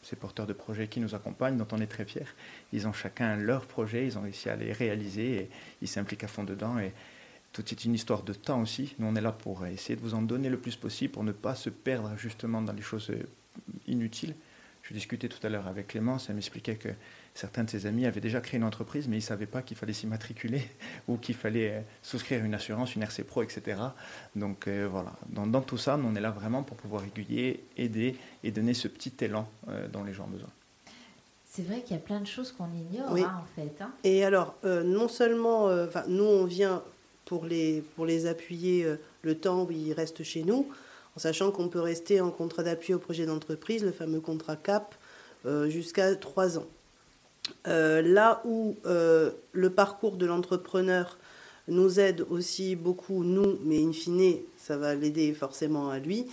ces 0.02 0.14
porteurs 0.14 0.46
de 0.46 0.52
projets 0.52 0.86
qui 0.86 1.00
nous 1.00 1.16
accompagnent, 1.16 1.56
dont 1.56 1.66
on 1.72 1.80
est 1.80 1.88
très 1.88 2.04
fiers. 2.04 2.28
Ils 2.72 2.86
ont 2.86 2.92
chacun 2.92 3.34
leur 3.34 3.66
projet, 3.66 4.06
ils 4.06 4.16
ont 4.18 4.22
réussi 4.22 4.48
à 4.48 4.54
les 4.54 4.72
réaliser 4.72 5.36
et 5.36 5.50
ils 5.82 5.88
s'impliquent 5.88 6.22
à 6.22 6.28
fond 6.28 6.44
dedans. 6.44 6.78
Et, 6.78 6.92
tout 7.56 7.64
est 7.70 7.84
une 7.86 7.94
histoire 7.94 8.22
de 8.22 8.34
temps 8.34 8.60
aussi. 8.60 8.94
Nous, 8.98 9.06
on 9.06 9.16
est 9.16 9.20
là 9.22 9.32
pour 9.32 9.64
essayer 9.64 9.96
de 9.96 10.02
vous 10.02 10.12
en 10.12 10.20
donner 10.20 10.50
le 10.50 10.58
plus 10.58 10.76
possible 10.76 11.12
pour 11.12 11.24
ne 11.24 11.32
pas 11.32 11.54
se 11.54 11.70
perdre 11.70 12.12
justement 12.18 12.60
dans 12.60 12.74
les 12.74 12.82
choses 12.82 13.08
euh, 13.08 13.22
inutiles. 13.86 14.34
Je 14.82 14.92
discutais 14.92 15.28
tout 15.28 15.44
à 15.44 15.48
l'heure 15.48 15.66
avec 15.66 15.88
Clémence, 15.88 16.28
elle 16.28 16.36
m'expliquait 16.36 16.76
que 16.76 16.90
certains 17.34 17.64
de 17.64 17.70
ses 17.70 17.86
amis 17.86 18.04
avaient 18.04 18.20
déjà 18.20 18.40
créé 18.40 18.58
une 18.58 18.64
entreprise, 18.64 19.08
mais 19.08 19.16
ils 19.16 19.20
ne 19.20 19.24
savaient 19.24 19.46
pas 19.46 19.62
qu'il 19.62 19.76
fallait 19.76 19.94
s'y 19.94 20.06
matriculer 20.06 20.62
ou 21.08 21.16
qu'il 21.16 21.34
fallait 21.34 21.70
euh, 21.70 21.80
souscrire 22.02 22.44
une 22.44 22.52
assurance, 22.52 22.94
une 22.94 23.02
RC 23.02 23.24
Pro, 23.24 23.42
etc. 23.42 23.80
Donc 24.36 24.68
euh, 24.68 24.86
voilà, 24.90 25.12
dans, 25.30 25.62
tout 25.62 25.78
ça, 25.78 25.96
nous, 25.96 26.06
on 26.06 26.14
est 26.14 26.20
là 26.20 26.30
vraiment 26.30 26.62
pour 26.62 26.76
pouvoir 26.76 27.04
aiguiller, 27.04 27.64
aider 27.78 28.16
et 28.44 28.50
donner 28.50 28.74
ce 28.74 28.86
petit 28.86 29.14
élan 29.22 29.48
dont 29.92 30.04
les 30.04 30.12
gens 30.12 30.24
ont 30.24 30.28
besoin. 30.30 30.50
C'est 31.46 31.62
vrai 31.62 31.80
qu'il 31.80 31.96
y 31.96 31.98
a 31.98 32.02
plein 32.02 32.20
de 32.20 32.26
choses 32.26 32.52
qu'on 32.52 32.70
ignore, 32.74 33.16
hein, 33.16 33.42
en 33.42 33.60
fait. 33.60 33.80
Hein. 33.80 33.90
Et 34.04 34.26
alors, 34.26 34.56
non 34.62 35.08
seulement, 35.08 35.70
nous, 36.06 36.24
on 36.24 36.44
vient 36.44 36.82
pour 37.26 37.44
les, 37.44 37.82
pour 37.94 38.06
les 38.06 38.26
appuyer 38.26 38.84
euh, 38.84 38.96
le 39.22 39.34
temps 39.34 39.64
où 39.64 39.70
ils 39.70 39.92
restent 39.92 40.22
chez 40.22 40.42
nous, 40.44 40.66
en 41.14 41.18
sachant 41.18 41.50
qu'on 41.50 41.68
peut 41.68 41.80
rester 41.80 42.22
en 42.22 42.30
contrat 42.30 42.62
d'appui 42.62 42.94
au 42.94 42.98
projet 42.98 43.26
d'entreprise, 43.26 43.84
le 43.84 43.92
fameux 43.92 44.20
contrat 44.20 44.56
CAP, 44.56 44.94
euh, 45.44 45.68
jusqu'à 45.68 46.14
trois 46.14 46.56
ans. 46.56 46.66
Euh, 47.68 48.00
là 48.02 48.42
où 48.44 48.76
le 48.84 49.70
parcours 49.70 50.16
de 50.16 50.26
l'entrepreneur 50.26 51.18
nous 51.68 52.00
aide 52.00 52.24
aussi 52.30 52.76
beaucoup, 52.76 53.24
nous, 53.24 53.58
mais 53.64 53.82
in 53.82 53.92
fine, 53.92 54.38
ça 54.56 54.76
va 54.76 54.94
l'aider 54.94 55.32
forcément 55.34 55.90
à 55.90 55.98
lui. 55.98 56.26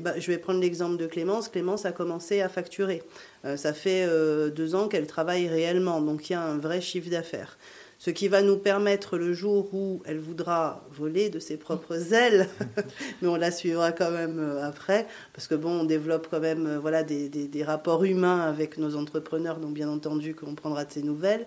Bah, 0.00 0.18
je 0.18 0.26
vais 0.30 0.38
prendre 0.38 0.60
l'exemple 0.60 0.96
de 0.96 1.06
Clémence. 1.06 1.48
Clémence 1.48 1.84
a 1.84 1.92
commencé 1.92 2.40
à 2.40 2.48
facturer. 2.48 3.02
ça 3.56 3.72
fait 3.72 4.08
deux 4.50 4.74
ans 4.74 4.88
qu'elle 4.88 5.06
travaille 5.06 5.48
réellement, 5.48 6.00
donc 6.00 6.30
il 6.30 6.32
y 6.32 6.36
a 6.36 6.42
un 6.42 6.58
vrai 6.58 6.80
chiffre 6.80 7.10
d'affaires 7.10 7.58
ce 8.04 8.10
qui 8.10 8.26
va 8.26 8.42
nous 8.42 8.56
permettre 8.56 9.16
le 9.16 9.32
jour 9.32 9.72
où 9.72 10.02
elle 10.06 10.18
voudra 10.18 10.84
voler 10.90 11.30
de 11.30 11.38
ses 11.38 11.56
propres 11.56 12.12
ailes, 12.12 12.48
mais 13.22 13.28
on 13.28 13.36
la 13.36 13.52
suivra 13.52 13.92
quand 13.92 14.10
même 14.10 14.40
euh, 14.40 14.66
après, 14.66 15.06
parce 15.32 15.46
que 15.46 15.54
bon, 15.54 15.82
on 15.82 15.84
développe 15.84 16.26
quand 16.28 16.40
même 16.40 16.66
euh, 16.66 16.78
voilà, 16.80 17.04
des, 17.04 17.62
rapports 17.62 18.02
humains 18.02 18.40
avec 18.40 18.76
nos 18.76 18.96
entrepreneurs, 18.96 19.60
donc 19.60 19.74
bien 19.74 19.88
entendu 19.88 20.34
qu'on 20.34 20.56
prendra 20.56 20.84
de 20.84 20.90
ces 20.90 21.04
nouvelles. 21.04 21.46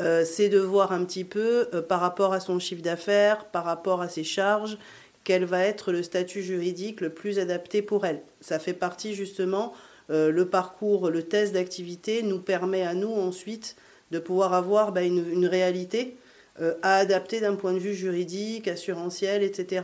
Euh, 0.00 0.24
c'est 0.24 0.48
de 0.48 0.58
voir 0.58 0.92
un 0.92 1.04
petit 1.04 1.24
peu 1.24 1.68
par 1.86 2.00
rapport 2.00 2.32
à 2.32 2.40
son 2.40 2.58
chiffre 2.58 2.80
d'affaires, 2.80 3.44
par 3.44 3.66
rapport 3.66 4.00
à 4.00 4.08
ses 4.08 4.24
charges, 4.24 4.78
quel 5.22 5.44
va 5.44 5.66
être 5.66 5.92
le 5.92 6.02
statut 6.02 6.42
juridique 6.42 7.02
le 7.02 7.10
plus 7.10 7.38
adapté 7.38 7.82
pour 7.82 8.06
elle. 8.06 8.22
Ça 8.40 8.58
fait 8.58 8.72
partie 8.72 9.14
justement, 9.14 9.74
le 10.08 10.42
parcours, 10.44 11.10
le 11.10 11.22
test 11.24 11.52
d'activité 11.52 12.22
nous 12.22 12.38
permet 12.38 12.84
à 12.84 12.94
nous 12.94 13.12
ensuite 13.12 13.76
de 14.10 14.18
pouvoir 14.18 14.54
avoir 14.54 14.92
bah, 14.92 15.02
une, 15.02 15.46
réalité 15.46 16.16
euh, 16.60 16.74
à 16.82 16.96
adapter 16.96 17.40
d'un 17.40 17.54
point 17.54 17.72
de 17.72 17.78
vue 17.78 17.94
juridique, 17.94 18.68
assurantiel, 18.68 19.42
etc. 19.42 19.82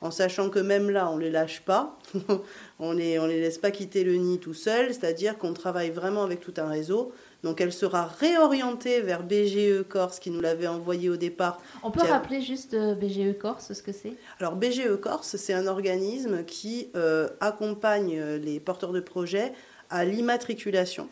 En 0.00 0.12
sachant 0.12 0.48
que 0.48 0.60
même 0.60 0.90
là, 0.90 1.10
on 1.10 1.16
ne 1.16 1.22
les 1.22 1.30
lâche 1.30 1.62
pas, 1.62 1.98
on 2.78 2.92
ne 2.92 2.98
les, 2.98 3.18
on 3.18 3.26
les 3.26 3.40
laisse 3.40 3.58
pas 3.58 3.72
quitter 3.72 4.04
le 4.04 4.14
nid 4.14 4.38
tout 4.38 4.54
seul, 4.54 4.88
c'est-à-dire 4.94 5.38
qu'on 5.38 5.52
travaille 5.54 5.90
vraiment 5.90 6.22
avec 6.22 6.40
tout 6.40 6.54
un 6.58 6.68
réseau. 6.68 7.12
Donc 7.42 7.60
elle 7.60 7.72
sera 7.72 8.04
réorientée 8.06 9.00
vers 9.00 9.22
BGE 9.22 9.82
Corse 9.88 10.18
qui 10.18 10.30
nous 10.30 10.40
l'avait 10.40 10.66
envoyé 10.66 11.08
au 11.08 11.16
départ. 11.16 11.60
On 11.82 11.90
peut 11.90 12.02
rappeler 12.02 12.42
juste 12.42 12.74
euh, 12.74 12.94
BGE 12.94 13.38
Corse 13.38 13.72
ce 13.72 13.82
que 13.82 13.92
c'est? 13.92 14.14
Alors 14.40 14.56
BGE 14.56 14.96
Corse, 15.00 15.36
c'est 15.36 15.54
un 15.54 15.66
organisme 15.66 16.44
qui 16.44 16.90
euh, 16.96 17.28
accompagne 17.40 18.20
les 18.42 18.58
porteurs 18.60 18.92
de 18.92 19.00
projets 19.00 19.52
à 19.90 20.04
l'immatriculation 20.04 21.08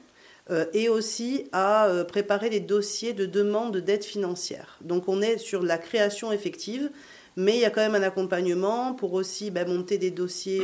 et 0.72 0.88
aussi 0.88 1.48
à 1.52 1.88
euh, 1.88 2.04
préparer 2.04 2.50
les 2.50 2.60
dossiers 2.60 3.12
de 3.12 3.26
demande 3.26 3.78
d'aide 3.78 4.04
financière. 4.04 4.78
Donc 4.80 5.08
on 5.08 5.20
est 5.20 5.38
sur 5.38 5.62
la 5.62 5.78
création 5.78 6.32
effective, 6.32 6.90
mais 7.36 7.54
il 7.54 7.60
y 7.60 7.64
a 7.64 7.70
quand 7.70 7.80
même 7.80 7.94
un 7.94 8.06
accompagnement 8.06 8.94
pour 8.94 9.12
aussi 9.12 9.50
bah, 9.50 9.64
monter 9.64 9.98
des 9.98 10.10
dossiers 10.10 10.62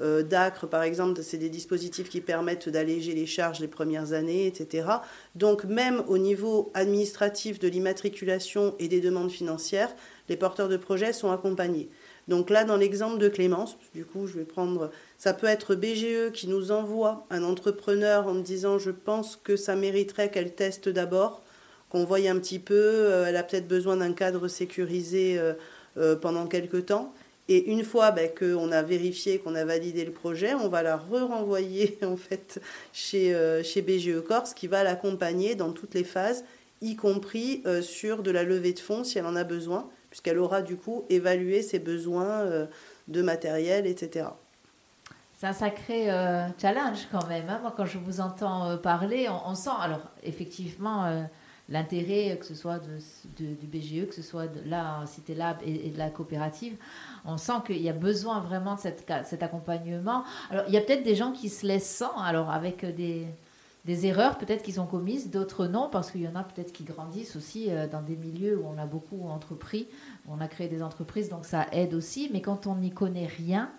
euh, 0.00 0.22
d'ACRE, 0.22 0.68
par 0.68 0.82
exemple, 0.82 1.20
c'est 1.22 1.36
des 1.36 1.50
dispositifs 1.50 2.08
qui 2.08 2.20
permettent 2.20 2.68
d'alléger 2.68 3.12
les 3.12 3.26
charges 3.26 3.60
les 3.60 3.68
premières 3.68 4.12
années, 4.12 4.46
etc. 4.46 4.88
Donc 5.34 5.64
même 5.64 6.02
au 6.06 6.16
niveau 6.16 6.70
administratif 6.74 7.58
de 7.58 7.68
l'immatriculation 7.68 8.74
et 8.78 8.88
des 8.88 9.00
demandes 9.00 9.32
financières, 9.32 9.94
les 10.28 10.36
porteurs 10.36 10.68
de 10.68 10.76
projets 10.76 11.12
sont 11.12 11.32
accompagnés. 11.32 11.90
Donc 12.28 12.50
là, 12.50 12.64
dans 12.64 12.76
l'exemple 12.76 13.18
de 13.18 13.28
Clémence, 13.28 13.78
du 13.94 14.04
coup, 14.04 14.26
je 14.26 14.34
vais 14.34 14.44
prendre, 14.44 14.90
ça 15.18 15.34
peut 15.34 15.48
être 15.48 15.74
BGE 15.74 16.30
qui 16.32 16.46
nous 16.46 16.70
envoie 16.70 17.26
un 17.30 17.42
entrepreneur 17.42 18.28
en 18.28 18.34
me 18.34 18.42
disant, 18.42 18.78
je 18.78 18.92
pense 18.92 19.34
que 19.36 19.56
ça 19.56 19.74
mériterait 19.74 20.30
qu'elle 20.30 20.54
teste 20.54 20.88
d'abord, 20.88 21.42
qu'on 21.90 22.04
voie 22.04 22.18
un 22.18 22.38
petit 22.38 22.60
peu, 22.60 22.74
euh, 22.74 23.26
elle 23.26 23.36
a 23.36 23.42
peut-être 23.42 23.66
besoin 23.66 23.96
d'un 23.96 24.12
cadre 24.12 24.46
sécurisé 24.46 25.36
euh, 25.36 25.54
euh, 25.96 26.14
pendant 26.14 26.46
quelques 26.46 26.86
temps. 26.86 27.12
Et 27.48 27.70
une 27.70 27.82
fois 27.82 28.12
ben, 28.12 28.30
qu'on 28.32 28.70
a 28.70 28.82
vérifié, 28.82 29.38
qu'on 29.38 29.56
a 29.56 29.64
validé 29.64 30.04
le 30.04 30.12
projet, 30.12 30.54
on 30.54 30.68
va 30.68 30.84
la 30.84 30.96
re-renvoyer 30.96 31.98
en 32.04 32.16
fait 32.16 32.60
chez, 32.92 33.34
BGE 33.82 34.20
Corse 34.20 34.54
qui 34.54 34.68
va 34.68 34.84
l'accompagner 34.84 35.56
dans 35.56 35.72
toutes 35.72 35.94
les 35.94 36.04
phases, 36.04 36.44
y 36.80 36.94
compris 36.94 37.64
sur 37.82 38.22
de 38.22 38.30
la 38.30 38.44
levée 38.44 38.72
de 38.72 38.78
fonds 38.78 39.02
si 39.02 39.18
elle 39.18 39.26
en 39.26 39.34
a 39.34 39.42
besoin 39.42 39.88
puisqu'elle 40.10 40.38
aura 40.38 40.62
du 40.62 40.76
coup 40.76 41.04
évalué 41.10 41.60
ses 41.60 41.80
besoins 41.80 42.68
de 43.08 43.22
matériel, 43.22 43.86
etc. 43.86 44.26
C'est 45.38 45.46
un 45.46 45.52
sacré 45.52 46.10
euh, 46.10 46.48
challenge 46.60 47.06
quand 47.12 47.24
même. 47.28 47.48
Hein. 47.48 47.60
Moi, 47.62 47.72
quand 47.76 47.86
je 47.86 47.96
vous 47.96 48.20
entends 48.20 48.70
euh, 48.70 48.76
parler, 48.76 49.28
on, 49.46 49.54
sent, 49.54 49.70
alors 49.80 50.00
effectivement, 50.24 51.28
l'intérêt, 51.68 52.36
que 52.38 52.44
ce 52.44 52.56
soit 52.56 52.80
du 53.36 53.54
BGE, 53.62 54.08
que 54.08 54.14
ce 54.16 54.22
soit 54.22 54.48
de 54.48 54.68
là, 54.68 55.04
Cité 55.06 55.36
Lab 55.36 55.58
et, 55.64 55.90
de 55.90 55.96
la 55.96 56.10
coopérative. 56.10 56.76
On 57.24 57.36
sent 57.36 57.52
qu'il 57.66 57.80
y 57.80 57.88
a 57.88 57.92
besoin 57.92 58.40
vraiment 58.40 58.74
de 58.74 58.80
cet 58.80 59.42
accompagnement. 59.44 60.24
Alors, 60.50 60.64
il 60.66 60.74
y 60.74 60.76
a 60.76 60.80
peut-être 60.80 61.04
des 61.04 61.14
gens 61.14 61.30
qui 61.30 61.50
se 61.50 61.64
laissent 61.64 61.96
sans, 61.96 62.16
alors 62.18 62.50
avec 62.50 62.84
des, 62.84 63.26
erreurs 64.06 64.38
peut-être 64.38 64.64
qui 64.64 64.72
sont 64.72 64.86
commises, 64.86 65.30
d'autres 65.30 65.68
non, 65.68 65.88
parce 65.88 66.10
qu'il 66.10 66.22
y 66.22 66.28
en 66.28 66.34
a 66.34 66.42
peut-être 66.42 66.72
qui 66.72 66.82
grandissent 66.82 67.36
aussi 67.36 67.70
euh, 67.70 67.86
dans 67.86 68.02
des 68.02 68.16
milieux 68.16 68.58
où 68.58 68.66
on 68.66 68.76
a 68.76 68.86
beaucoup 68.86 69.28
entrepris, 69.28 69.86
où 70.26 70.32
on 70.34 70.40
a 70.40 70.48
créé 70.48 70.66
des 70.66 70.82
entreprises, 70.82 71.28
donc 71.28 71.46
ça 71.46 71.68
aide 71.70 71.94
aussi. 71.94 72.28
Mais 72.32 72.40
quand 72.40 72.66
on 72.66 72.74
n'y 72.74 72.90
connaît 72.90 73.28
rien, 73.28 73.70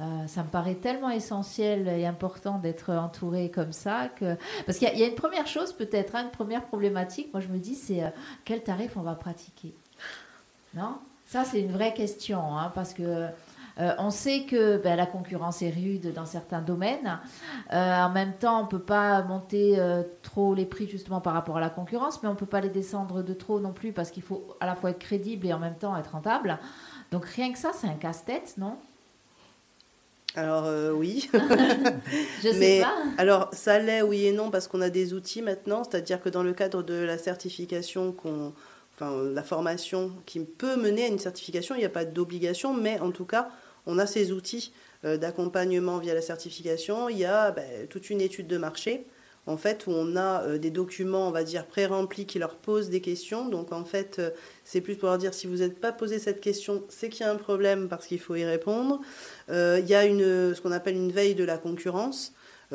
euh, 0.00 0.26
ça 0.26 0.42
me 0.42 0.48
paraît 0.48 0.76
tellement 0.76 1.10
essentiel 1.10 1.86
et 1.86 2.06
important 2.06 2.58
d'être 2.58 2.90
entouré 2.90 3.50
comme 3.50 3.72
ça 3.72 4.08
parce 4.64 4.78
qu'il 4.78 4.98
y, 4.98 5.02
a 5.02 5.06
une 5.06 5.14
première 5.14 5.46
chose 5.46 5.74
peut-être, 5.74 6.16
hein, 6.16 6.24
une 6.24 6.30
première 6.30 6.64
problématique. 6.64 7.30
Moi, 7.32 7.40
je 7.40 7.48
me 7.48 7.58
dis, 7.58 7.74
c'est 7.74 8.02
euh, 8.02 8.08
quel 8.44 8.62
tarif 8.62 8.96
on 8.96 9.02
va 9.02 9.14
pratiquer? 9.14 9.74
Non, 10.74 10.96
ça 11.26 11.44
c'est 11.44 11.60
une 11.60 11.72
vraie 11.72 11.92
question, 11.92 12.56
hein, 12.56 12.72
parce 12.74 12.94
que 12.94 13.28
Euh, 13.78 13.94
on 13.96 14.10
sait 14.10 14.44
que 14.44 14.76
ben, 14.76 14.96
la 14.96 15.06
concurrence 15.06 15.62
est 15.62 15.70
rude 15.70 16.12
dans 16.12 16.26
certains 16.26 16.60
domaines. 16.60 17.18
En 17.70 18.10
même 18.10 18.34
temps, 18.34 18.60
on 18.60 18.64
ne 18.64 18.68
peut 18.68 18.86
pas 18.98 19.22
monter 19.22 19.78
trop 20.20 20.54
les 20.54 20.66
prix 20.66 20.86
justement 20.86 21.22
par 21.22 21.32
rapport 21.32 21.56
à 21.56 21.60
la 21.60 21.70
concurrence, 21.70 22.22
mais 22.22 22.28
on 22.28 22.32
ne 22.32 22.36
peut 22.36 22.44
pas 22.44 22.60
les 22.60 22.68
descendre 22.68 23.22
de 23.22 23.32
trop 23.32 23.60
non 23.60 23.72
plus 23.72 23.92
parce 23.94 24.10
qu'il 24.10 24.22
faut 24.22 24.46
à 24.60 24.66
la 24.66 24.74
fois 24.74 24.90
être 24.90 24.98
crédible 24.98 25.46
et 25.46 25.54
en 25.54 25.58
même 25.58 25.78
temps 25.78 25.96
être 25.96 26.12
rentable. 26.12 26.58
Donc 27.12 27.24
rien 27.24 27.50
que 27.50 27.58
ça, 27.58 27.70
c'est 27.72 27.86
un 27.86 27.94
casse-tête, 27.94 28.58
non? 28.58 28.76
Alors 30.34 30.66
oui. 30.96 31.28
Je 32.42 32.48
sais 32.48 32.58
Mais 32.58 32.80
pas. 32.80 32.94
alors 33.18 33.50
ça 33.52 33.78
l'est 33.78 34.02
oui 34.02 34.26
et 34.26 34.32
non 34.32 34.50
parce 34.50 34.66
qu'on 34.68 34.80
a 34.80 34.90
des 34.90 35.12
outils 35.14 35.42
maintenant, 35.42 35.84
c'est-à-dire 35.84 36.20
que 36.20 36.28
dans 36.28 36.42
le 36.42 36.52
cadre 36.54 36.82
de 36.82 36.94
la 36.94 37.18
certification 37.18 38.12
qu'on 38.12 38.52
enfin 38.94 39.22
la 39.22 39.42
formation 39.42 40.12
qui 40.26 40.40
peut 40.40 40.76
mener 40.76 41.04
à 41.04 41.08
une 41.08 41.18
certification, 41.18 41.74
il 41.74 41.78
n'y 41.78 41.84
a 41.84 41.90
pas 41.90 42.04
d'obligation 42.04 42.74
mais 42.74 42.98
en 43.00 43.10
tout 43.10 43.24
cas, 43.26 43.50
on 43.86 43.98
a 43.98 44.06
ces 44.06 44.32
outils 44.32 44.72
euh, 45.04 45.16
d'accompagnement 45.16 45.98
via 45.98 46.14
la 46.14 46.22
certification, 46.22 47.08
il 47.08 47.18
y 47.18 47.24
a 47.24 47.50
ben, 47.50 47.86
toute 47.88 48.08
une 48.10 48.20
étude 48.20 48.46
de 48.46 48.56
marché 48.58 49.06
en 49.46 49.56
fait, 49.56 49.86
où 49.86 49.90
on 49.90 50.16
a 50.16 50.42
euh, 50.42 50.58
des 50.58 50.70
documents, 50.70 51.26
on 51.28 51.30
va 51.32 51.42
dire, 51.42 51.66
pré-remplis 51.66 52.26
qui 52.26 52.38
leur 52.38 52.54
posent 52.54 52.90
des 52.90 53.00
questions. 53.00 53.48
Donc, 53.48 53.72
en 53.72 53.84
fait, 53.84 54.18
euh, 54.18 54.30
c'est 54.64 54.80
plus 54.80 54.94
pour 54.94 55.08
leur 55.08 55.18
dire 55.18 55.34
si 55.34 55.46
vous 55.46 55.56
n'êtes 55.56 55.80
pas 55.80 55.92
posé 55.92 56.18
cette 56.18 56.40
question, 56.40 56.84
c'est 56.88 57.08
qu'il 57.08 57.26
y 57.26 57.28
a 57.28 57.32
un 57.32 57.36
problème 57.36 57.88
parce 57.88 58.06
qu'il 58.06 58.20
faut 58.20 58.36
y 58.36 58.44
répondre. 58.44 59.00
Euh, 59.50 59.80
il 59.82 59.88
y 59.88 59.94
a 59.94 60.04
une, 60.04 60.54
ce 60.54 60.60
qu'on 60.60 60.72
appelle 60.72 60.94
une 60.94 61.10
veille 61.12 61.34
de 61.34 61.44
la 61.44 61.58
concurrence. 61.58 62.32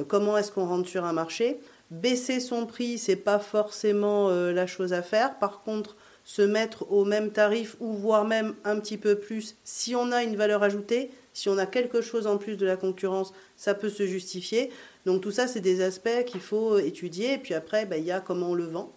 comment 0.07 0.37
est-ce 0.37 0.51
qu'on 0.51 0.67
rentre 0.67 0.89
sur 0.89 1.05
un 1.05 1.13
marché? 1.13 1.59
Baisser 1.89 2.41
son 2.41 2.65
prix, 2.65 2.97
c'est 2.97 3.15
pas 3.15 3.39
forcément 3.39 4.29
la 4.29 4.67
chose 4.67 4.91
à 4.91 5.01
faire. 5.01 5.39
Par 5.39 5.61
contre, 5.63 5.95
se 6.25 6.41
mettre 6.41 6.91
au 6.91 7.05
même 7.05 7.31
tarif 7.31 7.77
ou 7.79 7.93
voire 7.93 8.25
même 8.25 8.53
un 8.65 8.77
petit 8.81 8.97
peu 8.97 9.15
plus, 9.15 9.55
si 9.63 9.95
on 9.95 10.11
a 10.11 10.23
une 10.23 10.35
valeur 10.35 10.61
ajoutée, 10.61 11.09
si 11.31 11.47
on 11.47 11.57
a 11.57 11.65
quelque 11.65 12.01
chose 12.01 12.27
en 12.27 12.37
plus 12.37 12.57
de 12.57 12.65
la 12.65 12.75
concurrence, 12.75 13.31
ça 13.55 13.73
peut 13.73 13.89
se 13.89 14.05
justifier. 14.05 14.69
Donc 15.07 15.21
tout 15.21 15.31
ça, 15.31 15.47
c'est 15.47 15.61
des 15.61 15.81
aspects 15.81 16.25
qu'il 16.25 16.41
faut 16.41 16.77
étudier. 16.79 17.35
Et 17.35 17.37
puis 17.37 17.53
après, 17.53 17.85
ben, 17.85 17.95
il 17.95 18.03
y 18.03 18.11
a 18.11 18.19
comment 18.19 18.49
on 18.49 18.55
le 18.55 18.65
vend. 18.65 18.91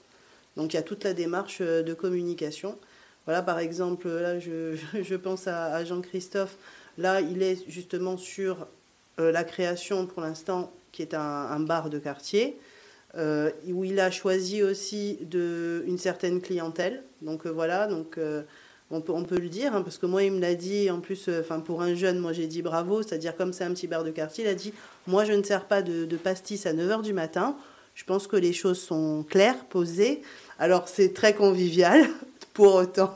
Donc 0.56 0.74
il 0.74 0.76
y 0.76 0.80
a 0.80 0.82
toute 0.82 1.04
la 1.04 1.14
démarche 1.14 1.58
euh, 1.60 1.84
de 1.84 1.94
communication. 1.94 2.76
Voilà, 3.26 3.42
par 3.42 3.60
exemple, 3.60 4.08
là, 4.08 4.40
je, 4.40 5.14
pense 5.22 5.46
à, 5.46 5.84
Jean-Christophe. 5.84 6.56
Là, 6.98 7.20
il 7.20 7.44
est 7.44 7.62
justement 7.68 8.16
sur 8.16 8.66
euh, 9.20 9.30
la 9.30 9.44
création, 9.44 10.06
pour 10.06 10.20
l'instant, 10.20 10.72
qui 10.90 11.02
est 11.02 11.14
un, 11.14 11.60
bar 11.60 11.90
de 11.90 12.00
quartier, 12.00 12.58
euh, 13.16 13.52
où 13.68 13.84
il 13.84 14.00
a 14.00 14.10
choisi 14.10 14.64
aussi 14.64 15.20
une 15.32 15.98
certaine 15.98 16.40
clientèle. 16.40 17.04
Donc 17.22 17.46
voilà, 17.46 17.88
on 18.90 19.22
peut, 19.22 19.38
le 19.38 19.48
dire, 19.48 19.74
hein, 19.74 19.82
parce 19.82 19.98
que 19.98 20.06
moi, 20.06 20.24
il 20.24 20.32
me 20.32 20.40
l'a 20.40 20.54
dit, 20.54 20.90
en 20.90 21.00
plus, 21.00 21.28
euh, 21.28 21.42
pour 21.64 21.80
un 21.80 21.94
jeune, 21.94 22.18
moi 22.18 22.32
j'ai 22.32 22.48
dit 22.48 22.60
bravo, 22.60 23.02
c'est-à-dire 23.02 23.36
comme 23.36 23.52
c'est 23.52 23.64
un 23.64 23.72
petit 23.72 23.86
bar 23.86 24.02
de 24.02 24.10
quartier, 24.10 24.44
il 24.44 24.48
a 24.48 24.54
dit, 24.54 24.72
moi 25.10 25.24
je 25.24 25.32
ne 25.32 25.42
sers 25.42 25.66
pas 25.66 25.82
de, 25.82 26.16
pastis 26.16 26.64
à 26.66 26.72
9h 26.72 27.02
du 27.02 27.12
matin, 27.12 27.56
je 27.94 28.04
pense 28.04 28.26
que 28.26 28.36
les 28.36 28.52
choses 28.52 28.80
sont 28.80 29.24
claires, 29.28 29.64
posées, 29.68 30.22
alors 30.58 30.88
c'est 30.88 31.12
très 31.12 31.34
convivial, 31.34 32.06
pour 32.54 32.74
autant, 32.74 33.14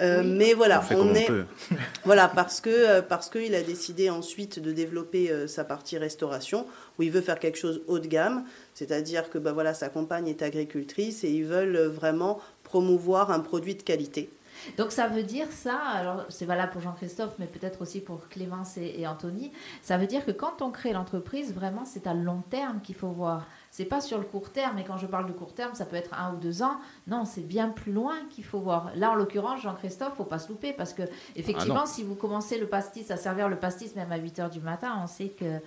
euh, 0.00 0.22
mais 0.24 0.54
voilà, 0.54 0.82
on, 0.90 1.14
est... 1.14 1.28
voilà, 2.04 2.28
parce 2.28 2.60
que 2.60 2.70
euh, 2.70 3.02
parce 3.02 3.28
qu'il 3.30 3.54
a 3.54 3.62
décidé 3.62 4.10
ensuite 4.10 4.58
de 4.58 4.72
développer 4.72 5.30
sa 5.46 5.64
partie 5.64 5.98
restauration, 5.98 6.66
où 6.98 7.02
il 7.02 7.10
veut 7.10 7.20
faire 7.20 7.38
quelque 7.38 7.58
chose 7.58 7.82
haut 7.86 7.98
de 7.98 8.06
gamme, 8.06 8.44
c'est-à-dire 8.74 9.30
que 9.30 9.38
bah, 9.38 9.52
voilà, 9.52 9.74
sa 9.74 9.88
compagne 9.88 10.28
est 10.28 10.42
agricultrice 10.42 11.24
et 11.24 11.30
ils 11.30 11.44
veulent 11.44 11.86
vraiment 11.86 12.40
promouvoir 12.64 13.30
un 13.30 13.40
produit 13.40 13.74
de 13.74 13.82
qualité. 13.82 14.30
Donc 14.76 14.92
ça 14.92 15.08
veut 15.08 15.22
dire 15.22 15.46
ça, 15.50 15.76
alors 15.76 16.24
c'est 16.28 16.44
valable 16.44 16.72
pour 16.72 16.80
Jean-Christophe, 16.80 17.34
mais 17.38 17.46
peut-être 17.46 17.82
aussi 17.82 18.00
pour 18.00 18.28
Clémence 18.28 18.76
et, 18.76 19.06
Anthony, 19.06 19.52
ça 19.82 19.98
veut 19.98 20.06
dire 20.06 20.24
que 20.24 20.30
quand 20.30 20.62
on 20.62 20.70
crée 20.70 20.92
l'entreprise, 20.92 21.54
vraiment 21.54 21.84
c'est 21.84 22.06
à 22.06 22.14
long 22.14 22.42
terme 22.50 22.80
qu'il 22.80 22.94
faut 22.94 23.08
voir. 23.08 23.46
C'est 23.70 23.84
pas 23.84 24.00
sur 24.00 24.18
le 24.18 24.24
court 24.24 24.50
terme, 24.50 24.78
et 24.78 24.84
quand 24.84 24.96
je 24.96 25.06
parle 25.06 25.26
de 25.26 25.32
court 25.32 25.54
terme, 25.54 25.74
ça 25.74 25.84
peut 25.84 25.96
être 25.96 26.12
un 26.14 26.34
ou 26.34 26.36
deux 26.38 26.62
ans. 26.62 26.76
Non, 27.06 27.24
c'est 27.24 27.46
bien 27.46 27.68
plus 27.68 27.92
loin 27.92 28.16
qu'il 28.28 28.42
faut 28.44 28.58
voir. 28.58 28.90
Là, 28.96 29.12
en 29.12 29.14
l'occurrence, 29.14 29.62
Jean-Christophe, 29.62 30.14
faut 30.16 30.24
pas 30.24 30.40
se 30.40 30.48
louper, 30.48 30.72
parce 30.72 30.92
que 30.92 31.02
effectivement, 31.36 31.82
ah 31.84 31.86
si 31.86 32.02
vous 32.02 32.16
commencez 32.16 32.58
le 32.58 32.66
pastis 32.66 33.10
à 33.12 33.16
servir 33.16 33.48
le 33.48 33.56
pastis 33.56 33.94
même 33.94 34.10
à 34.10 34.16
8 34.16 34.40
h 34.40 34.50
du 34.50 34.60
matin, 34.60 34.98
on 35.02 35.06
sait 35.06 35.28
que 35.28 35.60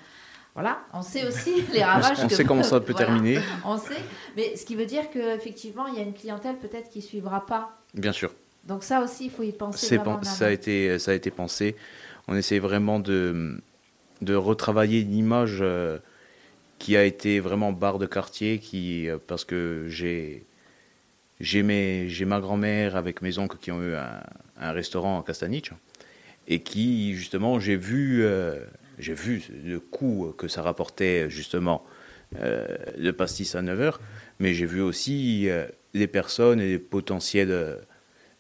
voilà, 0.54 0.82
on 0.94 1.02
sait 1.02 1.26
aussi 1.26 1.62
les 1.74 1.84
ravages. 1.84 2.18
On 2.24 2.30
sait 2.30 2.44
comment 2.44 2.64
ça 2.64 2.80
peut 2.80 2.94
terminer. 2.98 3.40
On 3.66 3.78
sait, 3.78 4.02
mais 4.36 4.56
ce 4.56 4.66
qui 4.66 4.76
veut 4.76 4.86
dire 4.86 5.10
qu'effectivement, 5.10 5.88
il 5.88 5.96
y 5.96 6.00
a 6.00 6.04
une 6.04 6.14
clientèle 6.14 6.58
peut-être 6.58 6.90
qui 6.90 7.02
suivra 7.02 7.46
pas. 7.46 7.78
Bien 7.94 8.12
sûr. 8.12 8.32
Donc 8.68 8.84
ça 8.84 9.02
aussi, 9.02 9.26
il 9.26 9.32
faut 9.32 9.44
y 9.44 9.52
penser. 9.52 10.00
ça, 10.24 10.48
a 10.48 10.52
été, 10.52 10.98
ça 11.00 11.12
a 11.12 11.14
été 11.14 11.32
pensé. 11.32 11.76
On 12.28 12.36
essaie 12.36 12.60
vraiment 12.60 13.00
de, 13.00 13.62
de 14.22 14.36
retravailler 14.36 15.02
une 15.02 15.14
image 15.14 15.60
euh, 15.62 16.00
qui 16.80 16.96
a 16.98 17.04
été 17.04 17.40
vraiment 17.40 17.72
barre 17.72 18.00
de 18.00 18.06
quartier, 18.06 18.60
qui, 18.60 19.10
euh, 19.10 19.18
parce 19.26 19.46
que 19.46 19.86
j'ai 19.88 20.46
j'ai 21.40 21.62
ma 21.64 22.40
grand-mère 22.40 22.96
avec 22.96 23.22
mes 23.22 23.38
oncles 23.38 23.58
qui 23.60 23.72
ont 23.72 23.82
eu 23.82 23.96
un, 23.96 24.72
restaurant 24.72 25.20
à 25.20 25.24
Castanich 25.24 25.72
et 26.48 26.62
qui 26.62 27.16
justement 27.16 27.60
j'ai 27.60 27.76
vu 27.76 28.24
euh, 28.24 28.64
j'ai 28.98 29.14
vu 29.14 29.44
le 29.66 29.82
coût 29.82 30.34
que 30.38 30.48
ça 30.48 30.62
rapportait 30.62 31.30
justement 31.30 31.84
le 32.40 33.12
pastis 33.12 33.56
à 33.56 33.62
9h 33.62 33.96
mais 34.40 34.54
j'ai 34.54 34.66
vu 34.66 34.80
aussi 34.80 35.50
les 35.94 36.08
personnes 36.08 36.62
et 36.62 36.68
les 36.68 36.80
potentiels 36.80 37.80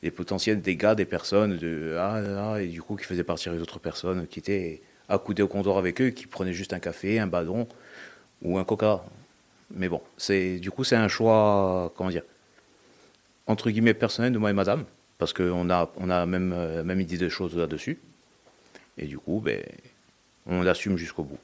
les 0.03 0.11
potentiels 0.11 0.61
dégâts 0.61 0.93
des 0.95 1.05
personnes, 1.05 1.57
de, 1.57 1.95
ah, 1.97 2.51
ah, 2.51 2.61
et 2.61 2.67
du 2.67 2.81
coup 2.81 2.97
qui 2.97 3.05
faisaient 3.05 3.23
partir 3.23 3.53
les 3.53 3.61
autres 3.61 3.79
personnes 3.79 4.27
qui 4.27 4.39
étaient 4.39 4.81
accoudées 5.07 5.41
au 5.41 5.47
comptoir 5.47 5.77
avec 5.77 6.01
eux, 6.01 6.09
qui 6.09 6.27
prenaient 6.27 6.53
juste 6.53 6.73
un 6.73 6.79
café, 6.79 7.19
un 7.19 7.27
ballon 7.27 7.67
ou 8.41 8.57
un 8.57 8.65
coca. 8.65 9.03
Mais 9.71 9.87
bon, 9.87 10.01
c'est 10.17 10.59
du 10.59 10.71
coup 10.71 10.83
c'est 10.83 10.97
un 10.97 11.07
choix, 11.07 11.93
comment 11.95 12.09
dire, 12.09 12.23
entre 13.47 13.69
guillemets 13.71 13.93
personnel 13.93 14.33
de 14.33 14.37
moi 14.37 14.49
et 14.49 14.53
madame, 14.53 14.83
parce 15.17 15.31
qu'on 15.31 15.69
a, 15.69 15.89
on 15.95 16.09
a 16.09 16.25
même, 16.25 16.53
euh, 16.53 16.83
même 16.83 16.99
idée 16.99 17.17
de 17.17 17.29
choses 17.29 17.55
là-dessus. 17.55 17.97
Et 18.97 19.05
du 19.05 19.17
coup, 19.17 19.41
ben, 19.43 19.63
on 20.45 20.61
l'assume 20.61 20.97
jusqu'au 20.97 21.23
bout. 21.23 21.39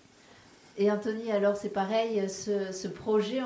Et 0.78 0.91
Anthony, 0.91 1.32
alors 1.32 1.56
c'est 1.56 1.69
pareil, 1.74 2.30
ce, 2.30 2.72
ce 2.74 2.88
projet, 2.89 3.39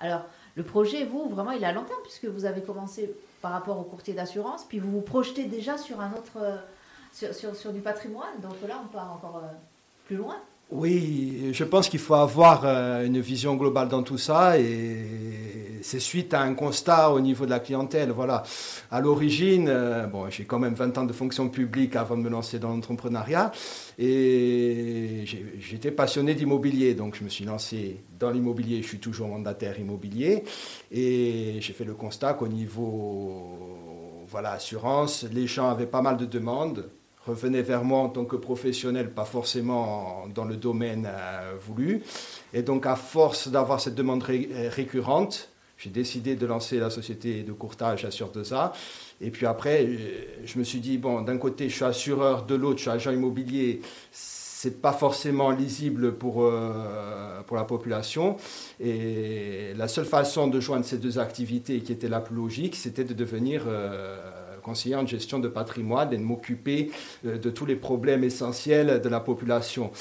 alors 0.00 0.24
le 0.54 0.62
projet, 0.62 1.04
vous, 1.04 1.28
vraiment, 1.28 1.50
il 1.50 1.62
est 1.62 1.66
à 1.66 1.72
long 1.72 1.84
terme, 1.84 2.00
puisque 2.02 2.24
vous 2.24 2.44
avez 2.44 2.62
commencé 2.62 3.10
par 3.46 3.52
rapport 3.52 3.78
au 3.78 3.84
courtier 3.84 4.12
d'assurance, 4.12 4.64
puis 4.68 4.80
vous 4.80 4.90
vous 4.90 5.00
projetez 5.00 5.44
déjà 5.44 5.78
sur 5.78 6.00
un 6.00 6.10
autre, 6.14 6.36
euh, 6.42 6.56
sur, 7.12 7.32
sur, 7.32 7.54
sur 7.54 7.72
du 7.72 7.78
patrimoine. 7.78 8.40
Donc 8.42 8.54
là, 8.66 8.80
on 8.84 8.88
part 8.88 9.12
encore 9.12 9.40
euh, 9.44 9.54
plus 10.04 10.16
loin. 10.16 10.34
Oui, 10.72 11.50
je 11.52 11.62
pense 11.62 11.88
qu'il 11.88 12.00
faut 12.00 12.16
avoir 12.16 12.62
euh, 12.64 13.06
une 13.06 13.20
vision 13.20 13.54
globale 13.54 13.86
dans 13.86 14.02
tout 14.02 14.18
ça 14.18 14.58
et 14.58 15.65
c'est 15.82 16.00
suite 16.00 16.34
à 16.34 16.40
un 16.40 16.54
constat 16.54 17.10
au 17.12 17.20
niveau 17.20 17.44
de 17.44 17.50
la 17.50 17.60
clientèle. 17.60 18.10
Voilà. 18.10 18.42
À 18.90 19.00
l'origine, 19.00 19.68
euh, 19.68 20.06
bon, 20.06 20.28
j'ai 20.30 20.44
quand 20.44 20.58
même 20.58 20.74
20 20.74 20.98
ans 20.98 21.04
de 21.04 21.12
fonction 21.12 21.48
publique 21.48 21.96
avant 21.96 22.16
de 22.16 22.22
me 22.22 22.30
lancer 22.30 22.58
dans 22.58 22.70
l'entrepreneuriat 22.70 23.52
et 23.98 25.24
j'étais 25.58 25.90
passionné 25.90 26.34
d'immobilier, 26.34 26.94
donc 26.94 27.16
je 27.16 27.24
me 27.24 27.28
suis 27.28 27.44
lancé 27.44 28.02
dans 28.18 28.30
l'immobilier. 28.30 28.82
Je 28.82 28.88
suis 28.88 28.98
toujours 28.98 29.28
mandataire 29.28 29.78
immobilier 29.78 30.44
et 30.90 31.58
j'ai 31.60 31.72
fait 31.72 31.84
le 31.84 31.94
constat 31.94 32.34
qu'au 32.34 32.48
niveau 32.48 33.58
voilà 34.28 34.52
assurance, 34.52 35.24
les 35.32 35.46
gens 35.46 35.70
avaient 35.70 35.86
pas 35.86 36.02
mal 36.02 36.16
de 36.16 36.26
demandes 36.26 36.90
revenait 37.26 37.62
vers 37.62 37.84
moi 37.84 38.00
en 38.00 38.08
tant 38.08 38.24
que 38.24 38.36
professionnel, 38.36 39.10
pas 39.10 39.24
forcément 39.24 40.26
dans 40.32 40.44
le 40.44 40.56
domaine 40.56 41.08
euh, 41.10 41.54
voulu. 41.60 42.02
Et 42.52 42.62
donc, 42.62 42.86
à 42.86 42.96
force 42.96 43.48
d'avoir 43.48 43.80
cette 43.80 43.94
demande 43.94 44.22
récurrente, 44.22 45.50
j'ai 45.78 45.90
décidé 45.90 46.36
de 46.36 46.46
lancer 46.46 46.78
la 46.78 46.90
société 46.90 47.42
de 47.42 47.52
courtage 47.52 48.04
Assure 48.04 48.30
2A. 48.30 48.72
Et 49.20 49.30
puis 49.30 49.46
après, 49.46 49.84
euh, 49.84 49.96
je 50.44 50.58
me 50.58 50.64
suis 50.64 50.80
dit, 50.80 50.98
bon, 50.98 51.22
d'un 51.22 51.38
côté, 51.38 51.68
je 51.68 51.74
suis 51.74 51.84
assureur, 51.84 52.44
de 52.44 52.54
l'autre, 52.54 52.78
je 52.78 52.82
suis 52.82 52.90
agent 52.90 53.10
immobilier. 53.12 53.80
C'est 54.10 54.80
pas 54.80 54.92
forcément 54.92 55.50
lisible 55.50 56.14
pour, 56.14 56.50
pour 57.46 57.56
la 57.56 57.64
population. 57.64 58.36
Et 58.80 59.74
la 59.76 59.86
seule 59.86 60.06
façon 60.06 60.48
de 60.48 60.58
joindre 60.60 60.84
ces 60.84 60.96
deux 60.96 61.18
activités 61.18 61.80
qui 61.80 61.92
était 61.92 62.08
la 62.08 62.20
plus 62.20 62.34
logique, 62.34 62.74
c'était 62.74 63.04
de 63.04 63.12
devenir 63.12 63.64
conseiller 64.66 64.96
en 64.96 65.06
gestion 65.06 65.38
de 65.38 65.46
patrimoine 65.46 66.12
et 66.12 66.16
de 66.16 66.22
m'occuper 66.22 66.90
euh, 67.24 67.38
de 67.38 67.50
tous 67.50 67.66
les 67.66 67.76
problèmes 67.76 68.24
essentiels 68.24 69.00
de 69.00 69.08
la 69.08 69.20
population. 69.20 69.92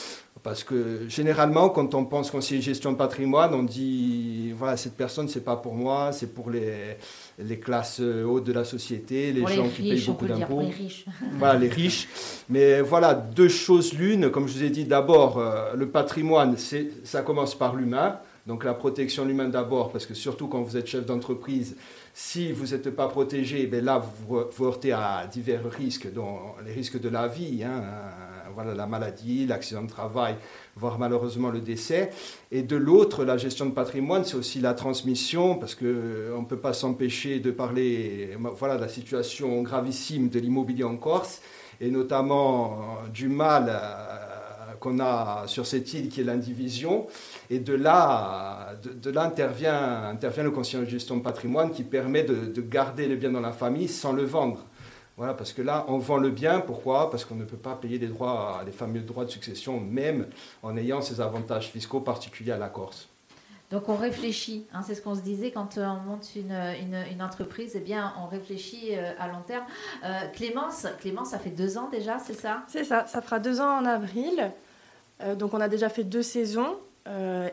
Parce 0.45 0.63
que 0.63 1.09
généralement, 1.09 1.69
quand 1.69 1.95
on 1.95 2.05
pense 2.05 2.29
conseiller 2.29 2.61
gestion 2.61 2.91
de 2.91 2.97
patrimoine, 2.97 3.55
on 3.55 3.63
dit 3.63 4.53
voilà, 4.55 4.77
cette 4.77 4.95
personne, 4.95 5.27
c'est 5.27 5.43
pas 5.43 5.55
pour 5.55 5.73
moi, 5.73 6.11
c'est 6.11 6.35
pour 6.35 6.51
les, 6.51 6.97
les 7.39 7.57
classes 7.57 7.99
hautes 7.99 8.43
de 8.43 8.53
la 8.53 8.63
société, 8.63 9.33
les 9.33 9.41
gens 9.41 9.67
qui 9.67 9.81
payent 9.81 10.05
beaucoup 10.05 10.27
d'impôts. 10.27 10.61
Les 10.61 10.69
riches. 10.69 11.05
Voilà, 11.39 11.57
les 11.57 11.67
riches. 11.67 12.07
Mais 12.47 12.81
voilà, 12.81 13.15
deux 13.15 13.49
choses 13.49 13.93
l'une. 13.93 14.29
Comme 14.29 14.47
je 14.47 14.53
vous 14.53 14.63
ai 14.63 14.69
dit, 14.69 14.85
d'abord, 14.85 15.39
euh, 15.39 15.73
le 15.73 15.89
patrimoine, 15.89 16.55
ça 16.57 17.23
commence 17.23 17.55
par 17.55 17.75
l'humain. 17.75 18.19
Donc 18.45 18.65
la 18.65 18.75
protection 18.75 19.23
de 19.23 19.29
l'humain 19.29 19.49
d'abord, 19.49 19.91
parce 19.91 20.05
que 20.05 20.13
surtout 20.13 20.47
quand 20.47 20.61
vous 20.61 20.77
êtes 20.77 20.85
chef 20.85 21.07
d'entreprise, 21.07 21.75
si 22.13 22.51
vous 22.51 22.67
n'êtes 22.67 22.91
pas 22.91 23.07
protégé, 23.07 23.65
ben 23.65 23.83
là, 23.83 23.97
vous, 24.27 24.41
vous 24.55 24.65
heurtez 24.65 24.91
à 24.91 25.25
divers 25.25 25.67
risques, 25.71 26.13
dont 26.13 26.37
les 26.63 26.71
risques 26.71 27.01
de 27.01 27.09
la 27.09 27.27
vie, 27.27 27.63
hein, 27.63 27.81
voilà, 28.53 28.73
la 28.73 28.87
maladie, 28.87 29.45
l'accident 29.45 29.83
de 29.83 29.89
travail, 29.89 30.35
voire 30.75 30.99
malheureusement 30.99 31.49
le 31.49 31.61
décès. 31.61 32.11
Et 32.51 32.61
de 32.61 32.75
l'autre, 32.75 33.23
la 33.23 33.37
gestion 33.37 33.65
de 33.65 33.71
patrimoine, 33.71 34.23
c'est 34.23 34.35
aussi 34.35 34.59
la 34.59 34.73
transmission, 34.73 35.55
parce 35.55 35.75
qu'on 35.75 35.85
ne 35.85 36.45
peut 36.47 36.59
pas 36.59 36.73
s'empêcher 36.73 37.39
de 37.39 37.51
parler 37.51 38.37
voilà, 38.57 38.75
de 38.77 38.81
la 38.81 38.89
situation 38.89 39.61
gravissime 39.61 40.29
de 40.29 40.39
l'immobilier 40.39 40.83
en 40.83 40.97
Corse, 40.97 41.41
et 41.81 41.89
notamment 41.89 42.99
du 43.13 43.27
mal 43.27 43.81
qu'on 44.79 44.99
a 44.99 45.43
sur 45.47 45.65
cette 45.65 45.93
île 45.93 46.09
qui 46.09 46.21
est 46.21 46.23
l'indivision. 46.23 47.07
Et 47.49 47.59
de 47.59 47.73
là, 47.73 48.73
de, 48.83 49.09
là 49.09 49.23
intervient, 49.23 50.03
intervient 50.09 50.43
le 50.43 50.51
conseiller 50.51 50.83
de 50.83 50.89
gestion 50.89 51.17
de 51.17 51.21
patrimoine 51.21 51.71
qui 51.71 51.83
permet 51.83 52.23
de, 52.23 52.45
de 52.45 52.61
garder 52.61 53.07
le 53.07 53.15
bien 53.15 53.31
dans 53.31 53.41
la 53.41 53.51
famille 53.51 53.87
sans 53.87 54.13
le 54.13 54.23
vendre. 54.23 54.65
Voilà, 55.17 55.33
parce 55.33 55.53
que 55.53 55.61
là, 55.61 55.85
on 55.87 55.97
vend 55.97 56.17
le 56.17 56.29
bien. 56.29 56.59
Pourquoi? 56.59 57.09
Parce 57.09 57.23
qu'on 57.23 57.35
ne 57.35 57.45
peut 57.45 57.57
pas 57.57 57.75
payer 57.75 57.99
des 57.99 58.07
droits, 58.07 58.61
les 58.65 58.71
fameux 58.71 58.99
droits 59.01 59.25
de 59.25 59.29
succession, 59.29 59.79
même 59.79 60.27
en 60.61 60.75
ayant 60.75 61.01
ces 61.01 61.21
avantages 61.21 61.69
fiscaux 61.69 62.01
particuliers 62.01 62.51
à 62.51 62.57
la 62.57 62.69
Corse. 62.69 63.07
Donc 63.71 63.89
on 63.89 63.95
réfléchit, 63.95 64.67
hein, 64.73 64.81
c'est 64.85 64.93
ce 64.93 65.01
qu'on 65.01 65.15
se 65.15 65.21
disait 65.21 65.49
quand 65.49 65.77
euh, 65.77 65.85
on 65.85 66.09
monte 66.09 66.35
une, 66.35 66.55
une, 67.11 67.21
entreprise, 67.21 67.71
eh 67.75 67.79
bien 67.79 68.13
on 68.21 68.27
réfléchit 68.27 68.89
euh, 68.91 69.11
à 69.19 69.27
long 69.27 69.41
terme. 69.45 69.65
Euh, 70.03 70.27
Clémence, 70.33 70.85
Clémence, 70.99 71.29
ça 71.29 71.39
fait 71.39 71.49
deux 71.49 71.77
ans 71.77 71.89
déjà, 71.89 72.19
c'est 72.19 72.35
ça? 72.35 72.63
C'est 72.67 72.83
ça, 72.83 73.07
ça 73.07 73.21
fera 73.23 73.39
deux 73.39 73.61
ans 73.61 73.79
en 73.79 73.85
avril. 73.85 74.51
donc 75.35 75.53
on 75.55 75.61
a 75.61 75.67
déjà 75.67 75.89
fait 75.89 76.03
deux 76.03 76.21
saisons. 76.21 76.77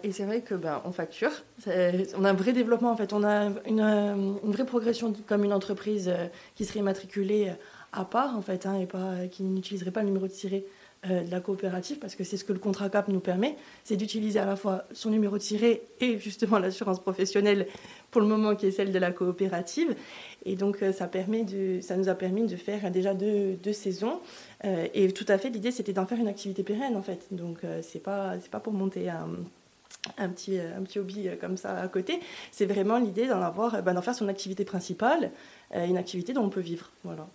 Et 0.02 0.12
c'est 0.12 0.24
vrai 0.24 0.40
que 0.40 0.54
ben, 0.54 0.80
on 0.84 0.92
facture. 0.92 1.30
On 1.66 2.24
a 2.24 2.30
un 2.30 2.34
vrai 2.34 2.52
développement 2.52 2.90
en 2.90 2.96
fait. 2.96 3.12
On 3.12 3.22
a 3.22 3.50
une, 3.66 3.80
une 3.80 4.52
vraie 4.52 4.64
progression 4.64 5.12
comme 5.26 5.44
une 5.44 5.52
entreprise 5.52 6.12
qui 6.54 6.64
serait 6.64 6.80
immatriculée 6.80 7.52
à 7.92 8.04
part 8.04 8.36
en 8.36 8.42
fait, 8.42 8.66
hein, 8.66 8.78
et 8.80 8.86
pas 8.86 9.26
qui 9.30 9.42
n'utiliserait 9.42 9.90
pas 9.90 10.00
le 10.00 10.06
numéro 10.06 10.26
de 10.26 10.32
tiré 10.32 10.64
euh, 11.10 11.24
de 11.24 11.32
la 11.32 11.40
coopérative, 11.40 11.98
parce 11.98 12.14
que 12.14 12.22
c'est 12.22 12.36
ce 12.36 12.44
que 12.44 12.52
le 12.52 12.60
contrat 12.60 12.88
CAP 12.88 13.08
nous 13.08 13.18
permet, 13.18 13.56
c'est 13.82 13.96
d'utiliser 13.96 14.38
à 14.38 14.46
la 14.46 14.54
fois 14.54 14.84
son 14.92 15.10
numéro 15.10 15.36
tiré 15.36 15.82
et 15.98 16.16
justement 16.20 16.60
l'assurance 16.60 17.00
professionnelle 17.00 17.66
pour 18.12 18.20
le 18.20 18.28
moment 18.28 18.54
qui 18.54 18.66
est 18.66 18.70
celle 18.70 18.92
de 18.92 18.98
la 19.00 19.10
coopérative. 19.10 19.96
Et 20.44 20.54
donc 20.54 20.80
euh, 20.80 20.92
ça, 20.92 21.08
permet 21.08 21.42
de, 21.42 21.80
ça 21.80 21.96
nous 21.96 22.08
a 22.08 22.14
permis 22.14 22.46
de 22.46 22.54
faire 22.54 22.88
déjà 22.92 23.14
deux, 23.14 23.54
deux 23.54 23.72
saisons. 23.72 24.20
Euh, 24.64 24.86
et 24.94 25.12
tout 25.12 25.26
à 25.28 25.38
fait, 25.38 25.50
l'idée 25.50 25.70
c'était 25.70 25.92
d'en 25.92 26.06
faire 26.06 26.18
une 26.18 26.28
activité 26.28 26.62
pérenne 26.62 26.96
en 26.96 27.02
fait. 27.02 27.26
Donc 27.30 27.60
c'est 27.82 28.02
pas, 28.02 28.38
c'est 28.40 28.50
pas 28.50 28.60
pour 28.60 28.72
monter 28.72 29.08
un, 29.10 30.28
petit, 30.28 30.58
un 30.58 30.82
petit 30.82 30.98
hobby 30.98 31.28
comme 31.40 31.56
ça 31.56 31.78
à 31.78 31.88
côté. 31.88 32.20
C'est 32.50 32.66
vraiment 32.66 32.98
l'idée 32.98 33.26
d'en 33.26 33.42
avoir, 33.42 33.82
ben, 33.82 33.94
d'en 33.94 34.02
faire 34.02 34.14
son 34.14 34.28
activité 34.28 34.64
principale, 34.64 35.30
une 35.74 35.96
activité 35.96 36.32
dont 36.32 36.44
on 36.44 36.50
peut 36.50 36.60
vivre. 36.60 36.90
Voilà. 37.04 37.26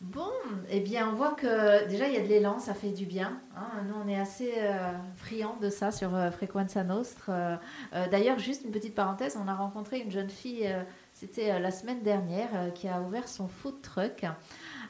Bon, 0.00 0.30
eh 0.70 0.80
bien, 0.80 1.10
on 1.10 1.14
voit 1.14 1.32
que 1.32 1.86
déjà 1.86 2.08
il 2.08 2.14
y 2.14 2.16
a 2.16 2.22
de 2.22 2.26
l'élan, 2.26 2.58
ça 2.58 2.72
fait 2.72 2.88
du 2.88 3.04
bien. 3.04 3.38
Hein. 3.54 3.82
Nous, 3.86 3.94
on 4.02 4.08
est 4.08 4.18
assez 4.18 4.54
euh, 4.56 4.92
friands 5.16 5.58
de 5.60 5.68
ça 5.68 5.92
sur 5.92 6.14
euh, 6.14 6.30
Frequenza 6.30 6.82
Nostre. 6.84 7.28
Euh, 7.28 7.56
d'ailleurs, 8.10 8.38
juste 8.38 8.64
une 8.64 8.70
petite 8.70 8.94
parenthèse, 8.94 9.36
on 9.38 9.46
a 9.46 9.54
rencontré 9.54 10.00
une 10.00 10.10
jeune 10.10 10.30
fille, 10.30 10.74
c'était 11.12 11.60
la 11.60 11.70
semaine 11.70 12.02
dernière, 12.02 12.72
qui 12.74 12.88
a 12.88 13.02
ouvert 13.02 13.28
son 13.28 13.46
food 13.46 13.82
truck. 13.82 14.24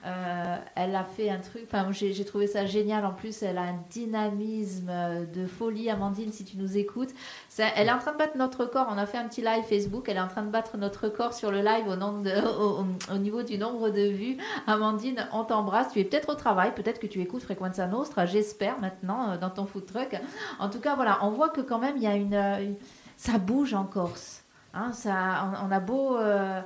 Euh, 0.06 0.56
elle 0.76 0.94
a 0.94 1.04
fait 1.04 1.28
un 1.28 1.38
truc, 1.38 1.64
enfin, 1.66 1.90
j'ai 1.92 2.24
trouvé 2.24 2.46
ça 2.46 2.64
génial. 2.64 3.04
En 3.04 3.12
plus, 3.12 3.42
elle 3.42 3.58
a 3.58 3.62
un 3.62 3.78
dynamisme 3.90 4.90
de 5.32 5.46
folie, 5.46 5.90
Amandine, 5.90 6.32
si 6.32 6.44
tu 6.44 6.56
nous 6.56 6.78
écoutes. 6.78 7.10
elle 7.58 7.88
est 7.88 7.92
en 7.92 7.98
train 7.98 8.12
de 8.12 8.18
battre 8.18 8.36
notre 8.36 8.64
record. 8.64 8.86
On 8.90 8.98
a 8.98 9.06
fait 9.06 9.18
un 9.18 9.28
petit 9.28 9.42
live 9.42 9.64
Facebook. 9.68 10.08
Elle 10.08 10.16
est 10.16 10.20
en 10.20 10.28
train 10.28 10.42
de 10.42 10.50
battre 10.50 10.76
notre 10.76 11.04
record 11.04 11.34
sur 11.34 11.50
le 11.50 11.60
live 11.60 11.86
au, 11.88 13.16
niveau 13.16 13.42
du 13.42 13.58
nombre 13.58 13.90
de 13.90 14.08
vues. 14.08 14.38
Amandine, 14.66 15.28
on 15.32 15.44
t'embrasse. 15.44 15.92
Tu 15.92 16.00
es 16.00 16.04
peut-être 16.04 16.30
au 16.30 16.34
travail, 16.34 16.74
peut-être 16.74 16.98
que 16.98 17.06
tu 17.06 17.20
écoutes 17.20 17.42
Frequenza 17.42 17.86
Nostra, 17.86 18.26
j'espère 18.26 18.80
maintenant, 18.80 19.30
euh, 19.30 19.36
dans 19.36 19.50
ton 19.50 19.66
food 19.66 19.86
truck. 19.86 20.18
En 20.58 20.70
tout 20.70 20.80
cas, 20.80 20.94
voilà, 20.94 21.18
on 21.22 21.30
voit 21.30 21.50
que 21.50 21.60
quand 21.60 21.78
même, 21.78 21.96
il 21.96 22.02
y 22.02 22.06
a 22.06 22.14
une, 22.14 22.76
ça 23.16 23.38
bouge 23.38 23.74
en 23.74 23.84
Corse. 23.84 24.44
Hein, 24.72 24.92
ça, 24.92 25.50
on, 25.62 25.70
a 25.70 25.80
beau. 25.80 26.16
Euh, 26.16 26.60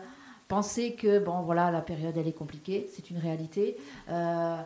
penser 0.49 0.95
que, 0.95 1.18
bon, 1.18 1.40
voilà, 1.40 1.70
la 1.70 1.80
période, 1.80 2.16
elle 2.16 2.28
est 2.28 2.32
compliquée, 2.32 2.88
c'est 2.95 3.11
une 3.11 3.18
réalité. 3.18 3.76
Euh, 4.09 4.57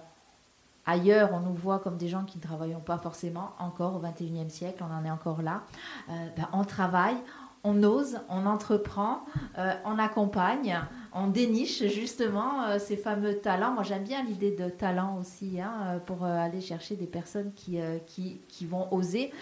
ailleurs, 0.86 1.30
on 1.32 1.40
nous 1.40 1.54
voit 1.54 1.78
comme 1.78 1.96
des 1.96 2.08
gens 2.08 2.24
qui 2.24 2.38
ne 2.38 2.42
travaillent 2.42 2.76
pas 2.84 2.98
forcément 2.98 3.50
encore 3.58 3.96
au 3.96 4.00
21e 4.00 4.48
siècle, 4.48 4.84
on 4.88 4.94
en 4.94 5.04
est 5.04 5.10
encore 5.10 5.42
là. 5.42 5.62
Euh, 6.10 6.12
ben, 6.36 6.48
on 6.52 6.64
travaille, 6.64 7.16
on 7.64 7.82
ose, 7.82 8.20
on 8.28 8.46
entreprend, 8.46 9.24
euh, 9.58 9.72
on 9.84 9.98
accompagne, 9.98 10.80
on 11.12 11.26
déniche 11.26 11.84
justement 11.86 12.78
ces 12.78 12.96
fameux 12.96 13.38
talents. 13.38 13.72
Moi, 13.72 13.82
j'aime 13.82 14.04
bien 14.04 14.22
l'idée 14.22 14.54
de 14.54 14.68
talent 14.68 15.16
aussi 15.20 15.60
hein, 15.60 16.00
pour 16.06 16.24
aller 16.24 16.60
chercher 16.60 16.96
des 16.96 17.06
personnes 17.06 17.52
qui, 17.54 17.78
qui, 18.06 18.40
qui, 18.48 18.66
vont 18.66 18.92
oser. 18.92 19.32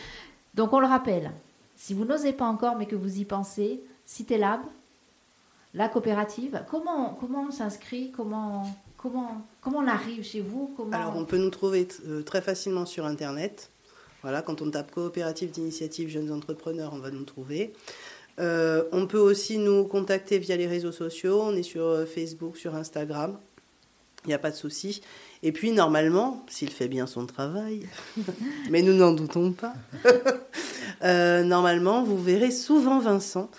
Donc, 0.54 0.72
on 0.72 0.80
le 0.80 0.86
rappelle, 0.86 1.32
si 1.74 1.92
vous 1.92 2.04
n'osez 2.04 2.32
pas 2.32 2.46
encore, 2.46 2.76
mais 2.76 2.86
que 2.86 2.96
vous 2.96 3.18
y 3.18 3.24
pensez, 3.24 3.82
Cité 4.06 4.38
la 5.74 5.88
coopérative. 5.88 6.62
Comment, 6.70 7.16
comment 7.20 7.46
on 7.48 7.50
s'inscrit 7.50 8.10
comment, 8.10 8.64
comment, 8.96 9.42
comment 9.60 9.78
on 9.78 9.86
arrive 9.86 10.24
chez 10.24 10.40
vous 10.40 10.72
comment... 10.76 10.92
Alors, 10.92 11.16
on 11.16 11.24
peut 11.24 11.38
nous 11.38 11.50
trouver 11.50 11.86
euh, 12.06 12.22
très 12.22 12.40
facilement 12.40 12.86
sur 12.86 13.06
Internet. 13.06 13.70
Voilà, 14.22 14.42
quand 14.42 14.62
on 14.62 14.70
tape 14.70 14.90
coopérative 14.90 15.50
d'initiative 15.50 16.08
jeunes 16.08 16.32
entrepreneurs, 16.32 16.92
on 16.94 16.98
va 16.98 17.10
nous 17.10 17.24
trouver. 17.24 17.72
Euh, 18.38 18.84
on 18.92 19.06
peut 19.06 19.18
aussi 19.18 19.58
nous 19.58 19.84
contacter 19.84 20.38
via 20.38 20.56
les 20.56 20.66
réseaux 20.66 20.92
sociaux. 20.92 21.40
On 21.42 21.54
est 21.54 21.62
sur 21.62 21.84
euh, 21.84 22.06
Facebook, 22.06 22.56
sur 22.56 22.74
Instagram. 22.74 23.38
Il 24.24 24.28
n'y 24.28 24.34
a 24.34 24.38
pas 24.38 24.50
de 24.50 24.56
souci. 24.56 25.02
Et 25.42 25.52
puis, 25.52 25.70
normalement, 25.70 26.44
s'il 26.48 26.70
fait 26.70 26.88
bien 26.88 27.06
son 27.06 27.26
travail, 27.26 27.86
mais 28.70 28.82
nous 28.82 28.94
n'en 28.94 29.12
doutons 29.12 29.52
pas, 29.52 29.74
normalement, 31.44 32.02
vous 32.02 32.20
verrez 32.20 32.50
souvent 32.50 32.98
Vincent 32.98 33.50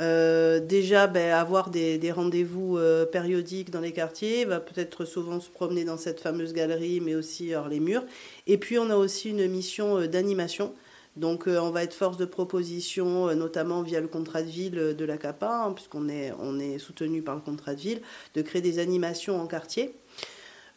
euh, 0.00 0.58
déjà, 0.58 1.06
ben, 1.06 1.32
avoir 1.32 1.70
des, 1.70 2.12
rendez-vous 2.12 2.78
euh, 2.78 3.06
périodiques 3.06 3.70
dans 3.70 3.80
les 3.80 3.92
quartiers, 3.92 4.44
va 4.44 4.60
peut-être 4.60 5.04
souvent 5.04 5.40
se 5.40 5.50
promener 5.50 5.84
dans 5.84 5.96
cette 5.96 6.20
fameuse 6.20 6.52
galerie, 6.52 7.00
mais 7.00 7.14
aussi 7.14 7.54
hors 7.54 7.68
les 7.68 7.80
murs. 7.80 8.04
Et 8.46 8.58
puis, 8.58 8.78
on 8.78 8.90
a 8.90 8.96
aussi 8.96 9.30
une 9.30 9.46
mission 9.48 9.98
euh, 9.98 10.08
d'animation. 10.08 10.74
Donc, 11.16 11.44
on 11.46 11.70
va 11.70 11.84
être 11.84 11.94
force 11.94 12.16
de 12.16 12.24
proposition, 12.24 13.32
notamment 13.36 13.82
via 13.82 14.00
le 14.00 14.08
contrat 14.08 14.42
de 14.42 14.48
ville 14.48 14.96
de 14.98 15.04
la 15.04 15.16
CAPA, 15.16 15.66
hein, 15.66 15.72
puisqu'on 15.72 16.08
est, 16.08 16.32
soutenu 16.78 17.22
par 17.22 17.36
le 17.36 17.40
contrat 17.40 17.76
de 17.76 17.80
ville, 17.80 18.00
de 18.34 18.42
créer 18.42 18.60
des 18.60 18.80
animations 18.80 19.40
en 19.40 19.46
quartier. 19.46 19.94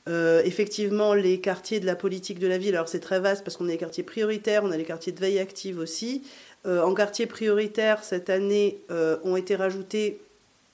effectivement, 0.05 1.15
les 1.15 1.41
quartiers 1.41 1.79
de 1.79 1.87
la 1.87 1.95
politique 1.95 2.37
de 2.37 2.45
la 2.45 2.59
ville, 2.59 2.75
alors 2.75 2.87
c'est 2.87 2.99
très 2.99 3.19
vaste 3.19 3.43
parce 3.43 3.57
qu'on 3.57 3.65
a 3.65 3.69
les 3.69 3.79
quartiers 3.79 4.03
prioritaires, 4.03 4.63
on 4.63 4.69
a 4.69 4.77
les 4.77 4.83
quartiers 4.83 5.11
de 5.11 5.19
veille 5.19 5.39
active 5.39 5.79
aussi. 5.79 6.21
Euh, 6.67 6.81
en 6.81 6.93
quartier 6.93 7.27
prioritaire, 7.27 8.03
cette 8.03 8.29
année, 8.29 8.81
euh, 8.91 9.17
ont 9.23 9.37
été 9.37 9.55
rajoutés, 9.55 10.19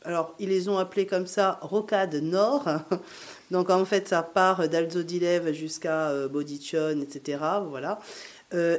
alors 0.03 0.33
ils 0.39 0.49
les 0.49 0.67
ont 0.67 0.79
appelés 0.79 1.05
comme 1.05 1.27
ça, 1.27 1.59
Rocade 1.61 2.15
Nord. 2.15 2.67
Donc 3.51 3.69
en 3.69 3.85
fait, 3.85 4.07
ça 4.07 4.23
part 4.23 4.67
d'Alzodilev 4.67 5.53
jusqu'à 5.53 6.09
euh, 6.09 6.27
Bodichon, 6.27 6.99
etc. 7.01 7.39
Voilà. 7.69 7.99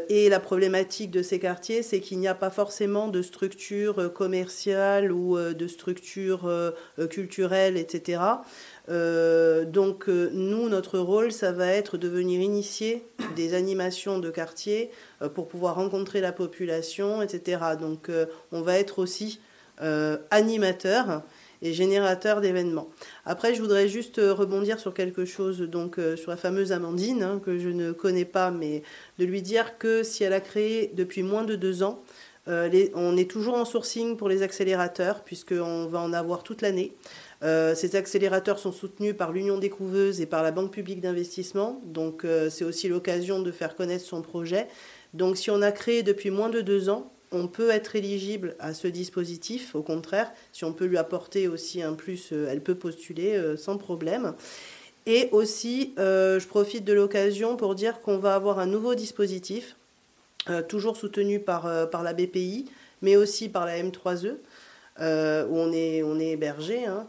et 0.08 0.28
la 0.28 0.38
problématique 0.38 1.10
de 1.10 1.22
ces 1.22 1.40
quartiers, 1.40 1.82
c'est 1.82 2.00
qu'il 2.00 2.18
n'y 2.20 2.28
a 2.28 2.34
pas 2.34 2.50
forcément 2.50 3.08
de 3.08 3.22
structure 3.22 4.12
commerciale 4.12 5.10
ou 5.10 5.36
de 5.36 5.66
structure 5.66 6.48
culturelle, 7.10 7.76
etc. 7.76 8.20
Euh, 8.90 9.64
donc 9.64 10.08
euh, 10.08 10.30
nous, 10.32 10.68
notre 10.68 10.98
rôle, 10.98 11.32
ça 11.32 11.52
va 11.52 11.68
être 11.68 11.96
de 11.96 12.08
venir 12.08 12.40
initier 12.40 13.06
des 13.34 13.54
animations 13.54 14.18
de 14.18 14.30
quartier 14.30 14.90
euh, 15.22 15.28
pour 15.28 15.48
pouvoir 15.48 15.76
rencontrer 15.76 16.20
la 16.20 16.32
population, 16.32 17.22
etc. 17.22 17.60
Donc 17.80 18.10
on 18.52 18.62
va 18.62 18.78
être 18.78 18.98
aussi 18.98 19.40
animateur 20.30 21.22
et 21.60 21.72
générateur 21.72 22.40
d'événements. 22.40 22.88
Après, 23.24 23.54
je 23.54 23.60
voudrais 23.60 23.88
juste 23.88 24.20
rebondir 24.22 24.78
sur 24.78 24.94
quelque 24.94 25.24
chose, 25.24 25.60
donc 25.62 25.98
sur 26.16 26.30
la 26.30 26.36
fameuse 26.36 26.70
Amandine, 26.70 27.24
hein, 27.24 27.40
que 27.44 27.58
je 27.58 27.70
ne 27.70 27.90
connais 27.90 28.24
pas, 28.24 28.52
mais 28.52 28.84
de 29.18 29.24
lui 29.24 29.42
dire 29.42 29.76
que 29.76 30.04
si 30.04 30.22
elle 30.22 30.32
a 30.32 30.40
créé 30.40 30.92
depuis 30.94 31.24
moins 31.24 31.42
de 31.42 31.56
deux 31.56 31.82
ans, 31.82 32.04
on 32.46 33.16
est 33.16 33.28
toujours 33.28 33.56
en 33.56 33.64
sourcing 33.64 34.16
pour 34.16 34.28
les 34.28 34.42
accélérateurs, 34.42 35.24
puisqu'on 35.24 35.86
va 35.86 35.98
en 35.98 36.12
avoir 36.12 36.44
toute 36.44 36.62
l'année. 36.62 36.92
Euh, 37.44 37.74
ces 37.74 37.94
accélérateurs 37.94 38.58
sont 38.58 38.72
soutenus 38.72 39.14
par 39.16 39.30
l'Union 39.32 39.58
des 39.58 39.68
couveuses 39.68 40.20
et 40.20 40.26
par 40.26 40.42
la 40.42 40.50
Banque 40.50 40.70
publique 40.70 41.00
d'investissement. 41.00 41.80
Donc 41.84 42.24
euh, 42.24 42.48
c'est 42.48 42.64
aussi 42.64 42.88
l'occasion 42.88 43.40
de 43.40 43.52
faire 43.52 43.76
connaître 43.76 44.04
son 44.04 44.22
projet. 44.22 44.66
Donc 45.12 45.36
si 45.36 45.50
on 45.50 45.60
a 45.60 45.70
créé 45.70 46.02
depuis 46.02 46.30
moins 46.30 46.48
de 46.48 46.62
deux 46.62 46.88
ans, 46.88 47.12
on 47.32 47.46
peut 47.46 47.70
être 47.70 47.96
éligible 47.96 48.56
à 48.60 48.72
ce 48.72 48.88
dispositif. 48.88 49.74
Au 49.74 49.82
contraire, 49.82 50.32
si 50.52 50.64
on 50.64 50.72
peut 50.72 50.86
lui 50.86 50.96
apporter 50.96 51.46
aussi 51.48 51.82
un 51.82 51.92
plus, 51.92 52.30
euh, 52.32 52.48
elle 52.50 52.62
peut 52.62 52.76
postuler 52.76 53.38
sans 53.58 53.76
problème. 53.76 54.34
Et 55.06 55.28
aussi, 55.32 55.92
je 55.98 56.46
profite 56.46 56.84
de 56.86 56.94
l'occasion 56.94 57.58
pour 57.58 57.74
dire 57.74 58.00
qu'on 58.00 58.16
va 58.16 58.34
avoir 58.34 58.58
un 58.58 58.64
nouveau 58.64 58.94
dispositif, 58.94 59.76
toujours 60.66 60.96
soutenu 60.96 61.40
par, 61.40 61.90
par 61.90 62.02
la 62.02 62.14
BPI, 62.14 62.64
mais 63.02 63.14
aussi 63.16 63.50
par 63.50 63.66
la 63.66 63.82
M3E, 63.82 64.30
où 64.30 65.58
on 65.58 65.72
est, 65.74 66.02
on 66.02 66.18
est 66.18 66.30
hébergé. 66.30 66.86
Hein. 66.86 67.06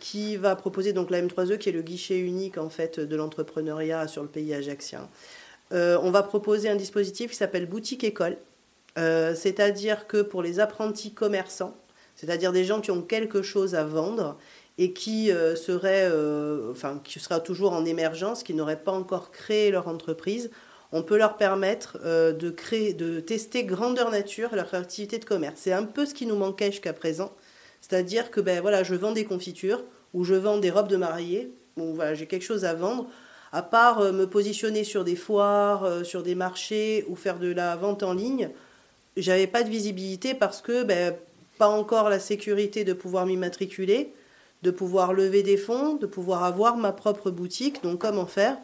Qui 0.00 0.36
va 0.36 0.54
proposer 0.54 0.92
donc 0.92 1.10
la 1.10 1.20
M3E, 1.22 1.58
qui 1.58 1.68
est 1.68 1.72
le 1.72 1.82
guichet 1.82 2.18
unique 2.18 2.58
en 2.58 2.68
fait 2.68 3.00
de 3.00 3.16
l'entrepreneuriat 3.16 4.06
sur 4.06 4.22
le 4.22 4.28
pays 4.28 4.54
ajaxien. 4.54 5.08
on 5.70 6.10
va 6.10 6.22
proposer 6.22 6.68
un 6.68 6.76
dispositif 6.76 7.32
qui 7.32 7.36
s'appelle 7.36 7.66
boutique 7.66 8.04
école, 8.04 8.36
c'est-à-dire 8.96 10.06
que 10.06 10.22
pour 10.22 10.42
les 10.42 10.60
apprentis 10.60 11.12
commerçants, 11.12 11.76
c'est-à-dire 12.14 12.52
des 12.52 12.64
gens 12.64 12.80
qui 12.80 12.90
ont 12.90 13.02
quelque 13.02 13.42
chose 13.42 13.74
à 13.74 13.84
vendre, 13.84 14.36
et 14.78 14.92
qui 14.92 15.30
euh, 15.30 15.54
seraient, 15.54 16.08
euh, 16.10 16.70
enfin, 16.70 17.00
qui 17.04 17.20
sera 17.20 17.40
toujours 17.40 17.72
en 17.72 17.84
émergence, 17.84 18.42
qui 18.42 18.54
n'auraient 18.54 18.82
pas 18.82 18.92
encore 18.92 19.30
créé 19.30 19.70
leur 19.70 19.88
entreprise, 19.88 20.50
on 20.92 21.02
peut 21.02 21.16
leur 21.16 21.36
permettre 21.36 21.98
euh, 22.04 22.32
de 22.32 22.50
créer, 22.50 22.92
de 22.92 23.20
tester 23.20 23.64
grandeur 23.64 24.10
nature 24.10 24.54
leur 24.54 24.74
activité 24.74 25.18
de 25.18 25.24
commerce. 25.24 25.56
C'est 25.56 25.72
un 25.72 25.84
peu 25.84 26.06
ce 26.06 26.14
qui 26.14 26.26
nous 26.26 26.36
manquait 26.36 26.70
jusqu'à 26.70 26.92
présent, 26.92 27.32
c'est-à-dire 27.82 28.30
que 28.30 28.40
ben 28.40 28.62
voilà, 28.62 28.82
je 28.82 28.94
vends 28.94 29.12
des 29.12 29.26
confitures 29.26 29.84
ou 30.14 30.24
je 30.24 30.34
vends 30.34 30.56
des 30.56 30.70
robes 30.70 30.88
de 30.88 30.96
mariée, 30.96 31.52
ou 31.76 31.92
voilà, 31.92 32.14
j'ai 32.14 32.26
quelque 32.26 32.44
chose 32.44 32.64
à 32.64 32.72
vendre. 32.72 33.06
À 33.52 33.62
part 33.62 34.00
me 34.12 34.24
positionner 34.24 34.82
sur 34.82 35.04
des 35.04 35.16
foires, 35.16 36.06
sur 36.06 36.22
des 36.22 36.34
marchés 36.34 37.04
ou 37.08 37.16
faire 37.16 37.38
de 37.38 37.52
la 37.52 37.76
vente 37.76 38.02
en 38.02 38.14
ligne, 38.14 38.48
j'avais 39.18 39.46
pas 39.46 39.62
de 39.62 39.68
visibilité 39.68 40.32
parce 40.32 40.62
que 40.62 40.84
ben, 40.84 41.14
pas 41.58 41.68
encore 41.68 42.08
la 42.08 42.18
sécurité 42.18 42.84
de 42.84 42.94
pouvoir 42.94 43.26
m'immatriculer 43.26 44.14
de 44.62 44.70
pouvoir 44.70 45.12
lever 45.12 45.42
des 45.42 45.56
fonds, 45.56 45.94
de 45.94 46.06
pouvoir 46.06 46.44
avoir 46.44 46.76
ma 46.76 46.92
propre 46.92 47.30
boutique. 47.30 47.82
Donc 47.82 48.00
comment 48.00 48.26
faire? 48.26 48.56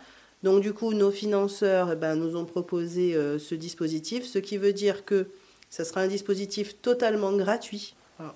Donc 0.42 0.62
du 0.62 0.72
coup, 0.72 0.94
nos 0.94 1.10
financeurs 1.10 1.90
eh 1.92 1.96
ben, 1.96 2.14
nous 2.14 2.36
ont 2.36 2.44
proposé 2.44 3.14
euh, 3.14 3.38
ce 3.38 3.54
dispositif, 3.54 4.24
ce 4.24 4.38
qui 4.38 4.56
veut 4.56 4.72
dire 4.72 5.04
que 5.04 5.26
ça 5.68 5.84
sera 5.84 6.00
un 6.00 6.06
dispositif 6.06 6.80
totalement 6.80 7.32
gratuit. 7.32 7.94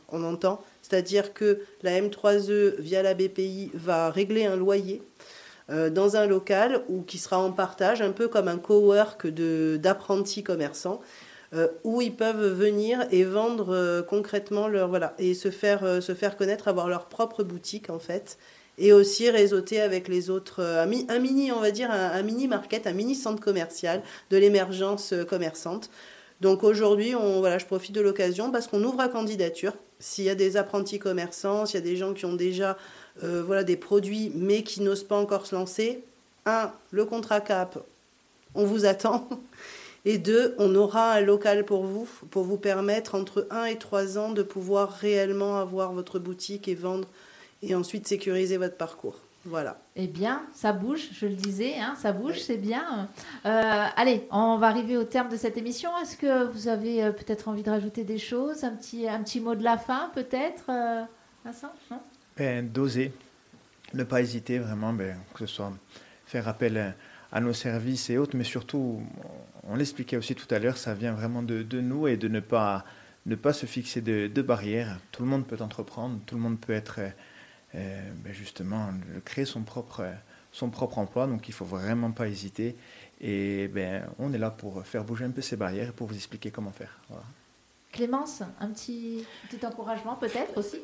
on 0.09 0.25
entend, 0.25 0.63
c'est-à-dire 0.93 1.33
que 1.33 1.61
la 1.83 1.99
M3E 1.99 2.79
via 2.79 3.03
la 3.03 3.15
BPI 3.15 3.71
va 3.73 4.11
régler 4.11 4.45
un 4.45 4.57
loyer 4.57 5.01
euh, 5.71 5.89
dans 5.89 6.17
un 6.17 6.27
local 6.27 6.83
ou 6.91 7.01
qui 7.01 7.17
sera 7.17 7.39
en 7.39 7.51
partage, 7.51 8.03
un 8.03 8.13
peu 8.13 8.29
comme 8.29 8.47
un 8.47 8.59
cowork 8.59 9.27
d'apprentis 9.27 10.43
commerçants. 10.43 11.01
Euh, 11.55 11.69
où 11.85 12.01
ils 12.01 12.15
peuvent 12.15 12.47
venir 12.47 13.07
et 13.11 13.25
vendre 13.25 13.75
euh, 13.75 14.01
concrètement 14.01 14.69
leur 14.69 14.89
voilà 14.89 15.15
et 15.19 15.35
se 15.35 15.51
faire 15.51 16.03
se 16.03 16.15
faire 16.15 16.39
connaître, 16.39 16.67
avoir 16.67 16.89
leur 16.89 17.11
propre 17.11 17.43
boutique 17.43 17.91
en 17.91 17.99
fait 17.99 18.39
et 18.79 18.95
aussi 18.95 19.29
réseauter 19.29 19.79
avec 19.79 20.09
les 20.09 20.31
autres 20.31 20.63
un, 20.63 20.87
mini 20.87 21.53
on 21.53 21.61
va 21.61 21.71
dire 21.71 21.91
un, 21.91 22.23
mini 22.23 22.49
market, 22.49 22.87
un 22.87 22.95
mini 22.95 23.15
centre 23.15 23.43
commercial 23.43 24.03
de 24.31 24.39
l'émergence 24.39 25.13
commerçante. 25.29 25.91
Donc 26.41 26.65
aujourd'hui, 26.65 27.15
on, 27.15 27.41
voilà, 27.41 27.59
je 27.59 27.67
profite 27.67 27.95
de 27.95 28.01
l'occasion 28.01 28.51
parce 28.51 28.67
qu'on 28.67 28.83
ouvre 28.83 29.01
à 29.01 29.09
candidature. 29.09 29.75
S'il 30.03 30.25
y 30.25 30.31
a 30.31 30.35
des 30.35 30.59
apprentis 30.59 30.99
commerçants, 30.99 31.65
s'il 31.65 31.81
y 31.81 31.83
a 31.83 31.87
des 31.87 31.97
gens 31.97 32.13
qui 32.13 32.27
ont 32.27 32.35
déjà 32.35 32.77
voilà, 33.23 33.63
des 33.63 33.77
produits 33.77 34.33
mais 34.35 34.63
qui 34.63 34.83
n'osent 34.83 35.05
pas 35.05 35.17
encore 35.17 35.47
se 35.47 35.55
lancer, 35.55 36.03
un, 36.45 36.73
le 36.91 37.05
contrat 37.05 37.41
CAP, 37.41 37.79
on 38.55 38.65
vous 38.65 38.85
attend. 38.85 39.29
Et 40.05 40.19
deux, 40.19 40.57
on 40.59 40.75
aura 40.75 41.13
un 41.13 41.21
local 41.21 41.65
pour 41.65 41.85
vous, 41.85 42.09
pour 42.31 42.43
vous 42.43 42.57
permettre 42.57 43.15
entre 43.15 43.47
un 43.51 43.67
et 43.67 43.79
trois 43.79 44.19
ans 44.19 44.33
de 44.33 44.43
pouvoir 44.43 44.91
réellement 44.91 45.61
avoir 45.61 45.93
votre 45.93 46.19
boutique 46.19 46.67
et 46.67 46.75
vendre 46.75 47.07
et 47.63 47.77
ensuite 47.77 48.09
sécuriser 48.09 48.57
votre 48.57 48.77
parcours. 48.77 49.21
Voilà. 49.45 49.81
Eh 49.97 50.07
bien, 50.07 50.45
ça 50.55 50.73
bouge, 50.73 51.09
je 51.13 51.27
le 51.27 51.35
disais, 51.35 51.79
hein, 51.79 51.95
ça 51.97 52.13
bouge, 52.13 52.39
c'est 52.39 52.57
bien. 52.57 53.09
Euh, 53.45 53.87
allez, 53.97 54.27
on 54.31 54.57
va 54.57 54.69
arriver 54.69 54.97
au 54.97 55.05
terme 55.05 55.29
de 55.29 55.37
cette 55.37 55.57
émission. 55.57 55.91
Est-ce 56.01 56.17
que 56.17 56.45
vous 56.45 56.69
avez 56.69 57.03
euh, 57.03 57.13
peut-être 57.13 57.49
envie 57.49 57.65
de 57.65 57.71
rajouter 57.71 58.05
des 58.05 58.19
choses 58.19 58.63
Un 58.63 58.71
petit, 58.71 59.09
un 59.09 59.21
petit 59.23 59.41
mot 59.41 59.57
de 59.57 59.65
la 59.65 59.79
fin, 59.79 60.11
peut-être 60.15 60.65
euh, 60.69 61.03
Vincent 61.45 61.73
ben, 62.37 62.69
D'oser, 62.69 63.13
ne 63.95 64.05
pas 64.05 64.21
hésiter 64.21 64.61
vraiment, 64.61 64.93
ben, 64.93 65.17
que 65.35 65.47
ce 65.47 65.55
soit 65.55 65.73
faire 66.25 66.47
appel 66.47 66.95
à 67.33 67.41
nos 67.41 67.55
services 67.55 68.11
et 68.11 68.19
autres, 68.19 68.37
mais 68.37 68.45
surtout, 68.45 69.03
on 69.65 69.75
l'expliquait 69.75 70.17
aussi 70.17 70.35
tout 70.35 70.53
à 70.55 70.59
l'heure, 70.59 70.77
ça 70.77 70.95
vient 70.95 71.13
vraiment 71.13 71.43
de, 71.43 71.81
nous 71.81 72.07
et 72.07 72.17
de 72.17 72.29
ne 72.29 72.41
pas, 72.41 72.85
ne 73.27 73.35
pas 73.35 73.55
se 73.55 73.65
fixer 73.65 74.03
de, 74.03 74.43
barrières. 74.43 74.99
Tout 75.11 75.23
le 75.23 75.29
monde 75.29 75.47
peut 75.47 75.57
entreprendre, 75.61 76.19
tout 76.27 76.35
le 76.35 76.43
monde 76.43 76.61
peut 76.61 76.75
être 76.75 76.97
euh, 76.99 77.09
ben 77.75 78.33
justement 78.33 78.91
créer 79.25 79.45
son 79.45 79.63
propre, 79.63 80.05
son 80.53 80.71
propre 80.71 80.99
emploi, 80.99 81.27
donc 81.27 81.49
il 81.49 81.55
faut 81.55 81.65
vraiment 81.65 82.13
pas 82.13 82.29
hésiter. 82.29 82.77
Et 83.21 83.69
ben, 83.69 84.05
on 84.19 84.33
est 84.33 84.39
là 84.39 84.51
pour 84.51 84.85
faire 84.85 85.05
bouger 85.05 85.25
un 85.25 85.31
peu 85.31 85.43
ces 85.43 85.57
barrières 85.57 85.91
et 85.91 85.93
pour 85.93 86.09
vous 86.09 86.15
expliquer 86.15 86.51
comment 86.51 86.73
faire. 86.73 86.99
Clémence, 87.93 88.43
un 88.59 88.69
petit, 88.69 89.25
petit 89.51 89.65
encouragement 89.67 90.17
peut-être 90.17 90.57
aussi? 90.57 90.81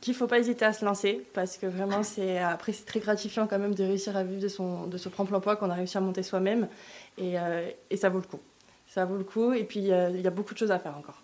Qu'il 0.00 0.12
ne 0.12 0.18
faut 0.18 0.26
pas 0.26 0.40
hésiter 0.40 0.64
à 0.64 0.72
se 0.72 0.84
lancer 0.84 1.24
parce 1.32 1.56
que 1.56 1.66
vraiment, 1.66 2.02
c'est 2.02 2.38
après 2.38 2.72
c'est 2.72 2.84
très 2.84 3.00
gratifiant 3.00 3.46
quand 3.46 3.60
même 3.60 3.74
de 3.74 3.84
réussir 3.84 4.16
à 4.16 4.24
vivre 4.24 4.42
de 4.42 4.48
son, 4.48 4.86
de 4.86 4.98
ce 4.98 5.08
propre 5.08 5.34
emploi 5.34 5.54
qu'on 5.56 5.70
a 5.70 5.74
réussi 5.74 5.96
à 5.96 6.00
monter 6.00 6.24
soi-même 6.24 6.68
et, 7.16 7.38
euh, 7.38 7.70
et, 7.90 7.96
ça 7.96 8.08
vaut 8.08 8.18
le 8.18 8.26
coup. 8.26 8.40
Ça 8.88 9.04
vaut 9.04 9.16
le 9.16 9.24
coup 9.24 9.52
et 9.52 9.64
puis 9.64 9.92
euh, 9.92 10.10
il 10.10 10.20
y 10.20 10.26
a 10.26 10.30
beaucoup 10.30 10.52
de 10.52 10.58
choses 10.58 10.72
à 10.72 10.80
faire 10.80 10.96
encore. 10.96 11.22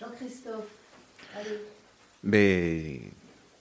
Jean-Christophe, 0.00 0.68
allez. 1.36 1.60
Mais 2.24 3.00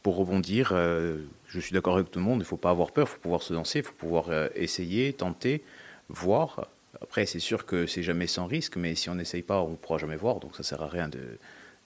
pour 0.04 0.16
rebondir, 0.16 0.72
euh, 0.74 1.20
je 1.47 1.60
suis 1.60 1.74
d'accord 1.74 1.95
avec 1.95 2.12
tout 2.12 2.20
le 2.20 2.26
monde, 2.26 2.38
il 2.38 2.39
ne 2.39 2.43
faut 2.45 2.58
pas 2.58 2.72
avoir 2.72 2.91
peur, 2.91 3.08
il 3.08 3.14
faut 3.14 3.20
pouvoir 3.20 3.43
se 3.43 3.54
lancer, 3.54 3.80
il 3.80 3.86
faut 3.86 3.93
pouvoir 3.93 4.30
essayer, 4.56 5.14
tenter, 5.14 5.64
voir. 6.10 6.68
Après, 7.02 7.26
c'est 7.26 7.39
sûr 7.39 7.66
que 7.66 7.88
c'est 7.88 8.04
jamais 8.04 8.28
sans 8.28 8.47
risque, 8.47 8.76
mais 8.78 8.95
si 8.95 9.10
on 9.10 9.16
n'essaye 9.16 9.41
pas, 9.41 9.62
on 9.62 9.72
ne 9.72 9.76
pourra 9.76 9.97
jamais 9.97 10.16
voir. 10.16 10.39
Donc 10.39 10.56
ça 10.56 10.60
ne 10.60 10.66
sert 10.66 10.82
à 10.82 10.88
rien 10.88 11.08
de, 11.08 11.38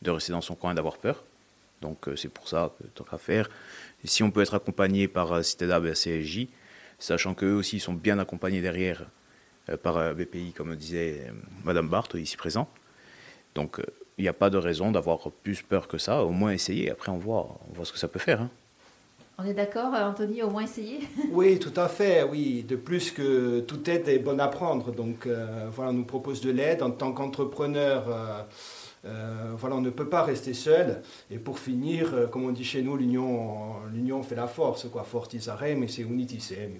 de 0.02 0.12
rester 0.12 0.32
dans 0.32 0.42
son 0.42 0.56
coin 0.56 0.72
et 0.72 0.76
d'avoir 0.76 0.98
peur. 0.98 1.24
Donc 1.82 2.08
euh, 2.08 2.16
c'est 2.16 2.30
pour 2.30 2.48
ça 2.48 2.74
que 2.80 2.88
tant 2.88 3.04
qu'à 3.04 3.18
faire. 3.18 3.50
si 4.04 4.24
on 4.24 4.32
peut 4.32 4.42
être 4.42 4.56
accompagné 4.56 5.08
par 5.08 5.32
euh, 5.34 5.42
Citadab 5.42 5.86
et 5.86 5.94
CSJ, 5.94 6.48
sachant 7.00 7.34
qu'eux 7.34 7.54
aussi 7.54 7.80
sont 7.80 7.94
bien 7.94 8.20
accompagnés 8.20 8.62
derrière 8.62 9.06
euh, 9.70 9.78
par 9.78 10.16
BPI, 10.16 10.54
comme 10.54 10.76
disait 10.76 11.32
Madame 11.64 11.90
Barthes, 11.90 12.16
ici 12.16 12.38
présent. 12.38 12.70
Donc 13.56 13.82
il 14.18 14.24
n'y 14.24 14.30
a 14.30 14.34
pas 14.34 14.50
de 14.50 14.58
raison 14.58 14.92
d'avoir 14.92 15.32
plus 15.44 15.62
peur 15.62 15.88
que 15.88 15.98
ça. 15.98 16.24
Au 16.24 16.30
moins 16.30 16.52
essayer. 16.52 16.90
Après, 16.92 17.12
on 17.12 17.18
voit, 17.18 17.58
on 17.70 17.74
voit 17.74 17.86
ce 17.86 17.92
que 17.92 18.00
ça 18.00 18.08
peut 18.08 18.20
faire. 18.20 18.42
Hein. 18.42 18.50
On 19.38 19.44
est 19.44 19.54
d'accord, 19.54 19.94
euh, 19.94 20.10
Anthony, 20.10 20.42
au 20.44 20.50
moins 20.50 20.64
essayer 20.64 21.00
Oui, 21.32 21.60
tout 21.60 21.74
à 21.76 21.90
fait, 21.90 22.24
oui. 22.24 22.64
De 22.64 22.78
plus 22.78 23.12
que 23.12 23.60
toute 23.62 23.88
aide 23.90 24.08
est 24.08 24.20
bonne 24.20 24.40
à 24.40 24.48
prendre. 24.48 24.94
Donc 24.94 25.28
euh, 25.28 25.68
voilà, 25.72 25.92
on 25.92 25.94
nous 25.94 26.06
propose 26.06 26.40
de 26.40 26.52
l'aide. 26.52 26.82
En 26.82 26.92
tant 26.92 27.12
qu'entrepreneur, 27.12 28.06
euh, 28.08 28.42
euh, 29.06 29.54
voilà, 29.56 29.76
on 29.76 29.82
ne 29.82 29.90
peut 29.90 30.10
pas 30.10 30.24
rester 30.24 30.54
seul. 30.54 31.02
Et 31.30 31.38
pour 31.38 31.60
finir, 31.60 32.14
euh, 32.14 32.28
comme 32.28 32.46
on 32.46 32.52
dit 32.52 32.64
chez 32.64 32.82
nous, 32.82 32.98
l'union, 32.98 33.76
l'union 33.94 34.24
fait 34.24 34.36
la 34.36 34.48
force. 34.48 34.88
Quoi. 34.90 35.04
Fortis 35.04 35.48
mais 35.78 35.88
c'est 35.88 36.02
unitis 36.02 36.52
mais 36.52 36.80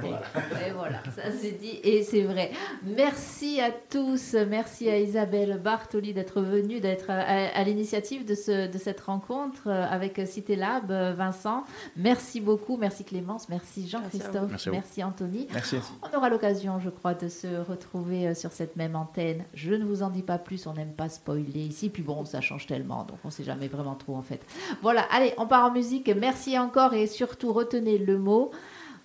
bien. 0.00 0.18
Et 0.66 0.70
voilà, 0.72 1.02
ça 1.14 1.30
c'est 1.38 1.52
dit 1.52 1.80
et 1.82 2.02
c'est 2.02 2.22
vrai. 2.22 2.52
Merci 2.82 3.60
à 3.60 3.70
tous. 3.70 4.34
Merci 4.48 4.88
à 4.88 4.98
Isabelle 4.98 5.60
Bartoli 5.62 6.14
d'être 6.14 6.40
venue, 6.40 6.80
d'être 6.80 7.10
à, 7.10 7.62
l'initiative 7.64 8.24
de, 8.24 8.34
ce, 8.34 8.70
de 8.70 8.78
cette 8.78 9.00
rencontre 9.00 9.68
avec 9.68 10.20
Cité 10.26 10.56
Lab, 10.56 10.90
Vincent. 10.90 11.64
Merci 11.96 12.40
beaucoup. 12.40 12.76
Merci 12.76 13.04
Clémence. 13.04 13.48
Merci 13.48 13.88
Jean-Christophe. 13.88 14.50
Merci, 14.50 14.70
merci, 14.70 15.04
Anthony. 15.04 15.48
Merci. 15.52 15.76
On 16.02 16.16
aura 16.16 16.28
l'occasion, 16.28 16.78
je 16.78 16.90
crois, 16.90 17.14
de 17.14 17.28
se 17.28 17.46
retrouver 17.68 18.34
sur 18.34 18.52
cette 18.52 18.76
même 18.76 18.96
antenne. 18.96 19.44
Je 19.54 19.74
ne 19.74 19.84
vous 19.84 20.02
en 20.02 20.10
dis 20.10 20.22
pas 20.22 20.38
plus. 20.38 20.66
On 20.66 20.74
n'aime 20.74 20.92
pas 20.92 21.08
spoiler 21.08 21.60
ici. 21.60 21.88
Puis 21.88 22.02
bon, 22.02 22.24
ça 22.24 22.40
change 22.40 22.66
tellement, 22.66 23.04
donc 23.04 23.18
on 23.24 23.30
sait 23.30 23.44
jamais 23.44 23.68
vraiment 23.68 23.94
trop 23.94 24.16
en 24.16 24.22
fait. 24.22 24.40
Voilà, 24.82 25.02
allez, 25.10 25.34
on 25.38 25.46
part 25.46 25.64
en 25.64 25.72
musique. 25.72 26.10
Merci 26.16 26.58
encore 26.58 26.94
et 26.94 27.06
surtout 27.06 27.52
retenez 27.52 27.98
le 27.98 28.18
mot 28.18 28.50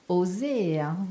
oser. 0.08 0.80
Hein. 0.82 1.08